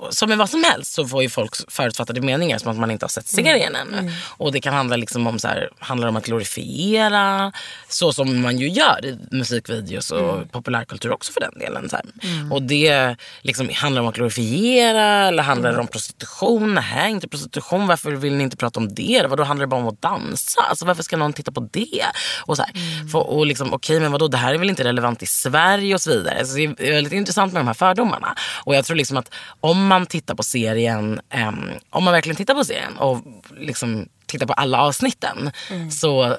som 0.10 0.30
med 0.30 0.38
vad 0.38 0.50
som 0.50 0.64
helst 0.64 0.94
så 0.94 1.08
får 1.08 1.24
ju 1.24 1.30
folk 1.30 1.72
förutfattade 1.72 2.22
meningar 2.22 2.58
som 2.58 2.72
att 2.72 2.78
man 2.78 2.92
inte 2.92 3.06
har 3.06 3.10
sett 3.10 3.28
serien 3.28 3.76
ännu. 3.76 4.12
Och 4.38 4.52
det 4.52 4.62
kan 4.62 4.74
handla 4.74 4.96
liksom 4.96 5.28
om, 5.28 5.40
så 5.40 5.48
här, 5.48 5.70
handlar 5.80 6.08
om 6.08 6.16
att 6.16 6.26
glorifiera, 6.26 7.52
så 7.90 8.14
som 8.14 8.42
man 8.42 8.58
ju 8.58 8.70
gör 8.70 9.06
i 9.06 9.18
musikvideos 9.32 10.12
och 10.12 10.52
populärkultur 10.52 11.12
också 11.12 11.34
för 11.34 11.40
den 11.40 11.60
delen. 11.60 11.90
Så 11.90 11.96
här. 11.96 12.06
Och 12.52 12.62
det 12.62 13.16
liksom, 13.42 13.70
handlar 13.74 14.02
om 14.02 14.08
att 14.08 14.16
glorifiera 14.16 15.28
eller 15.28 15.44
handlar 15.44 15.74
det 15.74 15.80
om 15.80 15.88
prostitution? 15.88 16.74
Nej, 16.74 17.12
inte 17.12 17.28
prostitution. 17.28 17.88
Varför 17.88 18.12
vill 18.12 18.34
ni 18.36 18.44
inte 18.44 18.58
prata 18.58 18.80
om 18.80 18.96
det? 18.96 19.26
Vadå, 19.30 19.44
handlar 19.44 19.64
det 19.64 19.68
bara 19.70 19.82
om 19.82 19.88
att 19.88 20.02
dansa? 20.02 20.62
Alltså, 20.62 20.86
varför 20.86 21.04
ska 21.04 21.18
någon 21.18 21.34
titta 21.34 21.52
på 21.52 21.70
det? 21.72 22.06
Och, 22.40 22.58
så 22.58 22.64
här. 22.64 22.74
För, 23.12 23.20
och 23.20 23.46
liksom, 23.46 23.74
okej, 23.74 24.00
men 24.00 24.12
vadå, 24.12 24.28
det 24.28 24.38
här 24.38 24.54
är 24.54 24.58
väl 24.58 24.70
inte 24.70 24.84
relevant 24.84 25.24
i 25.24 25.26
Sverige 25.26 25.81
och 25.94 26.02
så 26.02 26.10
vidare. 26.10 26.46
Så 26.46 26.56
det 26.56 26.64
är 26.64 26.92
väldigt 26.92 27.14
intressant 27.14 27.54
med 27.54 27.60
de 27.60 27.68
här 27.68 27.74
fördomarna. 27.74 28.36
Och 28.64 28.76
jag 28.76 28.86
tror 28.86 28.98
liksom 28.98 29.18
att 29.18 29.34
om 29.60 29.88
man 29.88 30.06
tittar 30.06 30.36
på 30.36 30.44
serien, 30.44 31.22
ehm, 31.30 31.70
om 31.90 32.04
man 32.04 32.14
verkligen 32.14 32.36
tittar 32.36 32.54
på 32.54 32.66
serien 32.66 32.98
och 32.98 33.22
liksom 33.58 34.08
tittar 34.26 34.46
på 34.46 34.54
alla 34.54 34.82
avsnitten 34.82 35.52
så 35.92 36.38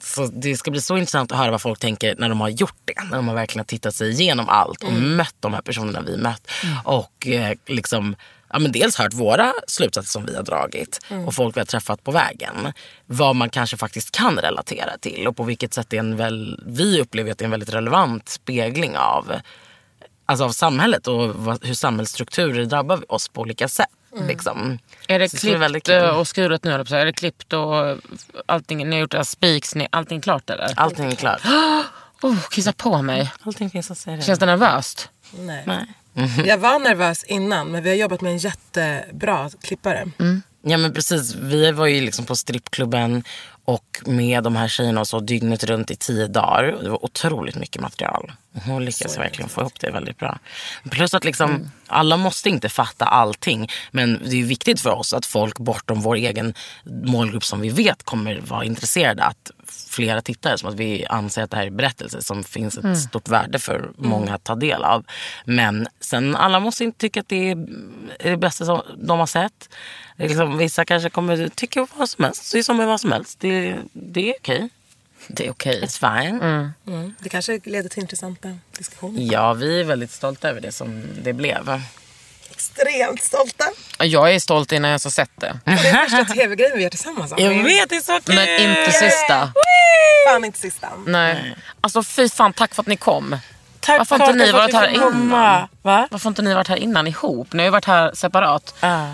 så 0.00 0.26
det 0.26 0.56
ska 0.56 0.70
bli 0.70 0.80
så 0.80 0.96
intressant 0.96 1.32
att 1.32 1.38
höra 1.38 1.50
vad 1.50 1.62
folk 1.62 1.78
tänker 1.78 2.14
när 2.18 2.28
de 2.28 2.40
har 2.40 2.48
gjort 2.48 2.80
det. 2.84 3.02
När 3.10 3.16
de 3.16 3.28
har 3.28 3.34
verkligen 3.34 3.64
tittat 3.64 3.94
sig 3.94 4.10
igenom 4.10 4.48
allt 4.48 4.82
och 4.82 4.92
mött 4.92 5.34
de 5.40 5.54
här 5.54 5.60
personerna 5.60 6.00
vi 6.00 6.16
mött. 6.16 6.50
Och 6.84 7.26
eh, 7.26 7.56
liksom, 7.66 8.16
ja, 8.52 8.58
men 8.58 8.72
dels 8.72 8.96
hört 8.96 9.12
våra 9.14 9.52
slutsatser 9.68 10.10
som 10.10 10.26
vi 10.26 10.36
har 10.36 10.42
dragit 10.42 11.00
och 11.26 11.34
folk 11.34 11.56
vi 11.56 11.60
har 11.60 11.66
träffat 11.66 12.04
på 12.04 12.10
vägen. 12.10 12.72
Vad 13.06 13.36
man 13.36 13.50
kanske 13.50 13.76
faktiskt 13.76 14.10
kan 14.10 14.38
relatera 14.38 14.98
till 15.00 15.26
och 15.26 15.36
på 15.36 15.42
vilket 15.42 15.74
sätt 15.74 15.86
det 15.90 15.96
är 15.96 16.00
en 16.00 16.16
väl, 16.16 16.62
vi 16.66 17.00
upplever 17.00 17.32
att 17.32 17.38
det 17.38 17.42
är 17.42 17.46
en 17.46 17.50
väldigt 17.50 17.74
relevant 17.74 18.28
spegling 18.28 18.96
av, 18.96 19.32
alltså 20.26 20.44
av 20.44 20.50
samhället 20.50 21.06
och 21.06 21.34
vad, 21.34 21.64
hur 21.64 21.74
samhällsstrukturer 21.74 22.64
drabbar 22.64 23.12
oss 23.12 23.28
på 23.28 23.40
olika 23.40 23.68
sätt. 23.68 23.88
Liksom. 24.28 24.78
Är 25.08 25.18
det 25.18 25.56
väldigt 25.56 25.84
klippt 25.84 26.00
kul. 26.00 26.08
eh, 26.08 26.18
och 26.18 26.28
skuret 26.28 26.64
nu? 26.64 26.70
Är 26.72 27.04
det 27.04 27.12
klippt 27.12 27.52
och 27.52 27.98
allting, 28.46 28.88
ni 28.88 28.96
har 28.96 29.00
gjort 29.00 29.74
ni, 29.74 29.88
allting 29.90 30.20
klart 30.20 30.50
eller? 30.50 30.72
Allting 30.76 31.06
är 31.06 31.14
klart. 31.16 31.40
Oh, 32.22 32.48
kissa 32.50 32.72
på 32.72 33.02
mig. 33.02 33.32
Allting 33.42 33.70
finns 33.70 33.90
att 33.90 33.98
säga. 33.98 34.22
Känns 34.22 34.38
det 34.38 34.46
nervöst? 34.46 35.10
Nej. 35.38 35.62
Nej. 35.66 35.86
Jag 36.44 36.58
var 36.58 36.78
nervös 36.78 37.24
innan 37.24 37.68
men 37.68 37.82
vi 37.82 37.88
har 37.90 37.96
jobbat 37.96 38.20
med 38.20 38.32
en 38.32 38.38
jättebra 38.38 39.50
klippare. 39.62 40.06
Ja 40.62 40.76
men 40.76 40.92
precis, 40.92 41.34
vi 41.34 41.72
var 41.72 41.86
ju 41.86 42.00
liksom 42.00 42.24
på 42.24 42.36
strippklubben 42.36 43.24
Och 43.68 44.02
med 44.06 44.42
de 44.44 44.56
här 44.56 44.68
tjejerna 44.68 45.00
och 45.00 45.08
så 45.08 45.20
dygnet 45.20 45.64
runt 45.64 45.90
i 45.90 45.96
tio 45.96 46.26
dagar. 46.26 46.78
Det 46.82 46.88
var 46.88 47.04
otroligt 47.04 47.56
mycket 47.56 47.82
material. 47.82 48.32
Hon 48.64 48.84
lyckas 48.84 49.18
verkligen 49.18 49.48
få 49.48 49.60
ihop 49.60 49.80
det 49.80 49.90
väldigt 49.90 50.18
bra. 50.18 50.38
Plus 50.90 51.14
att 51.14 51.24
liksom, 51.24 51.50
Mm. 51.50 51.70
alla 51.86 52.16
måste 52.16 52.48
inte 52.48 52.68
fatta 52.68 53.04
allting. 53.04 53.68
Men 53.90 54.20
det 54.30 54.40
är 54.40 54.44
viktigt 54.44 54.80
för 54.80 54.90
oss 54.90 55.14
att 55.14 55.26
folk 55.26 55.58
bortom 55.58 56.00
vår 56.00 56.14
egen 56.16 56.54
målgrupp 57.04 57.44
som 57.44 57.60
vi 57.60 57.68
vet 57.68 58.02
kommer 58.02 58.40
vara 58.40 58.64
intresserade. 58.64 59.24
Att 59.24 59.50
flera 59.88 60.22
tittare, 60.22 60.58
som 60.58 60.68
att 60.68 60.74
vi 60.74 61.06
anser 61.06 61.42
att 61.42 61.50
det 61.50 61.56
här 61.56 61.66
är 61.66 61.70
berättelser 61.70 62.20
som 62.20 62.44
finns 62.44 62.78
ett 62.78 62.84
Mm. 62.84 62.96
stort 62.96 63.28
värde 63.28 63.58
för 63.58 63.90
många 63.96 64.34
att 64.34 64.44
ta 64.44 64.54
del 64.54 64.84
av. 64.84 65.04
Men 65.44 65.88
sen 66.00 66.36
alla 66.36 66.60
måste 66.60 66.84
inte 66.84 66.98
tycka 66.98 67.20
att 67.20 67.28
det 67.28 67.50
är 67.50 67.56
det 68.30 68.36
bästa 68.36 68.64
som 68.64 68.82
de 68.98 69.18
har 69.18 69.26
sett. 69.26 69.68
Liksom, 70.16 70.58
vissa 70.58 70.84
kanske 70.84 71.10
kommer 71.10 71.48
tycka 71.48 71.86
vad 71.96 72.08
som 72.08 72.24
helst. 72.24 72.52
Det 72.52 72.58
är 72.58 72.62
som 72.62 72.76
med 72.76 72.86
vad 72.86 73.00
som 73.00 73.12
helst. 73.12 73.40
Det, 73.40 73.76
det 73.92 74.28
är 74.28 74.34
okej. 74.40 74.68
Det 75.28 75.46
är 75.46 75.50
okej. 75.50 75.82
It's 75.84 76.22
fine. 76.22 76.40
Mm. 76.86 77.14
Det 77.18 77.28
kanske 77.28 77.60
leder 77.64 77.88
till 77.88 78.00
intressanta 78.02 78.58
diskussioner. 78.78 79.32
Ja, 79.32 79.52
vi 79.52 79.80
är 79.80 79.84
väldigt 79.84 80.10
stolta 80.10 80.48
över 80.50 80.60
det 80.60 80.72
som 80.72 81.02
det 81.22 81.32
blev. 81.32 81.80
Extremt 82.56 83.22
stolta. 83.22 83.64
Jag 83.98 84.34
är 84.34 84.38
stolt 84.40 84.72
innan 84.72 84.88
jag 84.88 84.92
ens 84.92 85.04
har 85.04 85.10
sett 85.10 85.30
det. 85.40 85.58
Det 85.64 85.70
är 85.72 86.06
första 86.08 86.34
tv-grejen 86.34 86.76
vi 86.76 86.82
gör 86.82 86.90
tillsammans. 86.90 87.32
Jag 87.36 87.50
vet, 87.50 87.88
det 87.88 87.96
är 87.96 88.00
så 88.00 88.20
kul! 88.24 88.34
Men 88.34 88.48
inte 88.48 88.92
sista. 88.92 89.52
Fan 90.28 90.44
inte 90.44 90.58
sista. 90.58 90.88
Nej. 91.06 91.56
Alltså 91.80 92.02
fy 92.02 92.28
fan, 92.28 92.52
tack 92.52 92.74
för 92.74 92.82
att 92.82 92.86
ni 92.86 92.96
kom. 92.96 93.38
Tack 93.80 93.98
Varför 93.98 94.18
har 94.18 94.32
inte 94.32 94.44
ni 94.44 94.52
varit 94.52 94.74
här 94.74 94.88
innan? 94.88 95.30
Va? 95.82 96.08
Varför 96.10 96.28
inte 96.28 96.42
ni 96.42 96.54
varit 96.54 96.68
här 96.68 96.76
innan 96.76 97.06
ihop? 97.06 97.52
Ni 97.52 97.58
har 97.58 97.64
ju 97.64 97.70
varit 97.70 97.84
här 97.84 98.10
separat. 98.14 98.74
Ah. 98.80 99.06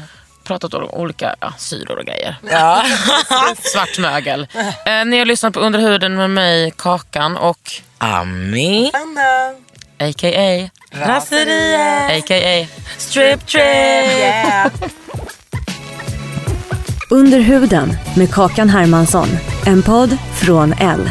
Pratat 0.44 0.74
om 0.74 0.90
olika 0.90 1.36
ja, 1.40 1.52
syror 1.58 1.98
och 1.98 2.04
grejer. 2.04 2.36
Ja. 2.50 2.84
Svart 3.72 3.98
mögel. 3.98 4.48
Eh, 4.86 5.04
ni 5.04 5.18
har 5.18 5.24
lyssnat 5.24 5.54
på 5.54 5.60
Under 5.60 5.78
huden 5.78 6.16
med 6.16 6.30
mig, 6.30 6.70
Kakan 6.76 7.36
och 7.36 7.72
Ami. 7.98 8.90
Anna. 8.94 9.54
a.k.a. 10.10 10.70
Raseriet. 10.92 12.10
a.k.a. 12.18 12.66
Strip 12.98 13.46
trip. 13.46 13.64
Yeah. 13.64 14.72
Under 17.10 17.40
huden 17.40 17.96
med 18.16 18.30
Kakan 18.34 18.68
Hermansson. 18.70 19.28
En 19.66 19.82
podd 19.82 20.16
från 20.34 20.72
L. 20.72 21.10